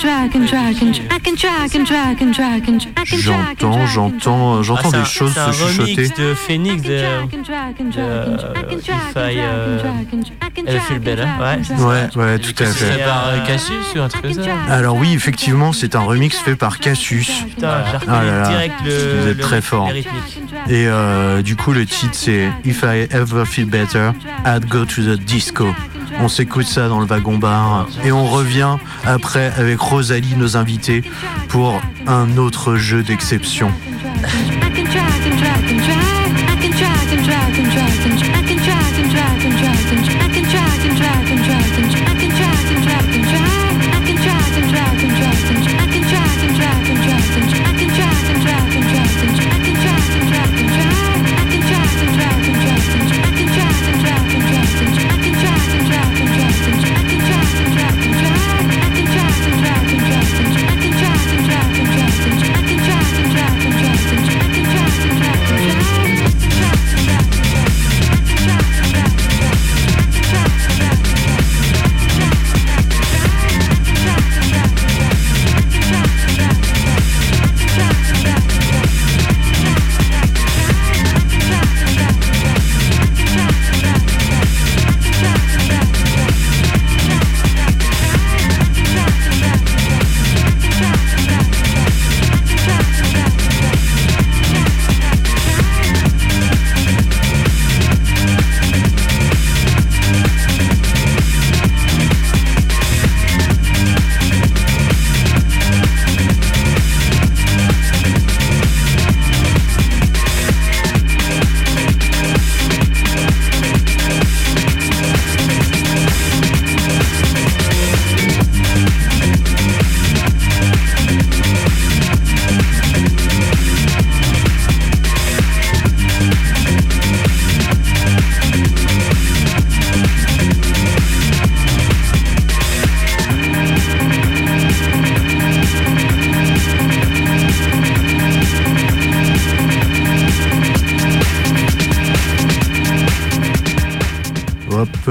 track 0.00 0.38
and 0.38 0.48
track 0.48 0.78
track 1.38 1.74
and 1.74 1.86
track 1.86 2.20
and 2.20 2.34
track 2.34 2.68
and 2.68 2.78
track 2.80 2.88
J'entends, 3.04 3.86
j'entends, 3.86 4.62
j'entends 4.62 4.90
des 4.90 5.04
choses 5.04 5.34
se 5.34 5.52
chuchoter. 5.52 6.08
de 6.08 6.34
Phoenix 6.34 6.82
Ouais, 11.78 12.08
ouais, 12.16 12.38
tout 12.38 12.54
à 12.62 12.66
fait. 12.66 13.02
Alors 14.68 14.96
oui, 14.96 15.14
effectivement, 15.14 15.72
c'est 15.72 15.94
un 15.94 16.02
remix 16.02 16.36
fait 16.38 16.56
par 16.56 16.78
Cassius. 16.78 17.44
Direct. 17.58 18.74
Vous 18.84 19.28
êtes 19.28 19.40
très 19.40 19.60
fort. 19.60 19.90
Et 20.68 20.86
du 21.42 21.56
coup, 21.56 21.72
le 21.72 21.86
titre, 21.86 22.14
c'est 22.14 22.50
If 22.68 22.84
I 22.84 23.08
Ever 23.10 23.46
Feel 23.46 23.66
Better, 23.66 24.12
I'd 24.44 24.68
Go 24.68 24.84
to 24.84 25.02
the 25.02 25.18
Disco. 25.18 25.74
On 26.20 26.28
s'écoute 26.28 26.66
ça 26.66 26.86
dans 26.88 27.00
le 27.00 27.06
wagon 27.06 27.38
bar 27.38 27.88
et 28.04 28.12
on 28.12 28.26
revient 28.26 28.76
après 29.06 29.50
avec 29.56 29.80
Rosalie, 29.80 30.34
nos 30.36 30.58
invités, 30.58 31.02
pour 31.48 31.80
un 32.06 32.36
autre 32.36 32.76
jeu 32.76 33.02
d'exception. 33.02 33.72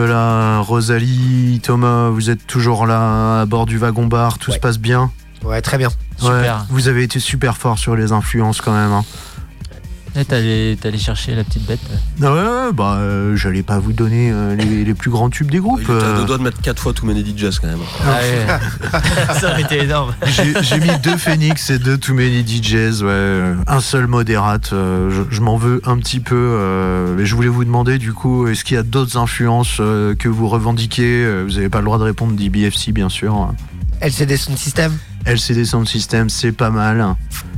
Là, 0.05 0.59
Rosalie, 0.59 1.59
Thomas, 1.63 2.09
vous 2.09 2.29
êtes 2.29 2.45
toujours 2.45 2.85
là 2.85 3.41
à 3.41 3.45
bord 3.45 3.65
du 3.65 3.77
wagon 3.77 4.05
bar, 4.05 4.37
tout 4.37 4.51
Ouais. 4.51 4.55
se 4.57 4.61
passe 4.61 4.77
bien? 4.79 5.11
Ouais, 5.43 5.61
très 5.61 5.77
bien. 5.77 5.89
Ouais, 6.21 6.27
Super. 6.39 6.65
vous 6.69 6.87
avez 6.87 7.03
été 7.03 7.19
super 7.19 7.57
fort 7.57 7.77
sur 7.77 7.95
les 7.95 8.11
influences 8.11 8.59
quand 8.61 8.73
même. 8.73 8.91
hein. 8.91 9.03
Eh, 10.19 10.25
T'es 10.25 10.87
allé, 10.87 10.97
chercher 10.97 11.35
la 11.35 11.43
petite 11.43 11.65
bête. 11.67 11.79
Ah 12.23 12.33
ouais, 12.33 12.39
ouais, 12.41 12.73
bah 12.73 12.95
euh, 12.97 13.35
j'allais 13.35 13.61
pas 13.61 13.77
vous 13.77 13.93
donner 13.93 14.31
euh, 14.31 14.55
les, 14.55 14.83
les 14.83 14.93
plus 14.95 15.11
grands 15.11 15.29
tubes 15.29 15.51
des 15.51 15.59
groupes. 15.59 15.87
À 15.87 15.91
euh. 15.91 16.17
deux 16.21 16.25
doigts 16.25 16.39
de 16.39 16.43
mettre 16.43 16.59
4 16.59 16.79
fois 16.81 16.91
Too 16.91 17.05
Many 17.05 17.23
DJs 17.23 17.59
quand 17.61 17.67
même. 17.67 17.77
Ah 18.03 18.17
ouais. 18.19 19.33
Ça 19.39 19.51
aurait 19.51 19.61
été 19.61 19.83
énorme. 19.83 20.15
J'ai 20.61 20.79
mis 20.79 20.89
deux 21.03 21.17
Phoenix 21.17 21.69
et 21.69 21.77
deux 21.77 21.99
Too 21.99 22.15
Many 22.15 22.43
DJs, 22.45 23.03
ouais. 23.03 23.09
euh, 23.11 23.55
Un 23.67 23.79
seul 23.79 24.07
modérate. 24.07 24.71
euh, 24.73 25.11
je 25.11 25.35
je 25.35 25.41
m'en 25.41 25.55
veux 25.57 25.81
un 25.85 25.97
petit 25.99 26.19
peu. 26.19 26.35
euh, 26.35 27.13
mais 27.15 27.25
je 27.27 27.35
voulais 27.35 27.47
vous 27.47 27.63
demander, 27.63 27.99
du 27.99 28.11
coup, 28.13 28.47
est-ce 28.47 28.63
qu'il 28.63 28.75
y 28.75 28.79
a 28.79 28.83
d'autres 28.83 29.17
influences 29.17 29.77
euh, 29.79 30.15
que 30.15 30.29
vous 30.29 30.47
revendiquez 30.47 31.43
Vous 31.43 31.51
n'avez 31.53 31.69
pas 31.69 31.79
le 31.79 31.85
droit 31.85 31.99
de 31.99 32.03
répondre 32.03 32.33
d'IBFC, 32.33 32.91
bien 32.91 33.09
sûr. 33.09 33.53
LCD 34.01 34.35
Sound 34.37 34.57
System 34.57 34.97
LCD 35.27 35.65
Sound 35.65 35.87
System, 35.87 36.29
c'est 36.29 36.51
pas 36.53 36.69
mal, 36.69 37.15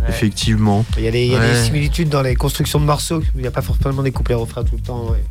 effectivement. 0.07 0.84
Il 0.97 1.03
y 1.03 1.07
a, 1.07 1.11
des, 1.11 1.26
il 1.26 1.32
y 1.32 1.36
a 1.36 1.39
Ouais. 1.39 1.53
des 1.53 1.63
similitudes 1.65 2.09
dans 2.09 2.22
les 2.24 2.36
constructions 2.36 2.80
de 2.80 2.86
morceaux. 2.86 3.22
Il 3.36 3.41
n'y 3.41 3.47
a 3.47 3.51
pas 3.51 3.61
forcément 3.61 4.01
des 4.01 4.11
couplets 4.11 4.34
refrains 4.36 4.63
tout 4.63 4.76
le 4.76 4.82
temps. 4.82 5.11
ouais. 5.11 5.24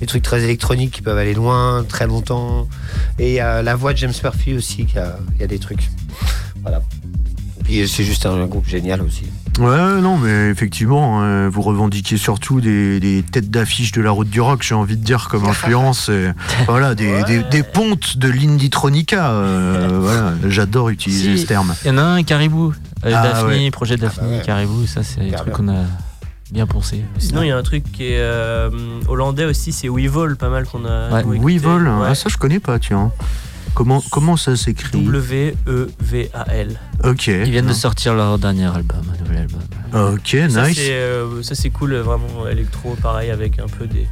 Des 0.00 0.06
trucs 0.06 0.22
très 0.22 0.42
électroniques 0.42 0.92
qui 0.92 1.02
peuvent 1.02 1.18
aller 1.18 1.34
loin, 1.34 1.84
très 1.86 2.06
longtemps. 2.06 2.68
Et 3.18 3.28
il 3.32 3.34
y 3.34 3.40
a 3.40 3.62
la 3.62 3.74
voix 3.76 3.92
de 3.92 3.98
James 3.98 4.14
Murphy 4.22 4.54
aussi, 4.54 4.86
qui 4.86 4.98
a- 4.98 5.18
il 5.34 5.40
y 5.40 5.44
a 5.44 5.46
des 5.46 5.58
trucs. 5.58 5.90
Voilà. 6.62 6.80
Et 7.64 7.78
puis 7.80 7.88
c'est 7.88 8.04
juste 8.04 8.26
un 8.26 8.44
groupe 8.46 8.66
génial 8.68 9.00
aussi. 9.02 9.24
Ouais, 9.58 10.00
non, 10.00 10.18
mais 10.18 10.48
effectivement, 10.50 11.22
euh, 11.22 11.48
vous 11.50 11.62
revendiquez 11.62 12.16
surtout 12.16 12.60
des, 12.60 12.98
des 13.00 13.22
têtes 13.22 13.50
d'affiche 13.50 13.92
de 13.92 14.02
la 14.02 14.10
route 14.10 14.28
du 14.28 14.40
rock, 14.40 14.62
j'ai 14.62 14.74
envie 14.74 14.96
de 14.96 15.04
dire, 15.04 15.28
comme 15.30 15.46
influence. 15.46 16.08
et 16.08 16.30
voilà, 16.66 16.94
des, 16.96 17.22
des, 17.24 17.42
des 17.44 17.62
pontes 17.62 18.18
de 18.18 18.28
l'Inditronica. 18.28 19.30
euh, 19.30 19.98
voilà, 20.02 20.32
j'adore 20.48 20.88
utiliser 20.90 21.36
Si. 21.36 21.42
ce 21.42 21.46
terme. 21.46 21.74
Il 21.84 21.88
y 21.88 21.90
en 21.92 21.98
a 21.98 22.02
un, 22.02 22.22
Caribou. 22.24 22.74
Euh, 23.06 23.12
Ah, 23.14 23.22
Daphne, 23.22 23.46
ouais. 23.48 23.70
projet 23.70 23.96
Daphne, 23.96 24.22
Ah 24.24 24.28
bah 24.30 24.36
ouais. 24.38 24.42
Caribou, 24.44 24.86
ça 24.86 25.02
c'est 25.04 25.20
des 25.20 25.30
trucs 25.32 25.52
qu'on 25.52 25.68
a 25.68 25.84
bien 26.50 26.66
pensé. 26.66 27.04
Sinon, 27.18 27.42
il 27.42 27.48
y 27.48 27.52
a 27.52 27.56
un 27.56 27.62
truc 27.62 27.84
qui 27.92 28.04
est 28.06 28.18
euh, 28.18 28.70
hollandais 29.08 29.44
aussi, 29.44 29.70
c'est 29.72 29.88
Weevil, 29.88 30.36
pas 30.38 30.48
mal 30.48 30.64
qu'on 30.66 30.84
a. 30.84 31.22
Ouais. 31.22 31.38
Weevil, 31.38 31.68
Ouais. 31.68 32.06
ah, 32.08 32.14
ça 32.16 32.28
je 32.28 32.36
connais 32.38 32.60
pas, 32.60 32.78
tiens. 32.80 33.12
Comment, 33.74 34.02
comment 34.10 34.36
ça 34.36 34.56
s'écrit 34.56 34.98
E 34.98 35.02
W-E-V-A-L. 35.04 36.78
Ok. 37.02 37.26
Ils 37.26 37.50
viennent 37.50 37.66
de 37.66 37.72
sortir 37.72 38.14
leur 38.14 38.38
dernier 38.38 38.66
album, 38.66 39.02
un 39.12 39.22
nouvel 39.22 39.38
album. 39.38 39.60
Ok, 40.14 40.36
Ça, 40.50 40.68
nice. 40.68 40.76
c'est, 40.76 40.92
euh, 40.92 41.42
ça, 41.42 41.54
c'est 41.54 41.70
cool, 41.70 41.94
vraiment 41.96 42.46
électro, 42.48 42.96
pareil, 43.02 43.30
avec 43.30 43.58
un 43.58 43.66
peu 43.66 43.86
des. 43.86 44.06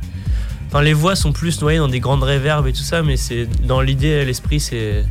Enfin, 0.69 0.83
les 0.83 0.93
voix 0.95 1.15
sont 1.17 1.33
plus 1.33 1.61
noyées 1.61 1.79
dans 1.79 1.89
des 1.89 2.01
grandes 2.01 2.23
réverbes 2.23 2.67
et 2.67 2.73
tout 2.73 2.83
ça, 2.83 3.03
mais 3.03 3.17
c'est 3.17 3.47
dans 3.67 3.81
l'idée, 3.81 4.25
l'esprit, 4.25 4.59
c'est. 4.61 5.05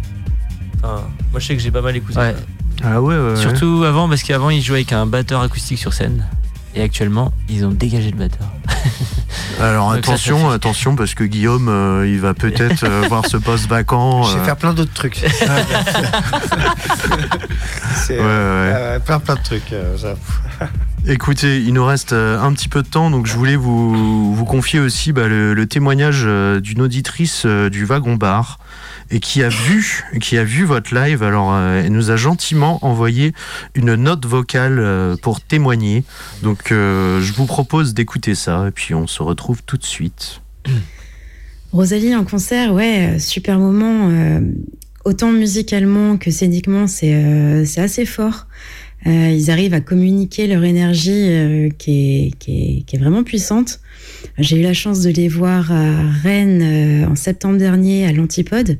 Enfin, 0.78 1.04
moi, 1.32 1.40
je 1.40 1.48
sais 1.48 1.56
que 1.56 1.62
j'ai 1.62 1.72
pas 1.72 1.82
mal 1.82 1.96
écouté. 1.96 2.18
Ouais. 2.18 2.36
Ah 2.84 3.02
ouais, 3.02 3.16
ouais, 3.16 3.30
ouais. 3.32 3.36
Surtout 3.36 3.84
avant, 3.86 4.10
parce 4.10 4.24
qu'avant 4.24 4.50
ils 4.50 4.62
jouaient 4.62 4.78
avec 4.80 4.92
un 4.92 5.06
batteur 5.06 5.42
acoustique 5.42 5.78
sur 5.78 5.94
scène. 5.94 6.26
Et 6.74 6.82
actuellement, 6.82 7.32
ils 7.50 7.64
ont 7.66 7.72
dégagé 7.72 8.10
le 8.12 8.18
batteur. 8.18 8.48
Alors 9.60 9.92
ça, 9.92 9.98
attention, 9.98 10.50
ça 10.50 10.56
attention, 10.56 10.96
parce 10.96 11.14
que 11.14 11.24
Guillaume, 11.24 11.68
euh, 11.70 12.08
il 12.08 12.20
va 12.20 12.34
peut-être 12.34 12.84
euh, 12.84 13.04
voir 13.08 13.26
ce 13.28 13.38
poste 13.38 13.68
vacant. 13.68 14.24
Je 14.24 14.38
vais 14.38 14.46
faire 14.46 14.58
plein 14.58 14.74
d'autres 14.74 14.94
trucs. 14.94 15.18
C'est, 17.96 18.18
Ouais, 18.18 18.24
ouais. 18.24 18.26
euh, 18.26 19.00
plein 19.00 19.20
plein 19.20 19.36
de 19.36 19.44
trucs. 19.44 19.74
euh, 19.74 19.98
ça. 19.98 20.16
Écoutez, 21.08 21.60
il 21.62 21.74
nous 21.74 21.84
reste 21.86 22.14
un 22.14 22.54
petit 22.54 22.68
peu 22.70 22.84
de 22.84 22.88
temps, 22.88 23.10
donc 23.10 23.26
je 23.26 23.34
voulais 23.34 23.56
vous, 23.56 24.36
vous 24.36 24.46
confier 24.46 24.80
aussi 24.80 25.12
bah, 25.14 25.28
le, 25.28 25.56
le 25.56 25.66
témoignage 25.66 26.28
d'une 26.62 26.82
auditrice 26.82 27.46
du 27.48 27.86
Wagon 27.86 28.16
Bar 28.18 28.60
et 29.12 29.20
qui 29.20 29.44
a 29.44 29.50
vu, 29.50 30.04
qui 30.22 30.38
a 30.38 30.44
vu 30.44 30.64
votre 30.64 30.96
live. 30.96 31.22
Alors, 31.22 31.54
euh, 31.54 31.84
elle 31.84 31.92
nous 31.92 32.12
a 32.12 32.16
gentiment 32.16 32.80
envoyé 32.84 33.34
une 33.76 33.96
note 33.96 34.26
vocale 34.26 34.80
euh, 34.80 35.16
pour 35.22 35.42
témoigner. 35.42 36.04
Donc, 36.42 36.72
euh, 36.72 37.22
je 37.22 37.34
vous 37.34 37.46
propose 37.46 37.94
d'écouter 37.94 38.36
ça 38.36 38.68
et 38.68 38.72
puis 38.72 38.94
on 38.94 39.08
se 39.08 39.22
retrouve 39.22 39.62
tout 39.64 39.78
de 39.78 39.86
suite. 39.86 40.42
Rosalie 41.74 42.16
en 42.16 42.26
concert, 42.26 42.74
ouais, 42.74 43.18
super 43.18 43.58
moment. 43.58 44.12
autant 45.06 45.32
musicalement 45.32 46.18
que 46.18 46.30
scéniquement, 46.30 46.86
c'est 46.86 47.64
assez 47.78 48.06
fort. 48.06 48.48
Euh, 49.08 49.30
ils 49.32 49.50
arrivent 49.50 49.74
à 49.74 49.82
communiquer 49.82 50.48
leur 50.48 50.64
énergie 50.64 51.30
euh, 51.30 51.70
qui, 51.70 52.28
est, 52.28 52.38
qui, 52.38 52.52
est, 52.52 52.82
qui 52.84 52.96
est 52.96 53.00
vraiment 53.00 53.24
puissante. 53.24 53.80
J'ai 54.38 54.60
eu 54.60 54.62
la 54.62 54.74
chance 54.74 55.02
de 55.02 55.10
les 55.10 55.28
voir 55.28 55.72
à 55.72 56.10
Rennes 56.24 56.62
euh, 56.62 57.08
en 57.08 57.16
septembre 57.16 57.58
dernier 57.58 58.06
à 58.06 58.12
l'Antipode. 58.12 58.78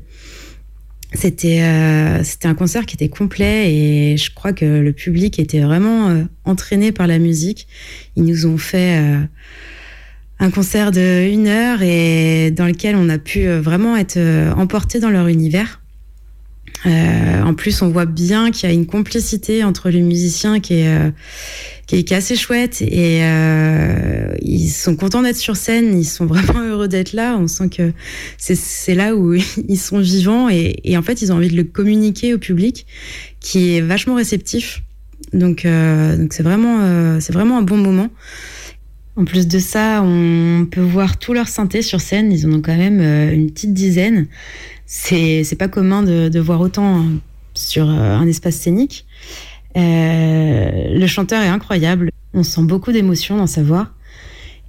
C'était 1.14 1.60
euh, 1.62 2.22
un 2.44 2.54
concert 2.54 2.86
qui 2.86 2.94
était 2.94 3.10
complet 3.10 3.72
et 3.72 4.16
je 4.16 4.32
crois 4.34 4.52
que 4.52 4.64
le 4.64 4.92
public 4.92 5.38
était 5.38 5.60
vraiment 5.60 6.08
euh, 6.08 6.24
entraîné 6.44 6.90
par 6.90 7.06
la 7.06 7.18
musique. 7.18 7.66
Ils 8.16 8.24
nous 8.24 8.46
ont 8.46 8.56
fait 8.56 8.98
euh, 8.98 9.20
un 10.38 10.50
concert 10.50 10.90
de 10.90 11.28
une 11.30 11.48
heure 11.48 11.82
et 11.82 12.50
dans 12.50 12.66
lequel 12.66 12.96
on 12.96 13.10
a 13.10 13.18
pu 13.18 13.46
vraiment 13.46 13.96
être 13.96 14.18
emporté 14.56 15.00
dans 15.00 15.10
leur 15.10 15.28
univers. 15.28 15.81
Euh, 16.86 17.42
en 17.42 17.54
plus, 17.54 17.82
on 17.82 17.90
voit 17.90 18.06
bien 18.06 18.50
qu'il 18.50 18.68
y 18.68 18.72
a 18.72 18.74
une 18.74 18.86
complicité 18.86 19.62
entre 19.62 19.88
les 19.90 20.00
musiciens 20.00 20.60
qui 20.60 20.74
est, 20.74 20.88
euh, 20.88 21.10
qui 21.86 21.96
est, 21.96 22.12
assez 22.12 22.34
chouette 22.34 22.82
et 22.82 23.20
euh, 23.22 24.34
ils 24.42 24.68
sont 24.68 24.96
contents 24.96 25.22
d'être 25.22 25.36
sur 25.36 25.56
scène, 25.56 25.98
ils 25.98 26.04
sont 26.04 26.26
vraiment 26.26 26.60
heureux 26.64 26.88
d'être 26.88 27.12
là. 27.12 27.36
On 27.38 27.46
sent 27.46 27.68
que 27.68 27.92
c'est- 28.36 28.94
là 28.94 29.14
où 29.14 29.34
ils 29.68 29.78
sont 29.78 30.00
vivants 30.00 30.48
et, 30.48 30.96
en 30.96 31.02
fait, 31.02 31.22
ils 31.22 31.32
ont 31.32 31.36
envie 31.36 31.50
de 31.50 31.56
le 31.56 31.64
communiquer 31.64 32.34
au 32.34 32.38
public 32.38 32.86
qui 33.40 33.76
est 33.76 33.80
vachement 33.80 34.16
réceptif. 34.16 34.82
Donc, 35.32 35.60
c'est 35.62 36.42
vraiment, 36.42 37.18
vraiment 37.30 37.58
un 37.58 37.62
bon 37.62 37.78
moment. 37.78 38.10
En 39.16 39.24
plus 39.24 39.46
de 39.46 39.58
ça, 39.58 40.02
on 40.02 40.66
peut 40.70 40.82
voir 40.82 41.18
tous 41.18 41.32
leurs 41.32 41.48
synthés 41.48 41.80
sur 41.80 42.02
scène. 42.02 42.30
Ils 42.32 42.46
en 42.46 42.52
ont 42.52 42.60
quand 42.60 42.76
même 42.76 43.00
une 43.00 43.50
petite 43.50 43.72
dizaine. 43.72 44.26
C'est 44.94 45.56
pas 45.58 45.68
commun 45.68 46.02
de, 46.02 46.38
voir 46.38 46.60
autant 46.60 46.98
hein, 46.98 47.06
sur 47.54 47.88
euh, 47.88 48.14
un 48.14 48.26
espace 48.26 48.56
scénique. 48.56 49.06
Euh, 49.74 50.98
le 50.98 51.06
chanteur 51.06 51.42
est 51.42 51.48
incroyable. 51.48 52.10
On 52.34 52.42
sent 52.42 52.60
beaucoup 52.64 52.92
d'émotion 52.92 53.38
dans 53.38 53.46
sa 53.46 53.62
voix. 53.62 53.88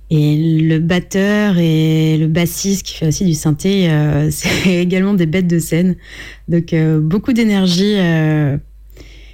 Et 0.10 0.62
le 0.62 0.80
batteur 0.80 1.58
et 1.58 2.18
le 2.18 2.28
bassiste 2.28 2.86
qui 2.86 2.94
fait 2.94 3.08
aussi 3.08 3.26
du 3.26 3.34
synthé, 3.34 3.90
euh, 3.90 4.30
c'est 4.32 4.82
également 4.82 5.14
des 5.14 5.26
bêtes 5.26 5.48
de 5.48 5.60
scène. 5.60 5.98
Donc 6.48 6.74
beaucoup 7.02 7.34
d'énergie 7.34 7.98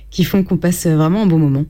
qui 0.10 0.24
font 0.24 0.44
qu'on 0.44 0.58
passe 0.58 0.88
vraiment 0.88 1.22
un 1.22 1.28
bon 1.28 1.38
moment. 1.38 1.66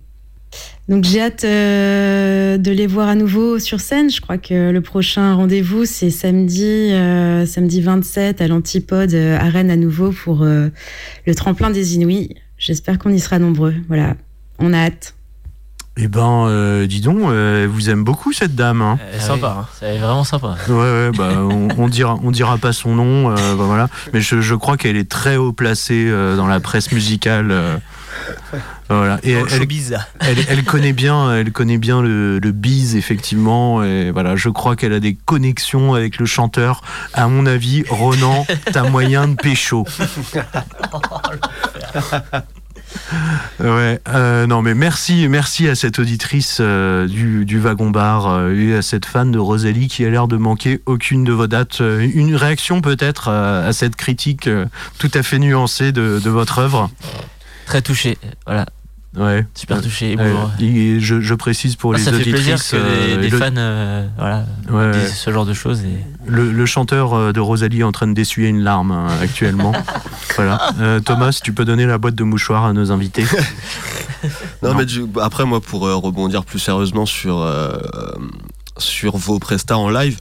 Donc 0.89 1.03
j'ai 1.03 1.21
hâte 1.21 1.43
euh, 1.43 2.57
de 2.57 2.71
les 2.71 2.87
voir 2.87 3.07
à 3.09 3.15
nouveau 3.15 3.59
sur 3.59 3.79
scène. 3.79 4.09
Je 4.09 4.19
crois 4.21 4.39
que 4.39 4.71
le 4.71 4.81
prochain 4.81 5.35
rendez-vous 5.35 5.85
c'est 5.85 6.09
samedi, 6.09 6.63
euh, 6.65 7.45
samedi 7.45 7.79
27 7.81 8.41
à 8.41 8.47
l'Antipode 8.47 9.13
euh, 9.13 9.37
à 9.39 9.49
Rennes 9.49 9.69
à 9.69 9.75
nouveau 9.75 10.11
pour 10.11 10.41
euh, 10.41 10.69
le 11.27 11.35
tremplin 11.35 11.69
des 11.69 11.95
Inouïs. 11.95 12.35
J'espère 12.57 12.97
qu'on 12.97 13.11
y 13.11 13.19
sera 13.19 13.37
nombreux. 13.37 13.75
Voilà, 13.87 14.15
on 14.57 14.73
a 14.73 14.77
hâte. 14.79 15.13
Eh 16.01 16.07
ben, 16.07 16.45
euh, 16.47 16.87
dis 16.87 17.01
donc, 17.01 17.19
euh, 17.19 17.63
elle 17.63 17.69
vous 17.69 17.89
aime 17.89 18.03
beaucoup 18.03 18.31
cette 18.33 18.55
dame. 18.55 18.81
Hein. 18.81 18.97
Elle 19.11 19.17
est 19.17 19.21
sympa. 19.21 19.57
hein. 19.61 19.67
C'est 19.79 19.97
vraiment 19.97 20.23
sympa. 20.23 20.55
Ouais, 20.69 20.73
ouais, 20.75 21.11
bah, 21.15 21.33
on, 21.39 21.67
on 21.77 21.87
dira, 21.89 22.17
on 22.23 22.31
dira 22.31 22.57
pas 22.57 22.71
son 22.73 22.95
nom, 22.95 23.29
euh, 23.31 23.35
bah, 23.55 23.65
voilà. 23.65 23.89
Mais 24.13 24.21
je, 24.21 24.39
je 24.41 24.55
crois 24.55 24.77
qu'elle 24.77 24.95
est 24.95 25.09
très 25.09 25.35
haut 25.35 25.51
placée 25.51 26.05
euh, 26.07 26.35
dans 26.37 26.47
la 26.47 26.59
presse 26.61 26.91
musicale. 26.93 27.53
Voilà. 28.89 29.19
Et 29.23 29.31
elle, 29.31 29.43
le 29.45 29.67
elle, 30.21 30.39
elle, 30.39 30.45
elle 30.49 30.63
connaît 30.63 30.93
bien, 30.93 31.35
elle 31.35 31.51
connaît 31.51 31.77
bien 31.77 32.01
le, 32.01 32.39
le 32.39 32.51
bise 32.51 32.95
effectivement. 32.95 33.83
Et 33.83 34.11
voilà, 34.11 34.35
je 34.35 34.49
crois 34.49 34.75
qu'elle 34.75 34.93
a 34.93 34.99
des 34.99 35.15
connexions 35.15 35.93
avec 35.93 36.17
le 36.17 36.25
chanteur. 36.25 36.81
À 37.13 37.27
mon 37.27 37.45
avis, 37.45 37.83
Ronan, 37.89 38.45
t'as 38.71 38.89
moyen 38.89 39.27
de 39.27 39.35
pécho. 39.35 39.85
Ouais, 43.59 43.99
euh, 44.09 44.47
non 44.47 44.61
mais 44.61 44.73
merci, 44.73 45.27
merci 45.27 45.67
à 45.67 45.75
cette 45.75 45.99
auditrice 45.99 46.57
euh, 46.59 47.07
du, 47.07 47.45
du 47.45 47.59
wagon 47.59 47.89
bar 47.89 48.27
euh, 48.27 48.55
et 48.55 48.75
à 48.75 48.81
cette 48.81 49.05
fan 49.05 49.31
de 49.31 49.37
Rosalie 49.37 49.87
qui 49.87 50.05
a 50.05 50.09
l'air 50.09 50.27
de 50.27 50.37
manquer 50.37 50.81
aucune 50.85 51.23
de 51.23 51.33
vos 51.33 51.47
dates. 51.47 51.81
Une 51.81 52.35
réaction 52.35 52.81
peut-être 52.81 53.27
à, 53.27 53.59
à 53.59 53.73
cette 53.73 53.95
critique 53.95 54.49
tout 54.97 55.11
à 55.13 55.23
fait 55.23 55.39
nuancée 55.39 55.91
de, 55.91 56.19
de 56.23 56.29
votre 56.29 56.59
œuvre? 56.59 56.89
Très 57.69 57.81
touché. 57.83 58.17
Voilà, 58.47 58.65
Ouais. 59.15 59.45
super 59.55 59.79
touché. 59.81 60.15
Euh, 60.19 60.33
et 60.59 60.99
je, 60.99 61.21
je 61.21 61.33
précise 61.35 61.75
pour 61.75 61.93
Ah, 61.93 61.97
les 61.97 62.03
ça 62.03 62.11
fait 62.11 62.23
plaisir 62.23 62.57
que 62.57 62.75
des, 62.75 63.13
euh, 63.15 63.21
des 63.21 63.29
le, 63.29 63.37
fans 63.37 63.45
euh, 63.57 64.07
voilà, 64.17 64.45
Ouais, 64.71 64.91
disent 64.91 65.01
ouais. 65.03 65.07
ce 65.09 65.31
genre 65.31 65.45
de 65.45 65.53
choses. 65.53 65.81
Et... 65.83 66.03
le- 66.25 66.51
le 66.51 66.65
chanteur 66.65 67.31
de 67.33 67.39
Rosalie 67.39 67.81
est 67.81 67.83
en 67.83 67.91
train 67.91 68.07
de 68.07 68.13
d'essuyer 68.13 68.47
une 68.49 68.61
larme 68.61 68.91
hein, 68.91 69.07
actuellement. 69.21 69.71
voilà. 70.35 70.59
Euh, 70.79 70.99
Thomas, 70.99 71.39
tu 71.43 71.53
peux 71.53 71.65
donner 71.65 71.85
la 71.85 71.97
boîte 71.99 72.15
de 72.15 72.23
mouchoirs 72.23 72.65
à 72.65 72.73
nos 72.73 72.91
invités. 72.91 73.25
Non, 74.61 74.71
Non. 74.71 74.75
mais 74.75 74.85
du- 74.85 75.05
après, 75.21 75.45
moi, 75.45 75.61
pour 75.61 75.87
euh, 75.87 75.95
rebondir 75.95 76.43
plus 76.43 76.59
sérieusement 76.59 77.05
sur, 77.05 77.37
euh, 77.41 77.71
sur 78.77 79.15
vos 79.15 79.39
prestats 79.39 79.77
en 79.77 79.89
live, 79.89 80.17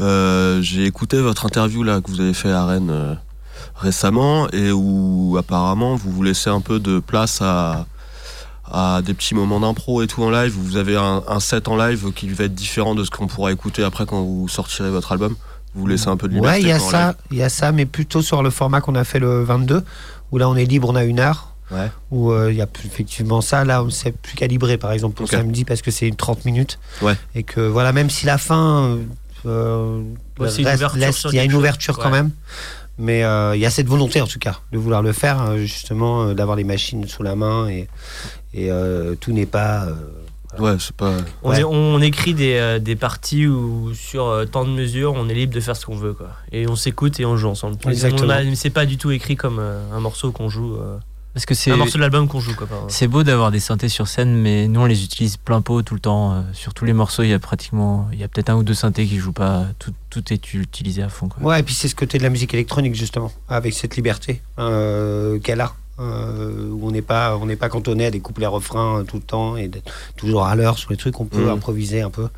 euh, 0.00 0.62
j'ai 0.62 0.84
écouté 0.84 1.18
votre 1.20 1.46
interview 1.46 1.82
là, 1.82 2.00
que 2.00 2.08
vous 2.10 2.20
avez 2.20 2.32
fait 2.34 2.52
à 2.52 2.64
Rennes 2.64 2.90
euh, 2.92 3.14
récemment 3.80 4.48
et 4.50 4.70
où 4.72 5.36
apparemment 5.38 5.96
vous 5.96 6.10
vous 6.10 6.22
laissez 6.22 6.50
un 6.50 6.60
peu 6.60 6.78
de 6.78 6.98
place 6.98 7.40
à, 7.42 7.86
à 8.70 9.00
des 9.02 9.14
petits 9.14 9.34
moments 9.34 9.60
d'impro 9.60 10.02
et 10.02 10.06
tout 10.06 10.22
en 10.22 10.30
live. 10.30 10.52
Vous 10.56 10.76
avez 10.76 10.96
un, 10.96 11.22
un 11.26 11.40
set 11.40 11.66
en 11.68 11.76
live 11.76 12.12
qui 12.12 12.28
va 12.28 12.44
être 12.44 12.54
différent 12.54 12.94
de 12.94 13.04
ce 13.04 13.10
qu'on 13.10 13.26
pourra 13.26 13.52
écouter 13.52 13.82
après 13.82 14.06
quand 14.06 14.22
vous 14.22 14.48
sortirez 14.48 14.90
votre 14.90 15.12
album. 15.12 15.34
Vous 15.74 15.82
vous 15.82 15.86
laissez 15.86 16.08
un 16.08 16.16
peu 16.16 16.28
de 16.28 16.34
liberté. 16.34 16.56
Ouais, 16.58 16.62
il 16.62 16.68
y 16.68 16.72
a 16.72 16.78
ça, 16.80 17.14
il 17.30 17.36
y 17.38 17.42
a 17.42 17.48
ça, 17.48 17.70
mais 17.72 17.86
plutôt 17.86 18.22
sur 18.22 18.42
le 18.42 18.50
format 18.50 18.80
qu'on 18.80 18.96
a 18.96 19.04
fait 19.04 19.20
le 19.20 19.44
22, 19.44 19.82
où 20.32 20.38
là 20.38 20.48
on 20.48 20.56
est 20.56 20.64
libre, 20.64 20.88
on 20.90 20.96
a 20.96 21.04
une 21.04 21.20
heure. 21.20 21.46
Ouais. 21.70 21.88
Où 22.10 22.32
euh, 22.32 22.50
il 22.50 22.58
y 22.58 22.62
a 22.62 22.66
plus- 22.66 22.88
effectivement 22.88 23.40
ça, 23.40 23.64
là 23.64 23.84
on 23.84 23.90
s'est 23.90 24.10
plus 24.10 24.34
calibré 24.34 24.76
par 24.76 24.90
exemple 24.90 25.14
pour 25.14 25.26
Ok. 25.26 25.30
samedi 25.30 25.64
parce 25.64 25.82
que 25.82 25.92
c'est 25.92 26.08
une 26.08 26.16
30 26.16 26.44
minutes. 26.44 26.80
Ouais. 27.00 27.14
Et 27.36 27.44
que 27.44 27.60
voilà, 27.60 27.92
même 27.92 28.10
si 28.10 28.26
la 28.26 28.38
fin, 28.38 28.82
euh, 28.82 28.96
euh, 29.46 30.02
Ouais, 30.40 30.48
il 30.58 30.64
y 30.64 30.66
a 31.38 31.44
une 31.44 31.50
chose. 31.52 31.54
ouverture 31.54 31.96
quand 31.98 32.10
même. 32.10 32.30
Mais 33.02 33.24
euh, 33.24 33.56
il 33.56 33.60
y 33.60 33.66
a 33.66 33.70
cette 33.70 33.86
volonté 33.88 34.20
en 34.20 34.26
tout 34.26 34.38
cas 34.38 34.60
de 34.72 34.78
vouloir 34.78 35.02
le 35.02 35.12
faire, 35.12 35.40
euh, 35.42 35.56
justement, 35.56 36.22
euh, 36.24 36.34
d'avoir 36.34 36.54
les 36.56 36.64
machines 36.64 37.08
sous 37.08 37.22
la 37.22 37.34
main 37.34 37.66
et, 37.68 37.88
et 38.52 38.70
euh, 38.70 39.14
tout 39.18 39.32
n'est 39.32 39.46
pas. 39.46 39.84
euh, 39.86 39.94
Ouais, 40.58 40.74
c'est 40.80 40.94
pas. 40.96 41.12
On, 41.44 41.50
Ouais. 41.50 41.60
est- 41.60 41.64
on 41.64 42.00
écrit 42.02 42.34
des, 42.34 42.54
euh, 42.56 42.78
des 42.80 42.96
parties 42.96 43.46
où 43.46 43.94
sur 43.94 44.26
euh, 44.26 44.44
tant 44.46 44.64
de 44.64 44.70
mesures, 44.70 45.14
on 45.16 45.28
est 45.28 45.34
libre 45.34 45.54
de 45.54 45.60
faire 45.60 45.76
ce 45.76 45.86
qu'on 45.86 45.94
veut. 45.96 46.12
Quoi. 46.12 46.30
Et 46.52 46.66
on 46.68 46.74
s'écoute 46.76 47.20
et 47.20 47.24
on 47.24 47.36
joue 47.36 47.48
ensemble. 47.48 47.76
Exactement. 47.88 48.34
C'est 48.56 48.70
pas 48.70 48.84
du 48.84 48.98
tout 48.98 49.12
écrit 49.12 49.36
comme 49.36 49.58
euh, 49.60 49.80
un 49.94 50.00
morceau 50.00 50.32
qu'on 50.32 50.48
joue. 50.48 50.74
Parce 51.40 51.46
que 51.46 51.54
c'est 51.54 51.70
un 51.70 51.76
morceau 51.76 51.96
de 51.96 52.02
l'album 52.02 52.28
qu'on 52.28 52.38
joue. 52.38 52.54
C'est 52.88 53.08
beau 53.08 53.22
d'avoir 53.22 53.50
des 53.50 53.60
synthés 53.60 53.88
sur 53.88 54.08
scène, 54.08 54.34
mais 54.34 54.68
nous 54.68 54.80
on 54.80 54.84
les 54.84 55.04
utilise 55.04 55.38
plein 55.38 55.62
pot 55.62 55.80
tout 55.80 55.94
le 55.94 56.00
temps. 56.00 56.32
euh, 56.34 56.40
sur 56.52 56.74
tous 56.74 56.84
les 56.84 56.92
morceaux, 56.92 57.22
il 57.22 57.30
y 57.30 57.32
a 57.32 57.38
pratiquement, 57.38 58.08
il 58.12 58.18
y 58.20 58.24
a 58.24 58.28
peut-être 58.28 58.50
un 58.50 58.56
ou 58.56 58.62
deux 58.62 58.74
synthés 58.74 59.06
qui 59.06 59.16
jouent 59.16 59.32
pas. 59.32 59.64
Tout, 59.78 59.94
tout 60.10 60.32
est 60.34 60.52
utilisé 60.52 61.02
à 61.02 61.08
fond. 61.08 61.28
Quoi. 61.28 61.42
Ouais, 61.42 61.60
et 61.60 61.62
puis 61.62 61.74
c'est 61.74 61.88
ce 61.88 61.94
côté 61.94 62.18
de 62.18 62.22
la 62.24 62.28
musique 62.28 62.52
électronique 62.52 62.94
justement, 62.94 63.32
avec 63.48 63.72
cette 63.72 63.96
liberté 63.96 64.42
euh, 64.58 65.38
qu'elle 65.38 65.62
a. 65.62 65.72
euh, 65.98 66.68
où 66.70 66.86
on 66.88 66.90
n'est 66.90 67.00
pas 67.02 67.36
on 67.38 67.46
n'est 67.46 67.56
pas 67.56 67.68
cantonné 67.70 68.04
à 68.06 68.10
des 68.10 68.20
couplets 68.20 68.46
refrains 68.46 69.04
tout 69.08 69.16
le 69.16 69.22
temps 69.22 69.56
et 69.56 69.68
d'être 69.68 69.90
toujours 70.18 70.44
à 70.46 70.54
l'heure 70.56 70.76
sur 70.78 70.90
les 70.90 70.96
trucs 70.96 71.18
on 71.20 71.26
peut 71.26 71.44
Mhm. 71.44 71.48
improviser 71.50 72.00
un 72.02 72.08
peu 72.10 72.28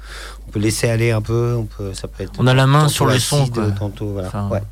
on 0.49 0.51
peut 0.51 0.59
laisser 0.61 0.89
aller 0.89 1.11
un 1.13 1.21
peu 1.23 1.55
on 1.57 1.65
peut 1.65 1.93
ça 1.95 2.09
peut 2.09 2.25
être 2.25 2.33
On 2.39 2.47
a 2.49 2.55
la 2.55 2.67
main 2.67 2.89
sur 2.89 3.07
le 3.07 3.19
son, 3.21 3.43
acide, 3.43 3.55
quoi. 3.55 3.71
tantôt 3.71 4.07
voilà 4.15 4.29
Enfin, 4.29 4.49
ouais. 4.49 4.63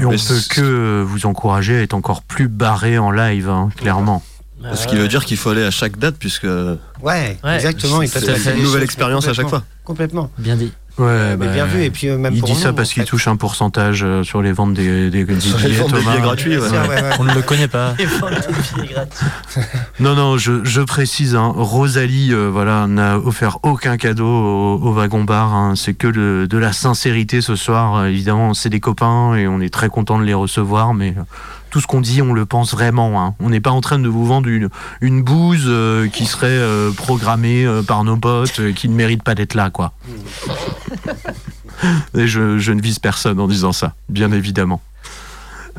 Et 0.00 0.04
on 0.04 0.10
Mais 0.10 0.16
peut 0.16 0.40
que 0.50 1.02
vous 1.02 1.26
encourager 1.26 1.78
à 1.78 1.82
être 1.82 1.94
encore 1.94 2.22
plus 2.22 2.48
barré 2.48 2.98
en 2.98 3.10
live, 3.10 3.48
hein, 3.48 3.70
clairement. 3.76 4.22
Ah, 4.64 4.74
Ce 4.74 4.86
qui 4.86 4.96
veut 4.96 5.08
dire 5.08 5.24
qu'il 5.24 5.36
faut 5.36 5.50
aller 5.50 5.64
à 5.64 5.70
chaque 5.70 5.98
date, 5.98 6.16
puisque 6.18 6.44
ouais 6.44 7.38
Ouais, 7.44 7.54
exactement 7.54 8.00
c'est 8.06 8.56
une 8.56 8.62
nouvelle 8.62 8.82
expérience 8.82 9.28
à 9.28 9.34
chaque 9.34 9.48
fois. 9.48 9.64
complètement 9.84 10.30
Bien 10.38 10.56
dit. 10.56 10.72
Ouais, 10.98 11.36
bah, 11.36 11.46
bien 11.46 11.64
vu 11.66 11.82
et 11.84 11.90
puis 11.90 12.08
euh, 12.08 12.18
même 12.18 12.34
il 12.34 12.40
pour 12.40 12.48
dit 12.48 12.54
nous, 12.54 12.60
ça 12.60 12.72
parce 12.72 12.92
qu'il 12.92 13.04
touche 13.04 13.28
un 13.28 13.36
pourcentage 13.36 14.02
euh, 14.04 14.24
sur 14.24 14.42
les 14.42 14.50
ventes 14.52 14.74
des, 14.74 15.10
des, 15.10 15.24
des 15.24 15.40
Sur 15.40 15.58
les 15.58 15.68
billets, 15.68 15.76
ventes 15.78 15.92
des 15.92 15.98
Thomas. 16.00 16.10
billets 16.10 16.22
gratuits, 16.22 16.58
ouais. 16.58 16.68
Bien 16.70 16.82
sûr, 16.82 16.90
ouais, 16.90 17.02
ouais. 17.02 17.10
On 17.20 17.24
ne 17.24 17.34
le 17.34 17.42
connaît 17.42 17.68
pas. 17.68 17.92
Billets 17.92 18.06
gratuits. 18.92 19.26
Non, 20.00 20.14
non, 20.14 20.38
je, 20.38 20.64
je 20.64 20.80
précise, 20.80 21.34
hein, 21.34 21.52
Rosalie 21.54 22.32
euh, 22.32 22.48
voilà, 22.52 22.86
n'a 22.86 23.18
offert 23.18 23.58
aucun 23.62 23.96
cadeau 23.96 24.26
au, 24.26 24.74
au 24.82 24.92
wagon 24.92 25.24
bar. 25.24 25.52
hein. 25.54 25.74
c'est 25.76 25.94
que 25.94 26.06
de, 26.08 26.46
de 26.48 26.58
la 26.58 26.72
sincérité 26.72 27.40
ce 27.40 27.56
soir. 27.56 28.06
Évidemment, 28.06 28.54
c'est 28.54 28.68
des 28.70 28.80
copains 28.80 29.34
et 29.34 29.48
on 29.48 29.60
est 29.60 29.72
très 29.72 29.88
content 29.88 30.18
de 30.18 30.24
les 30.24 30.34
recevoir, 30.34 30.94
mais 30.94 31.14
euh, 31.16 31.22
tout 31.70 31.80
ce 31.80 31.86
qu'on 31.86 32.00
dit, 32.00 32.22
on 32.22 32.32
le 32.32 32.46
pense 32.46 32.72
vraiment. 32.72 33.22
hein. 33.24 33.34
On 33.40 33.50
n'est 33.50 33.60
pas 33.60 33.70
en 33.70 33.80
train 33.80 33.98
de 33.98 34.08
vous 34.08 34.26
vendre 34.26 34.48
une, 34.48 34.68
une 35.00 35.22
bouse 35.22 35.64
euh, 35.66 36.08
qui 36.08 36.26
serait 36.26 36.46
euh, 36.48 36.90
programmée 36.92 37.64
euh, 37.66 37.82
par 37.82 38.04
nos 38.04 38.16
potes, 38.16 38.72
qui 38.74 38.88
ne 38.88 38.94
mérite 38.94 39.22
pas 39.22 39.34
d'être 39.34 39.54
là, 39.54 39.70
quoi. 39.70 39.92
Et 42.16 42.26
je, 42.26 42.58
je 42.58 42.72
ne 42.72 42.80
vise 42.80 42.98
personne 42.98 43.38
en 43.38 43.46
disant 43.46 43.72
ça, 43.72 43.94
bien 44.08 44.32
évidemment. 44.32 44.80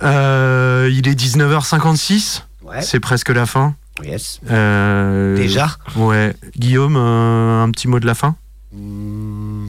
Il 0.01 1.07
est 1.07 1.19
19h56, 1.19 2.43
Ouais, 2.63 2.81
c'est 2.81 2.99
presque 2.99 3.29
la 3.29 3.45
fin. 3.45 3.73
yes. 4.03 4.39
Déjà? 4.43 5.69
Ouais. 5.95 6.35
Guillaume, 6.57 6.95
un 6.95 7.69
petit 7.71 7.87
mot 7.87 7.99
de 7.99 8.05
la 8.05 8.13
fin? 8.13 8.35
Hmm, 8.71 9.08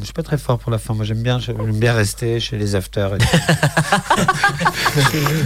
je 0.01 0.05
suis 0.05 0.13
pas 0.13 0.23
très 0.23 0.39
fort 0.39 0.59
pour 0.59 0.71
la 0.73 0.79
fin 0.79 0.95
moi 0.95 1.05
j'aime 1.05 1.23
bien 1.23 1.39
j'aime 1.39 1.57
bien 1.73 1.93
rester 1.93 2.41
chez 2.41 2.57
les 2.59 2.75
afters 2.75 3.15
et 3.15 3.19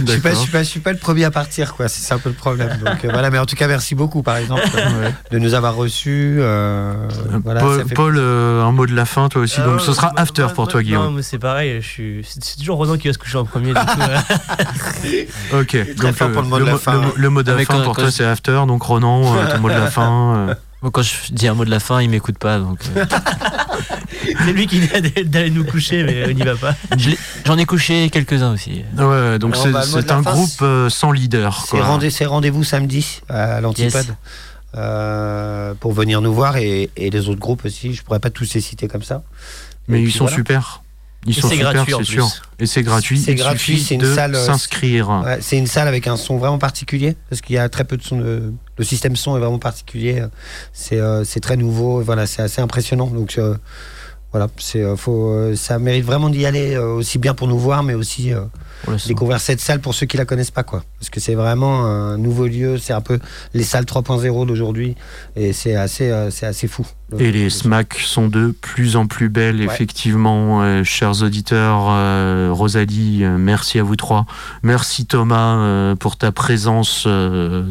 Je 0.05 0.11
suis 0.11 0.21
pas, 0.21 0.31
je 0.31 0.35
suis 0.35 0.51
pas, 0.51 0.63
je 0.63 0.67
suis 0.69 0.79
pas 0.79 0.91
le 0.91 0.97
premier 0.97 1.23
à 1.25 1.31
partir, 1.31 1.75
quoi. 1.75 1.87
C'est 1.87 2.01
ça 2.01 2.15
un 2.15 2.17
peu 2.19 2.29
le 2.29 2.35
problème. 2.35 2.77
Donc 2.83 3.05
euh, 3.05 3.09
voilà, 3.11 3.29
mais 3.29 3.37
en 3.37 3.45
tout 3.45 3.55
cas, 3.55 3.67
merci 3.67 3.93
beaucoup, 3.95 4.23
par 4.23 4.37
exemple, 4.37 4.63
euh, 4.75 5.09
de 5.31 5.37
nous 5.39 5.53
avoir 5.53 5.75
reçus. 5.75 6.37
euh, 6.39 7.07
voilà, 7.43 7.59
Paul, 7.61 7.79
ça 7.79 7.85
fait- 7.85 7.93
Paul, 7.93 8.15
euh, 8.17 8.63
un 8.63 8.71
mot 8.71 8.85
de 8.87 8.93
la 8.95 9.05
fin, 9.05 9.29
toi 9.29 9.41
aussi. 9.43 9.61
Donc 9.61 9.81
ce 9.81 9.93
sera 9.93 10.11
after 10.15 10.47
pour 10.55 10.67
toi, 10.67 10.81
Guillaume. 10.81 11.03
Non, 11.03 11.11
mais 11.11 11.21
c'est 11.21 11.37
pareil. 11.39 11.79
Je 11.81 11.87
suis... 11.87 12.25
C'est 12.27 12.57
toujours 12.57 12.77
Ronan 12.77 12.97
qui 12.97 13.07
va 13.07 13.13
se 13.13 13.19
coucher 13.19 13.37
en 13.37 13.45
premier. 13.45 13.73
Ok. 15.53 15.77
Donc 15.97 16.19
le, 16.19 16.31
pour 16.31 16.41
le 16.41 16.47
mot 16.47 16.59
de 16.59 16.65
la 16.65 16.77
fin. 16.77 16.93
le 16.93 16.99
mo- 17.01 17.13
le 17.15 17.29
mot 17.29 17.43
de 17.43 17.47
la 17.47 17.53
Avec 17.53 17.67
fin 17.67 17.79
un- 17.79 17.83
pour 17.83 17.95
toi, 17.95 18.09
c'est 18.11 18.25
after. 18.25 18.63
Donc 18.67 18.81
Ronan, 18.83 19.35
ton 19.51 19.59
mot 19.59 19.69
de 19.69 19.73
la 19.75 19.87
fin. 19.91 20.55
quand 20.91 21.01
je 21.01 21.13
dis 21.31 21.47
un 21.47 21.53
mot 21.53 21.65
de 21.65 21.69
la 21.69 21.79
fin, 21.79 22.01
il 22.01 22.09
m'écoute 22.09 22.37
pas. 22.37 22.57
Donc, 22.59 22.79
euh, 22.97 23.05
c'est 24.45 24.53
lui 24.53 24.67
qui 24.67 24.79
dit 24.79 24.87
d'aller- 25.25 25.49
nous 25.49 25.63
coucher, 25.65 26.03
mais 26.03 26.25
on 26.27 26.31
n'y 26.33 26.43
va 26.43 26.55
pas. 26.55 26.75
j'en 27.45 27.57
ai 27.57 27.65
couché 27.65 28.09
quelques-uns 28.09 28.53
aussi. 28.53 28.83
Ouais, 28.97 29.39
donc 29.39 29.55
c'est 29.55 29.71
bah, 29.71 29.83
un 29.83 30.23
fin, 30.23 30.33
groupe 30.33 30.49
euh, 30.61 30.89
sans 30.89 31.11
leader. 31.11 31.65
C'est 31.69 31.79
rendez- 31.81 32.09
rendez-vous 32.25 32.63
samedi 32.63 33.21
à 33.29 33.61
l'Antipode. 33.61 34.05
Yes. 34.05 34.15
euh, 34.77 35.73
pour 35.79 35.93
venir 35.93 36.21
nous 36.21 36.33
voir 36.33 36.57
et, 36.57 36.89
et 36.97 37.09
les 37.09 37.29
autres 37.29 37.39
groupes 37.39 37.65
aussi. 37.65 37.93
Je 37.93 38.03
pourrais 38.03 38.19
pas 38.19 38.29
tous 38.29 38.53
les 38.53 38.61
citer 38.61 38.87
comme 38.87 39.03
ça. 39.03 39.23
Mais 39.87 39.99
Et 39.99 40.03
ils 40.03 40.11
sont 40.11 40.25
voilà. 40.25 40.35
super. 40.35 40.81
Ils 41.27 41.35
Et 41.37 41.41
sont 41.41 41.47
c'est 41.49 41.55
super, 41.55 41.85
c'est 41.87 42.03
sûr. 42.03 42.29
Et 42.59 42.65
c'est 42.67 42.83
gratuit. 42.83 43.19
C'est 43.19 43.33
gratuit, 43.33 43.79
c'est 43.79 43.95
une 43.95 44.13
salle, 44.13 44.35
euh, 44.35 44.45
s'inscrire. 44.45 45.09
Ouais, 45.25 45.39
c'est 45.41 45.57
une 45.57 45.65
salle 45.65 45.87
avec 45.87 46.05
un 46.07 46.17
son 46.17 46.37
vraiment 46.37 46.59
particulier 46.59 47.15
parce 47.29 47.41
qu'il 47.41 47.55
y 47.55 47.57
a 47.57 47.67
très 47.67 47.83
peu 47.83 47.97
de 47.97 48.03
son. 48.03 48.19
de- 48.19 48.53
le 48.77 48.83
système 48.83 49.15
son 49.15 49.35
est 49.35 49.39
vraiment 49.39 49.57
particulier. 49.57 50.23
C'est 50.73 50.99
euh, 50.99 51.23
c'est 51.23 51.39
très 51.39 51.57
nouveau. 51.57 52.01
Voilà, 52.01 52.27
c'est 52.27 52.41
assez 52.43 52.61
impressionnant. 52.61 53.07
Donc 53.07 53.35
euh, 53.39 53.55
voilà, 54.35 54.49
c'est 54.57 54.81
euh, 54.81 54.97
faut 54.97 55.29
euh, 55.29 55.55
ça 55.55 55.79
mérite 55.79 56.03
vraiment 56.03 56.29
d'y 56.29 56.45
aller 56.45 56.75
euh, 56.75 56.95
aussi 56.95 57.19
bien 57.19 57.33
pour 57.33 57.47
nous 57.47 57.57
voir, 57.57 57.83
mais 57.83 57.93
aussi 57.93 58.33
découvrir 59.07 59.39
cette 59.39 59.61
salle 59.61 59.79
pour 59.79 59.95
ceux 59.95 60.07
qui 60.07 60.17
la 60.17 60.25
connaissent 60.25 60.51
pas 60.51 60.63
quoi. 60.63 60.83
Parce 60.99 61.09
que 61.09 61.21
c'est 61.21 61.35
vraiment 61.35 61.85
un 61.85 62.17
nouveau 62.17 62.45
lieu. 62.45 62.77
C'est 62.77 62.91
un 62.91 62.99
peu 62.99 63.17
les 63.53 63.63
salles 63.63 63.85
3.0 63.85 64.45
d'aujourd'hui 64.45 64.97
et 65.37 65.53
c'est 65.53 65.77
assez 65.77 66.11
c'est 66.31 66.47
assez 66.47 66.67
fou. 66.67 66.85
Et 67.19 67.31
les 67.31 67.51
smacks 67.51 67.99
sont 68.03 68.27
de 68.27 68.53
plus 68.61 68.95
en 68.95 69.05
plus 69.05 69.29
belles, 69.29 69.57
Ouais. 69.57 69.65
effectivement, 69.65 70.63
euh, 70.63 70.83
chers 70.83 71.21
auditeurs. 71.21 71.85
Euh, 71.89 72.49
Rosalie, 72.51 73.23
euh, 73.23 73.37
merci 73.37 73.77
à 73.77 73.83
vous 73.83 73.95
trois. 73.95 74.25
Merci 74.63 75.05
Thomas 75.05 75.55
euh, 75.57 75.95
pour 75.95 76.17
ta 76.17 76.31
présence 76.31 77.03
euh, 77.05 77.63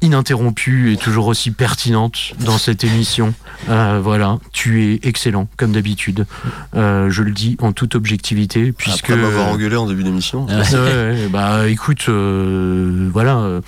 ininterrompue 0.00 0.92
et 0.92 0.96
toujours 0.96 1.26
aussi 1.26 1.50
pertinente 1.50 2.34
dans 2.40 2.56
cette 2.56 2.84
émission. 2.84 3.34
Euh, 3.68 4.00
voilà, 4.02 4.38
tu 4.52 4.84
es 4.92 5.00
excellent, 5.02 5.48
comme 5.56 5.72
d'habitude. 5.72 6.26
Euh, 6.76 7.10
je 7.10 7.22
le 7.22 7.32
dis 7.32 7.56
en 7.60 7.72
toute 7.72 7.96
objectivité, 7.96 8.72
puisque... 8.72 9.10
Après 9.10 9.16
m'avoir 9.16 9.48
engueulé 9.48 9.74
en 9.76 9.86
début 9.86 10.04
d'émission. 10.04 10.46
Ah, 10.48 10.62
Ouais, 10.72 11.28
bah 11.30 11.68
écoute, 11.68 12.06
euh, 12.08 13.08
voilà, 13.12 13.38
euh, 13.38 13.60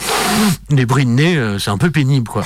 les 0.71 0.87
bris 0.87 1.05
de 1.05 1.11
nez, 1.11 1.37
euh, 1.37 1.59
c'est 1.59 1.71
un 1.71 1.79
peu 1.79 1.91
pénible 1.91 2.29
quoi. 2.29 2.45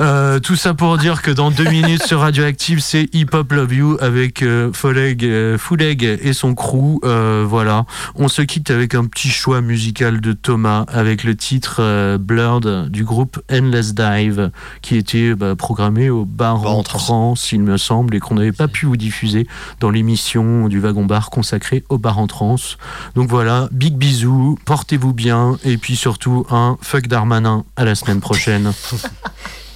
Euh, 0.00 0.38
tout 0.38 0.56
ça 0.56 0.74
pour 0.74 0.96
dire 0.96 1.22
que 1.22 1.30
dans 1.30 1.50
deux 1.50 1.68
minutes 1.68 1.87
sur 1.96 2.20
Radioactive, 2.20 2.80
c'est 2.80 3.08
Hip 3.14 3.28
Hop 3.32 3.50
Love 3.50 3.72
You 3.72 3.96
avec 4.00 4.42
euh, 4.42 4.70
Foleg, 4.74 5.24
euh, 5.24 5.56
Fouleg 5.56 6.02
et 6.04 6.34
son 6.34 6.54
crew. 6.54 6.98
Euh, 7.02 7.46
voilà, 7.48 7.86
on 8.14 8.28
se 8.28 8.42
quitte 8.42 8.70
avec 8.70 8.94
un 8.94 9.06
petit 9.06 9.30
choix 9.30 9.62
musical 9.62 10.20
de 10.20 10.34
Thomas 10.34 10.84
avec 10.88 11.24
le 11.24 11.34
titre 11.34 11.76
euh, 11.80 12.18
Blurred 12.18 12.90
du 12.90 13.04
groupe 13.04 13.40
Endless 13.50 13.94
Dive 13.94 14.50
qui 14.82 14.96
était 14.96 15.34
bah, 15.34 15.56
programmé 15.56 16.10
au 16.10 16.26
bar 16.26 16.58
Bar 16.58 16.76
en 16.76 16.82
trance, 16.82 17.52
il 17.52 17.62
me 17.62 17.78
semble, 17.78 18.14
et 18.14 18.20
qu'on 18.20 18.34
n'avait 18.34 18.52
pas 18.52 18.68
pu 18.68 18.84
vous 18.84 18.96
diffuser 18.96 19.46
dans 19.80 19.90
l'émission 19.90 20.68
du 20.68 20.80
wagon 20.80 21.06
bar 21.06 21.30
consacrée 21.30 21.84
au 21.88 21.96
bar 21.96 22.18
en 22.18 22.26
trance. 22.26 22.76
Donc 23.14 23.30
voilà, 23.30 23.68
big 23.72 23.94
bisous, 23.94 24.58
portez-vous 24.66 25.14
bien, 25.14 25.56
et 25.64 25.78
puis 25.78 25.96
surtout 25.96 26.44
un 26.50 26.76
fuck 26.82 27.06
Darmanin 27.06 27.64
à 27.76 27.84
la 27.84 27.94
semaine 27.94 28.20
prochaine. 28.20 28.72